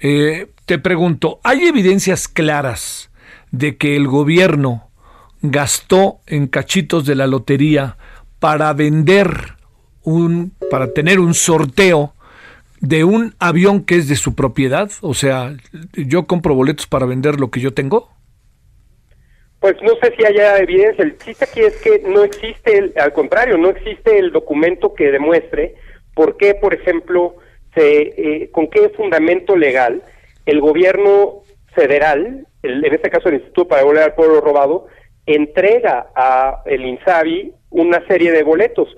[0.00, 3.10] Eh, te pregunto, ¿hay evidencias claras
[3.50, 4.90] de que el gobierno
[5.42, 7.96] gastó en cachitos de la lotería
[8.38, 9.56] para vender
[10.02, 12.13] un, para tener un sorteo
[12.84, 14.90] de un avión que es de su propiedad?
[15.00, 15.56] O sea,
[15.92, 18.10] yo compro boletos para vender lo que yo tengo.
[19.60, 21.04] Pues no sé si haya evidencia.
[21.04, 25.74] El chiste aquí es que no existe, al contrario, no existe el documento que demuestre
[26.14, 27.36] por qué, por ejemplo,
[27.74, 30.02] se, eh, con qué fundamento legal
[30.46, 31.42] el gobierno
[31.74, 34.86] federal, en este caso el Instituto para Devolver al Pueblo Robado,
[35.26, 38.94] entrega a el INSABI una serie de boletos.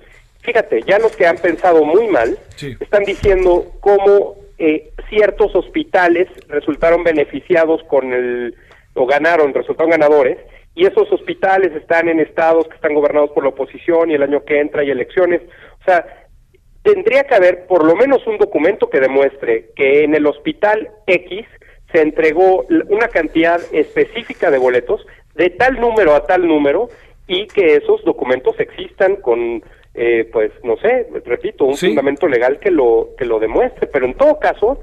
[0.47, 2.37] Fíjate, ya los que han pensado muy mal
[2.79, 8.55] están diciendo cómo eh, ciertos hospitales resultaron beneficiados con el
[8.93, 10.37] o ganaron, resultaron ganadores
[10.73, 14.45] y esos hospitales están en estados que están gobernados por la oposición y el año
[14.45, 15.41] que entra hay elecciones.
[15.81, 16.05] O sea,
[16.81, 21.45] tendría que haber por lo menos un documento que demuestre que en el hospital X
[21.91, 25.05] se entregó una cantidad específica de boletos
[25.35, 26.87] de tal número a tal número
[27.27, 29.61] y que esos documentos existan con
[29.97, 33.87] eh, pues no sé repito un fundamento legal que lo que lo demuestre.
[33.91, 34.79] Pero en todo caso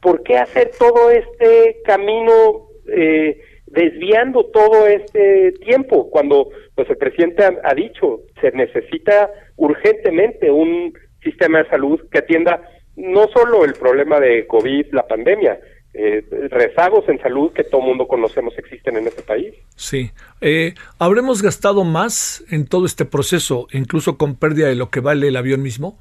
[0.00, 7.44] por qué hacer todo este camino eh, desviando todo este tiempo cuando pues el presidente
[7.62, 10.92] ha, dicho se necesita urgentemente un
[11.22, 12.62] sistema de salud que atienda
[12.96, 15.58] no solo el problema de COVID, la pandemia,
[15.94, 19.54] eh, rezagos en salud que todo mundo conocemos existen en este país.
[19.76, 20.10] Sí.
[20.40, 25.28] Eh, ¿Habremos gastado más en todo este proceso, incluso con pérdida de lo que vale
[25.28, 25.98] el avión mismo?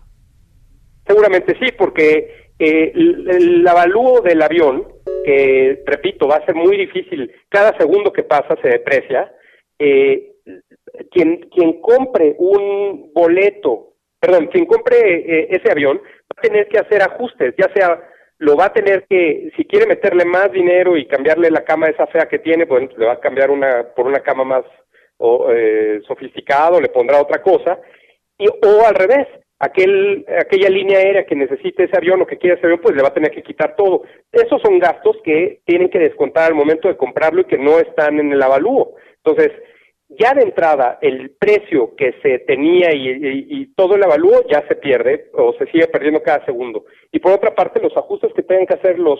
[1.05, 4.87] Seguramente sí, porque eh, el, el, avalúo del avión
[5.25, 9.29] que, repito, va a ser muy difícil, cada segundo que pasa se deprecia,
[9.77, 10.35] eh,
[11.11, 17.01] quien, quien compre un boleto, perdón, quien compre ese avión va a tener que hacer
[17.01, 17.99] ajustes, ya sea
[18.41, 22.07] lo va a tener que, si quiere meterle más dinero y cambiarle la cama esa
[22.07, 24.63] fea que tiene, pues le va a cambiar una por una cama más
[25.17, 27.79] o, eh, sofisticado, le pondrá otra cosa,
[28.39, 29.27] y, o al revés,
[29.59, 33.03] aquel, aquella línea aérea que necesite ese avión o que quiera ese avión, pues le
[33.03, 34.05] va a tener que quitar todo.
[34.31, 38.19] Esos son gastos que tienen que descontar al momento de comprarlo y que no están
[38.19, 38.95] en el avalúo.
[39.23, 39.51] Entonces,
[40.19, 44.75] ya de entrada, el precio que se tenía y, y, todo el avalúo ya se
[44.75, 46.85] pierde o se sigue perdiendo cada segundo.
[47.11, 49.19] Y por otra parte, los ajustes que tengan que hacer los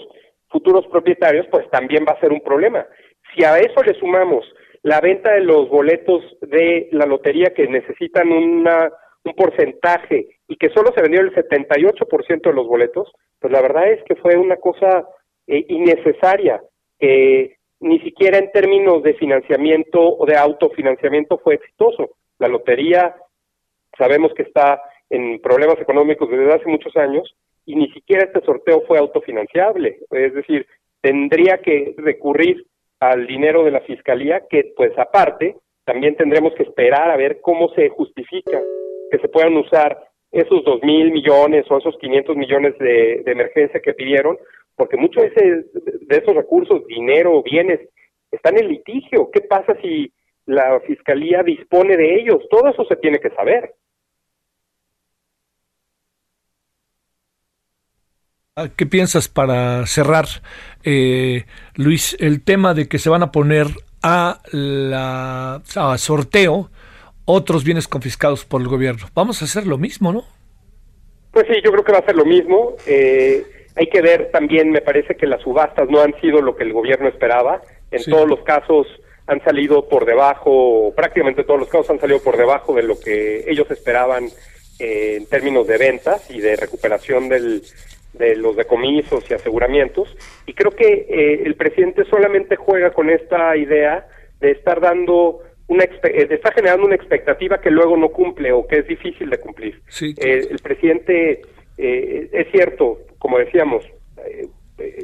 [0.49, 2.85] futuros propietarios, pues también va a ser un problema.
[3.33, 4.45] Si a eso le sumamos
[4.83, 8.91] la venta de los boletos de la lotería que necesitan una
[9.23, 13.91] un porcentaje y que solo se vendió el 78% de los boletos, pues la verdad
[13.91, 15.07] es que fue una cosa
[15.47, 16.61] eh, innecesaria,
[16.99, 22.11] que ni siquiera en términos de financiamiento o de autofinanciamiento fue exitoso.
[22.39, 23.15] La lotería
[23.97, 27.35] sabemos que está en problemas económicos desde hace muchos años
[27.65, 29.99] y ni siquiera este sorteo fue autofinanciable.
[30.11, 30.65] Es decir,
[31.01, 32.65] tendría que recurrir
[32.99, 37.69] al dinero de la fiscalía que, pues aparte, también tendremos que esperar a ver cómo
[37.69, 38.61] se justifica
[39.11, 39.97] que se puedan usar
[40.31, 44.37] esos dos mil millones o esos 500 millones de, emergencia que pidieron,
[44.75, 45.65] porque muchos de,
[46.01, 47.79] de esos recursos, dinero, bienes,
[48.31, 49.29] están en litigio.
[49.31, 50.11] ¿Qué pasa si
[50.45, 52.41] la fiscalía dispone de ellos?
[52.49, 53.75] Todo eso se tiene que saber.
[58.55, 60.25] Ah, ¿Qué piensas para cerrar,
[60.83, 61.45] eh,
[61.75, 63.67] Luis, el tema de que se van a poner
[64.03, 66.69] a, la, a sorteo
[67.23, 69.07] otros bienes confiscados por el gobierno?
[69.13, 70.25] Vamos a hacer lo mismo, ¿no?
[71.31, 72.75] Pues sí, yo creo que va a ser lo mismo.
[72.85, 76.63] Eh, hay que ver también, me parece que las subastas no han sido lo que
[76.63, 77.61] el gobierno esperaba.
[77.91, 78.87] En todos los casos
[79.27, 83.49] han salido por debajo, prácticamente todos los casos han salido por debajo de lo que
[83.49, 84.25] ellos esperaban
[84.79, 87.61] eh, en términos de ventas y de recuperación del,
[88.13, 90.15] de los decomisos y aseguramientos.
[90.45, 94.07] Y creo que eh, el presidente solamente juega con esta idea
[94.39, 98.67] de estar dando una eh, de estar generando una expectativa que luego no cumple o
[98.67, 99.81] que es difícil de cumplir.
[100.01, 101.41] Eh, el presidente
[101.83, 103.83] es cierto, como decíamos,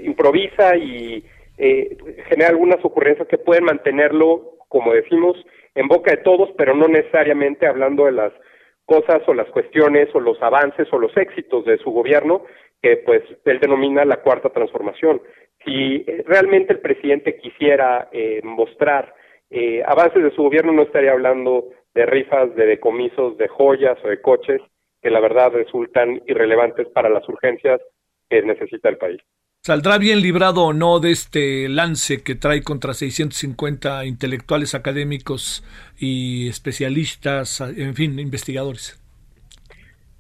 [0.04, 1.24] improvisa y
[1.58, 5.38] genera algunas ocurrencias que pueden mantenerlo, como decimos,
[5.76, 8.34] en boca de todos, pero no necesariamente hablando de las
[8.86, 12.44] cosas o las cuestiones o los avances o los éxitos de su gobierno
[12.82, 15.22] que pues él denomina la cuarta transformación.
[15.66, 19.14] Si eh, realmente el presidente quisiera eh, mostrar
[19.50, 24.10] eh, avances de su gobierno, no estaría hablando de rifas, de decomisos, de joyas o
[24.10, 24.62] de coches,
[25.02, 27.82] que la verdad resultan irrelevantes para las urgencias
[28.30, 29.22] que necesita el país.
[29.62, 35.64] ¿Saldrá bien librado o no de este lance que trae contra 650 intelectuales académicos
[35.98, 39.02] y especialistas, en fin, investigadores?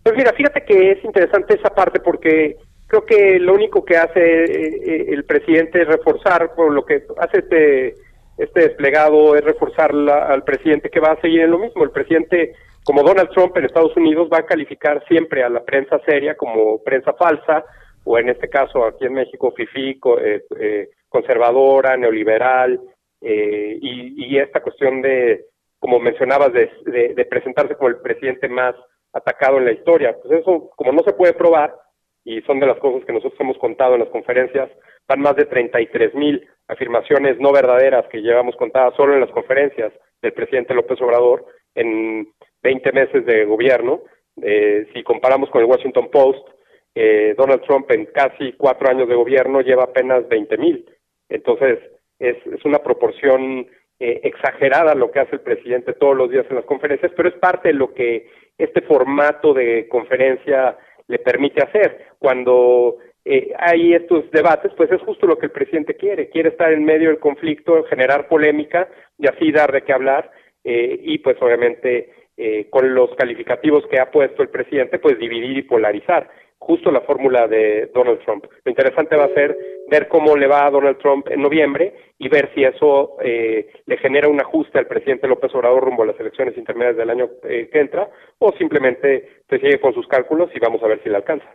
[0.04, 4.20] Pues mira, fíjate que es interesante esa parte porque creo que lo único que hace
[4.20, 7.96] eh, eh, el presidente es reforzar, por lo que hace este,
[8.38, 11.84] este desplegado es reforzar al presidente que va a seguir en lo mismo.
[11.84, 12.54] El presidente,
[12.88, 16.82] como Donald Trump en Estados Unidos, va a calificar siempre a la prensa seria como
[16.82, 17.66] prensa falsa,
[18.06, 22.80] o en este caso aquí en México, FIFI, eh, conservadora, neoliberal,
[23.20, 25.48] y, esta cuestión de,
[25.80, 28.74] como mencionabas, de presentarse como el presidente más
[29.12, 30.16] atacado en la historia.
[30.24, 31.76] Pues eso, como no se puede probar,
[32.24, 34.70] y son de las cosas que nosotros hemos contado en las conferencias,
[35.10, 39.92] van más de 33 mil afirmaciones no verdaderas que llevamos contadas solo en las conferencias
[40.22, 41.46] del presidente López Obrador
[41.76, 42.28] en
[42.64, 44.02] 20 meses de gobierno.
[44.42, 46.48] Eh, si comparamos con el Washington Post,
[46.96, 50.86] eh, Donald Trump en casi cuatro años de gobierno lleva apenas 20 mil.
[51.30, 51.80] Entonces,
[52.20, 53.68] es, es una proporción
[54.00, 57.36] eh, exagerada lo que hace el presidente todos los días en las conferencias, pero es
[57.36, 60.78] parte de lo que este formato de conferencia
[61.08, 62.06] le permite hacer.
[62.20, 66.72] Cuando eh, hay estos debates, pues es justo lo que el presidente quiere, quiere estar
[66.72, 70.32] en medio del conflicto, generar polémica y así dar de qué hablar
[70.64, 75.58] eh, y pues obviamente eh, con los calificativos que ha puesto el presidente, pues dividir
[75.58, 78.46] y polarizar justo la fórmula de Donald Trump.
[78.64, 79.58] Lo interesante va a ser
[79.90, 83.98] ver cómo le va a Donald Trump en noviembre y ver si eso eh, le
[83.98, 87.70] genera un ajuste al presidente López Obrador rumbo a las elecciones intermedias del año eh,
[87.72, 88.10] que entra
[88.40, 91.46] o simplemente se sigue con sus cálculos y vamos a ver si le alcanza.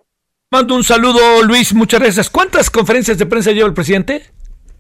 [0.51, 2.31] Mando un saludo, Luis, muchas gracias.
[2.31, 4.23] ¿Cuántas conferencias de prensa lleva el presidente?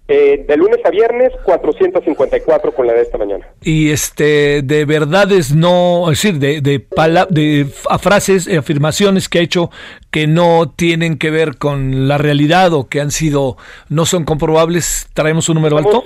[0.09, 3.47] Eh, de lunes a viernes, 454 con la de esta mañana.
[3.63, 6.85] Y este, de verdades no, es decir, de, de,
[7.31, 7.67] de
[8.01, 9.71] frases, afirmaciones que ha hecho
[10.11, 13.57] que no tienen que ver con la realidad o que han sido,
[13.89, 16.05] no son comprobables, ¿traemos un número alto?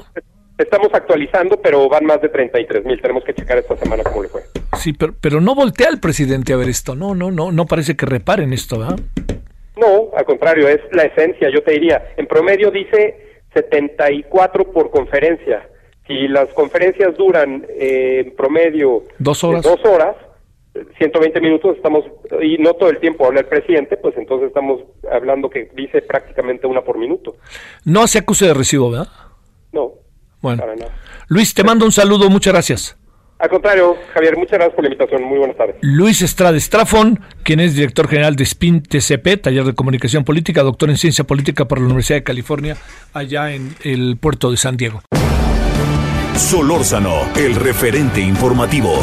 [0.58, 3.00] Estamos actualizando, pero van más de 33 mil.
[3.00, 4.42] Tenemos que checar esta semana cómo le fue.
[4.78, 6.94] Sí, pero, pero no voltea el presidente a ver esto.
[6.94, 8.98] No, no, no, no parece que reparen esto, ¿verdad?
[9.76, 11.50] No, al contrario, es la esencia.
[11.50, 13.25] Yo te diría, en promedio dice
[13.56, 15.68] 74 por conferencia.
[16.06, 20.14] Si las conferencias duran eh, en promedio dos horas, dos horas
[20.98, 22.04] 120 minutos estamos,
[22.42, 26.66] y no todo el tiempo habla el presidente, pues entonces estamos hablando que dice prácticamente
[26.66, 27.36] una por minuto.
[27.84, 29.08] No se acuse de recibo, ¿verdad?
[29.72, 29.92] No.
[30.42, 30.64] Bueno.
[31.28, 32.98] Luis, te mando un saludo, muchas gracias.
[33.38, 35.22] Al contrario, Javier, muchas gracias por la invitación.
[35.22, 35.76] Muy buenas tardes.
[35.82, 40.88] Luis Estrada Estrafón, quien es director general de SPIN TCP, Taller de Comunicación Política, doctor
[40.88, 42.76] en Ciencia Política por la Universidad de California,
[43.12, 45.02] allá en el puerto de San Diego.
[46.34, 49.00] Solórzano, el referente informativo.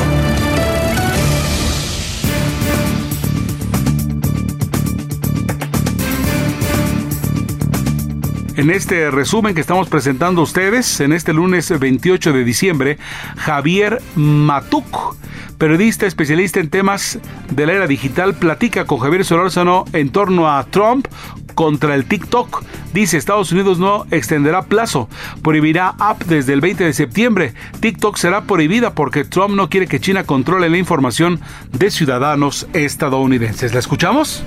[8.56, 12.98] En este resumen que estamos presentando a ustedes, en este lunes 28 de diciembre,
[13.36, 15.16] Javier Matuk,
[15.58, 17.18] periodista especialista en temas
[17.50, 21.08] de la era digital, platica con Javier Solórzano en torno a Trump
[21.56, 22.64] contra el TikTok.
[22.94, 25.10] Dice Estados Unidos no extenderá plazo,
[25.42, 27.54] prohibirá app desde el 20 de septiembre.
[27.80, 33.74] TikTok será prohibida porque Trump no quiere que China controle la información de ciudadanos estadounidenses.
[33.74, 34.44] ¿La escuchamos?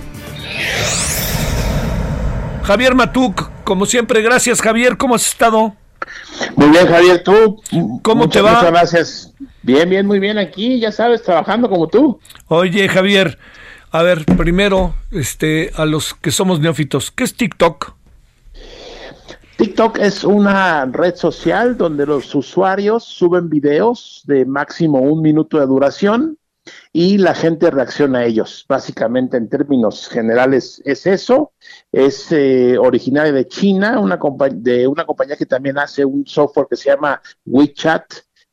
[2.62, 5.74] Javier Matuk, como siempre, gracias Javier, ¿cómo has estado?
[6.54, 7.60] Muy bien, Javier, tú.
[8.02, 8.54] ¿Cómo te va?
[8.54, 9.34] Muchas gracias.
[9.62, 12.20] Bien, bien, muy bien aquí, ya sabes, trabajando como tú.
[12.46, 13.38] Oye, Javier,
[13.90, 17.94] a ver, primero, este, a los que somos neófitos, ¿qué es TikTok?
[19.56, 25.66] TikTok es una red social donde los usuarios suben videos de máximo un minuto de
[25.66, 26.38] duración
[26.92, 28.64] y la gente reacciona a ellos.
[28.68, 31.52] Básicamente, en términos generales, es eso.
[31.92, 34.18] Es eh, originaria de China, una
[34.52, 38.04] de una compañía que también hace un software que se llama WeChat,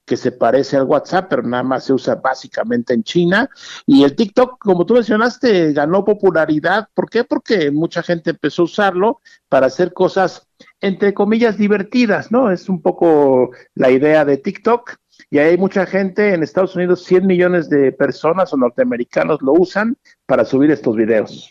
[0.06, 3.50] que se parece al WhatsApp, pero nada más se usa básicamente en China.
[3.86, 6.90] Y el TikTok, como tú mencionaste, ganó popularidad.
[6.94, 7.24] ¿Por qué?
[7.24, 10.48] Porque mucha gente empezó a usarlo para hacer cosas,
[10.82, 12.52] entre comillas, divertidas, ¿no?
[12.52, 14.98] Es un poco la idea de TikTok.
[15.34, 19.98] Y hay mucha gente en Estados Unidos, 100 millones de personas o norteamericanos lo usan
[20.28, 21.50] para subir estos videos.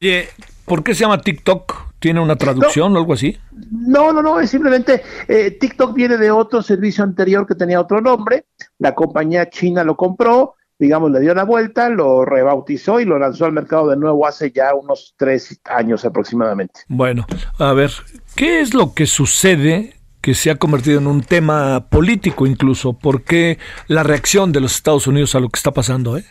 [0.00, 0.30] Oye,
[0.64, 1.92] ¿por qué se llama TikTok?
[1.98, 3.36] ¿Tiene una traducción o algo así?
[3.70, 8.00] No, no, no, es simplemente eh, TikTok viene de otro servicio anterior que tenía otro
[8.00, 8.46] nombre,
[8.78, 13.44] la compañía china lo compró, digamos, le dio la vuelta, lo rebautizó y lo lanzó
[13.44, 16.80] al mercado de nuevo hace ya unos tres años aproximadamente.
[16.88, 17.26] Bueno,
[17.58, 17.90] a ver,
[18.34, 22.92] ¿qué es lo que sucede que se ha convertido en un tema político incluso?
[22.92, 26.16] ¿Por qué la reacción de los Estados Unidos a lo que está pasando?
[26.16, 26.24] Eh?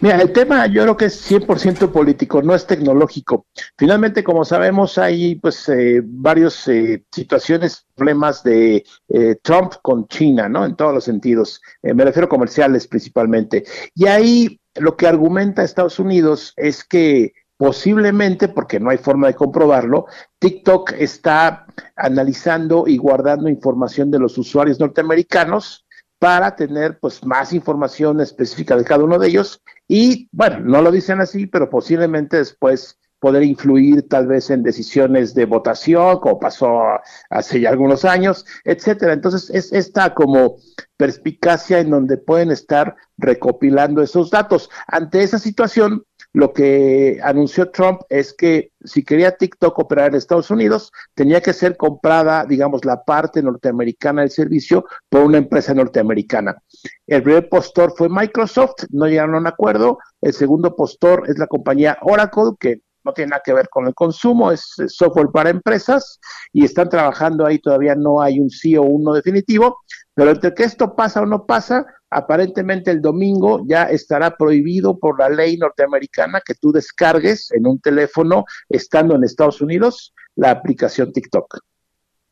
[0.00, 3.46] Mira, el tema yo creo que es 100% político, no es tecnológico.
[3.78, 10.48] Finalmente, como sabemos, hay pues eh, varias eh, situaciones, problemas de eh, Trump con China,
[10.48, 10.64] ¿no?
[10.64, 11.60] En todos los sentidos.
[11.82, 13.64] Eh, me refiero a comerciales principalmente.
[13.94, 17.32] Y ahí lo que argumenta Estados Unidos es que
[17.64, 20.04] posiblemente, porque no hay forma de comprobarlo,
[20.38, 21.64] TikTok está
[21.96, 25.86] analizando y guardando información de los usuarios norteamericanos
[26.18, 30.92] para tener pues más información específica de cada uno de ellos y bueno, no lo
[30.92, 36.82] dicen así, pero posiblemente después poder influir tal vez en decisiones de votación, como pasó
[37.30, 39.14] hace ya algunos años, etcétera.
[39.14, 40.56] Entonces, es esta como
[40.98, 44.68] perspicacia en donde pueden estar recopilando esos datos.
[44.86, 46.04] Ante esa situación,
[46.34, 51.52] lo que anunció Trump es que si quería TikTok operar en Estados Unidos, tenía que
[51.52, 56.60] ser comprada, digamos, la parte norteamericana del servicio por una empresa norteamericana.
[57.06, 59.98] El primer postor fue Microsoft, no llegaron a un acuerdo.
[60.20, 63.94] El segundo postor es la compañía Oracle, que no tiene nada que ver con el
[63.94, 66.18] consumo, es software para empresas
[66.52, 69.78] y están trabajando ahí, todavía no hay un sí o un no definitivo,
[70.14, 75.18] pero entre que esto pasa o no pasa, aparentemente el domingo ya estará prohibido por
[75.18, 81.12] la ley norteamericana que tú descargues en un teléfono estando en Estados Unidos la aplicación
[81.12, 81.58] TikTok.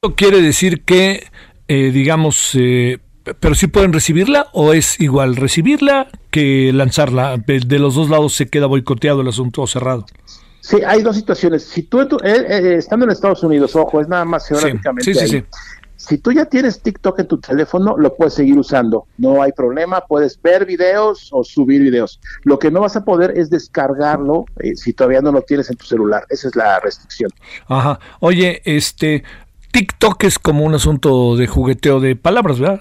[0.00, 1.24] ¿Esto quiere decir que,
[1.68, 2.98] eh, digamos, eh,
[3.40, 7.36] pero sí pueden recibirla o es igual recibirla que lanzarla?
[7.36, 10.06] De los dos lados se queda boicoteado el asunto cerrado.
[10.60, 11.64] Sí, hay dos situaciones.
[11.64, 15.12] Si tú, eh, estando en Estados Unidos, ojo, es nada más geográficamente.
[15.12, 15.44] Sí, sí, sí,
[16.08, 19.06] si tú ya tienes TikTok en tu teléfono, lo puedes seguir usando.
[19.18, 22.18] No hay problema, puedes ver videos o subir videos.
[22.42, 25.76] Lo que no vas a poder es descargarlo eh, si todavía no lo tienes en
[25.76, 26.24] tu celular.
[26.28, 27.30] Esa es la restricción.
[27.68, 28.00] Ajá.
[28.18, 29.22] Oye, este
[29.70, 32.80] TikTok es como un asunto de jugueteo de palabras, ¿verdad?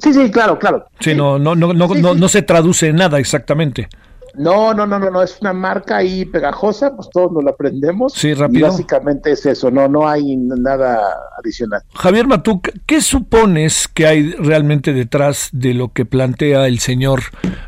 [0.00, 0.86] Sí, sí, claro, claro.
[1.00, 3.88] Sí, no, no, no, no, no, no se traduce en nada exactamente.
[4.34, 8.14] No, no, no, no, no, es una marca ahí pegajosa, pues todos nos la aprendemos.
[8.14, 8.66] Sí, rápido.
[8.66, 11.00] Y básicamente es eso, no, no hay nada
[11.38, 11.82] adicional.
[11.94, 17.22] Javier Matuk, ¿qué supones que hay realmente detrás de lo que plantea el señor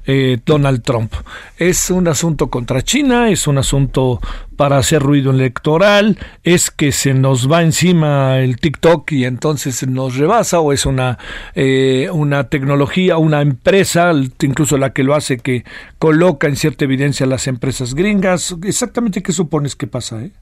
[0.07, 1.13] eh, Donald Trump?
[1.59, 3.31] ¿Es un asunto contra China?
[3.31, 4.21] ¿Es un asunto
[4.57, 6.19] para hacer ruido electoral?
[6.43, 10.61] ¿Es que se nos va encima el TikTok y entonces nos rebasa?
[10.61, 11.19] ¿O es una,
[11.55, 15.65] eh, una tecnología, una empresa, incluso la que lo hace, que
[15.99, 18.55] coloca en cierta evidencia a las empresas gringas?
[18.63, 20.23] ¿Exactamente qué supones que pasa?
[20.23, 20.33] Eh?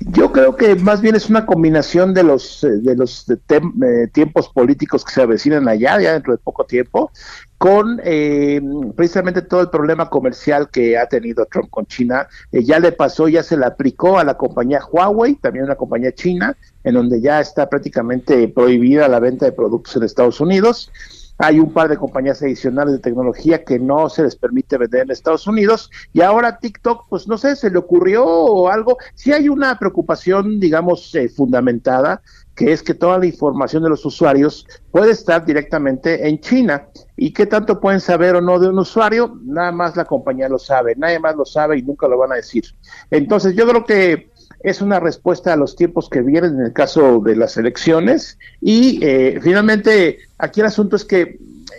[0.00, 4.48] Yo creo que más bien es una combinación de los eh, de los eh, tiempos
[4.50, 7.10] políticos que se avecinan allá, ya dentro de poco tiempo,
[7.56, 8.60] con eh,
[8.94, 12.28] precisamente todo el problema comercial que ha tenido Trump con China.
[12.52, 16.54] ya le pasó, ya se le aplicó a la compañía Huawei, también una compañía china,
[16.84, 20.90] en donde ya está prácticamente prohibida la venta de productos en Estados Unidos.
[21.38, 25.10] Hay un par de compañías adicionales de tecnología que no se les permite vender en
[25.10, 28.96] Estados Unidos y ahora TikTok, pues no sé, se le ocurrió o algo.
[29.14, 32.22] Sí hay una preocupación, digamos, eh, fundamentada,
[32.54, 36.88] que es que toda la información de los usuarios puede estar directamente en China.
[37.16, 39.38] ¿Y qué tanto pueden saber o no de un usuario?
[39.44, 42.36] Nada más la compañía lo sabe, nadie más lo sabe y nunca lo van a
[42.36, 42.64] decir.
[43.10, 44.30] Entonces yo creo que
[44.60, 48.38] es una respuesta a los tiempos que vienen en el caso de las elecciones.
[48.60, 51.38] Y eh, finalmente, aquí el asunto es que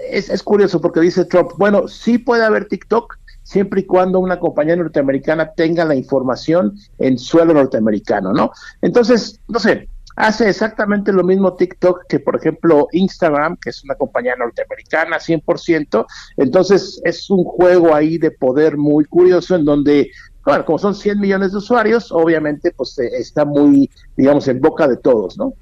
[0.10, 4.40] es, es curioso porque dice Trump, bueno, sí puede haber TikTok, siempre y cuando una
[4.40, 8.52] compañía norteamericana tenga la información en suelo norteamericano, ¿no?
[8.82, 13.96] Entonces, no sé, hace exactamente lo mismo TikTok que, por ejemplo, Instagram, que es una
[13.96, 16.06] compañía norteamericana 100%.
[16.36, 20.12] Entonces, es un juego ahí de poder muy curioso en donde
[20.48, 24.88] bueno, como son 100 millones de usuarios, obviamente pues eh, está muy, digamos, en boca
[24.88, 25.54] de todos, ¿no?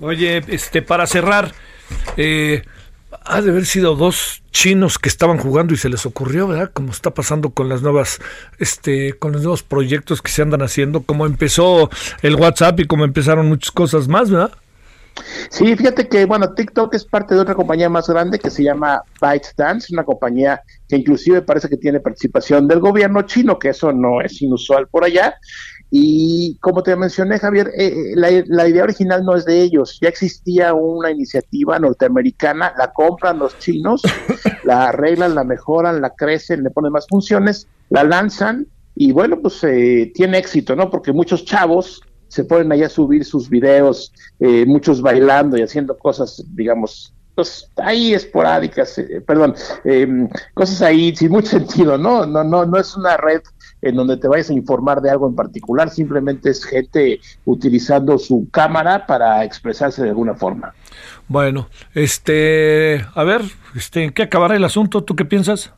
[0.00, 1.52] Oye, este, para cerrar,
[2.16, 2.62] eh,
[3.24, 6.70] ha de haber sido dos chinos que estaban jugando y se les ocurrió, ¿verdad?
[6.72, 8.20] Como está pasando con las nuevas,
[8.58, 11.90] este, con los nuevos proyectos que se andan haciendo, como empezó
[12.22, 14.52] el WhatsApp y como empezaron muchas cosas más, ¿verdad?
[15.50, 19.02] Sí, fíjate que, bueno, TikTok es parte de otra compañía más grande que se llama
[19.20, 24.20] ByteDance, una compañía que inclusive parece que tiene participación del gobierno chino, que eso no
[24.22, 25.34] es inusual por allá.
[25.94, 29.98] Y como te mencioné, Javier, eh, eh, la, la, idea original no es de ellos.
[30.00, 34.00] Ya existía una iniciativa norteamericana, la compran los chinos,
[34.64, 39.62] la arreglan, la mejoran, la crecen, le ponen más funciones, la lanzan y bueno, pues
[39.64, 40.90] eh, tiene éxito, ¿no?
[40.90, 45.96] Porque muchos chavos se ponen ahí a subir sus videos, eh, muchos bailando y haciendo
[45.98, 49.54] cosas, digamos, pues ahí esporádicas, eh, perdón,
[49.84, 52.26] em, cosas ahí sin mucho sentido, ¿no?
[52.26, 53.42] No, no, no es una red
[53.82, 58.48] en donde te vayas a informar de algo en particular, simplemente es gente utilizando su
[58.50, 60.72] cámara para expresarse de alguna forma.
[61.28, 63.42] Bueno, este, a ver,
[63.74, 65.02] este, ¿en qué acabará el asunto?
[65.02, 65.72] ¿Tú qué piensas?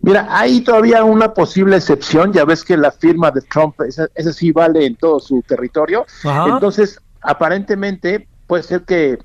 [0.00, 4.52] Mira, hay todavía una posible excepción, ya ves que la firma de Trump, esa, sí
[4.52, 6.06] vale en todo su territorio,
[6.46, 9.18] entonces aparentemente puede ser que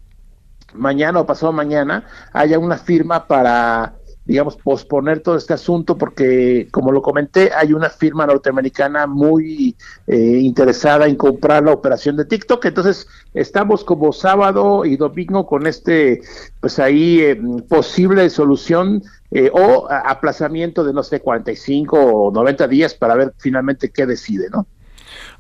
[0.74, 2.04] mañana o pasado mañana
[2.34, 3.94] haya una firma para
[4.30, 9.76] digamos, posponer todo este asunto porque, como lo comenté, hay una firma norteamericana muy
[10.06, 12.64] eh, interesada en comprar la operación de TikTok.
[12.66, 16.22] Entonces, estamos como sábado y domingo con este,
[16.62, 19.02] pues ahí, eh, posible solución
[19.32, 24.48] eh, o aplazamiento de, no sé, 45 o 90 días para ver finalmente qué decide,
[24.52, 24.68] ¿no?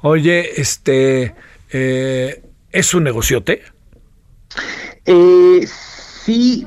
[0.02, 1.36] Oye, este,
[1.70, 3.62] ¿es un negociote?
[5.06, 5.99] Eh, sí,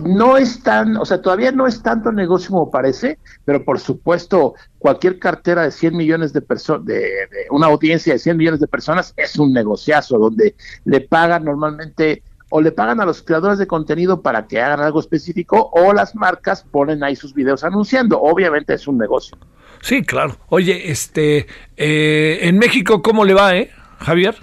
[0.03, 4.55] no es tan, o sea, todavía no es tanto negocio como parece, pero por supuesto,
[4.79, 7.11] cualquier cartera de 100 millones de personas, de,
[7.51, 12.61] una audiencia de 100 millones de personas es un negociazo donde le pagan normalmente o
[12.61, 16.65] le pagan a los creadores de contenido para que hagan algo específico o las marcas
[16.71, 18.21] ponen ahí sus videos anunciando.
[18.21, 19.39] Obviamente es un negocio.
[19.81, 20.37] Sí, claro.
[20.49, 23.71] Oye, este, eh, en México, ¿cómo le va, eh,
[24.01, 24.37] Javier?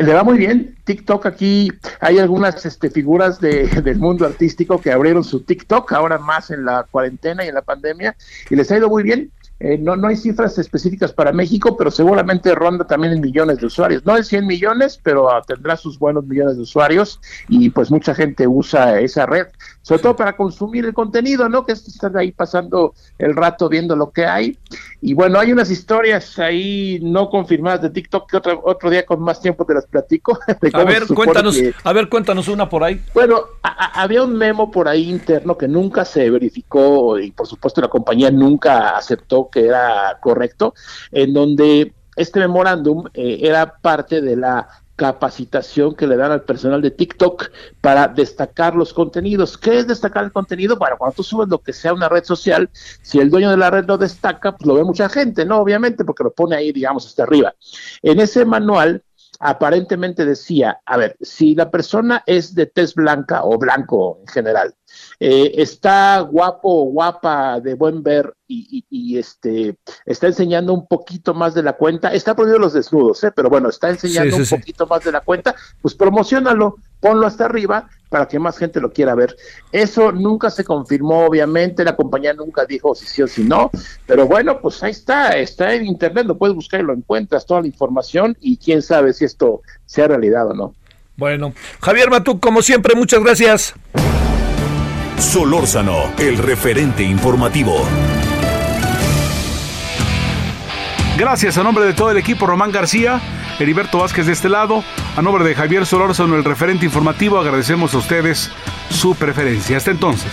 [0.00, 0.76] Le va muy bien.
[0.84, 1.70] TikTok aquí
[2.00, 6.64] hay algunas este, figuras de, del mundo artístico que abrieron su TikTok ahora más en
[6.64, 8.16] la cuarentena y en la pandemia
[8.48, 9.30] y les ha ido muy bien.
[9.62, 13.66] Eh, no, no hay cifras específicas para México, pero seguramente ronda también en millones de
[13.66, 14.06] usuarios.
[14.06, 18.14] No en 100 millones, pero ah, tendrá sus buenos millones de usuarios y pues mucha
[18.14, 19.48] gente usa esa red,
[19.82, 21.66] sobre todo para consumir el contenido, ¿no?
[21.66, 24.58] Que es estar ahí pasando el rato viendo lo que hay.
[25.02, 29.20] Y bueno, hay unas historias ahí no confirmadas de TikTok que otro, otro día con
[29.20, 30.38] más tiempo te las platico.
[30.72, 33.02] a ver, cuéntanos, a ver, cuéntanos una por ahí.
[33.12, 37.88] Bueno, había un memo por ahí interno que nunca se verificó y por supuesto la
[37.88, 40.74] compañía nunca aceptó que era correcto,
[41.12, 44.68] en donde este memorándum eh, era parte de la
[45.00, 47.50] capacitación que le dan al personal de TikTok
[47.80, 49.56] para destacar los contenidos.
[49.56, 50.76] ¿Qué es destacar el contenido?
[50.76, 52.68] Bueno, cuando tú subes lo que sea una red social,
[53.00, 55.56] si el dueño de la red lo destaca, pues lo ve mucha gente, ¿no?
[55.56, 57.54] Obviamente, porque lo pone ahí, digamos, hasta arriba.
[58.02, 59.02] En ese manual
[59.40, 64.74] aparentemente decía, a ver, si la persona es de tez blanca o blanco en general,
[65.18, 71.54] eh, está guapo o guapa de buen ver y, este está enseñando un poquito más
[71.54, 73.32] de la cuenta, está prohibido los desnudos, ¿eh?
[73.34, 77.88] pero bueno, está enseñando un poquito más de la cuenta, pues promocionalo, ponlo hasta arriba
[78.08, 79.36] para que más gente lo quiera ver.
[79.72, 83.70] Eso nunca se confirmó, obviamente, la compañía nunca dijo si sí o si no,
[84.06, 87.62] pero bueno, pues ahí está, está en internet, lo puedes buscar y lo encuentras, toda
[87.62, 90.74] la información y quién sabe si esto sea realidad o no.
[91.16, 93.74] Bueno, Javier Matú, como siempre, muchas gracias.
[95.18, 97.84] Solórzano, el referente informativo.
[101.20, 103.20] Gracias a nombre de todo el equipo Román García,
[103.58, 104.82] Heriberto Vázquez de este lado,
[105.14, 108.50] a nombre de Javier Solórzano, el referente informativo, agradecemos a ustedes
[108.88, 109.76] su preferencia.
[109.76, 110.32] Hasta entonces.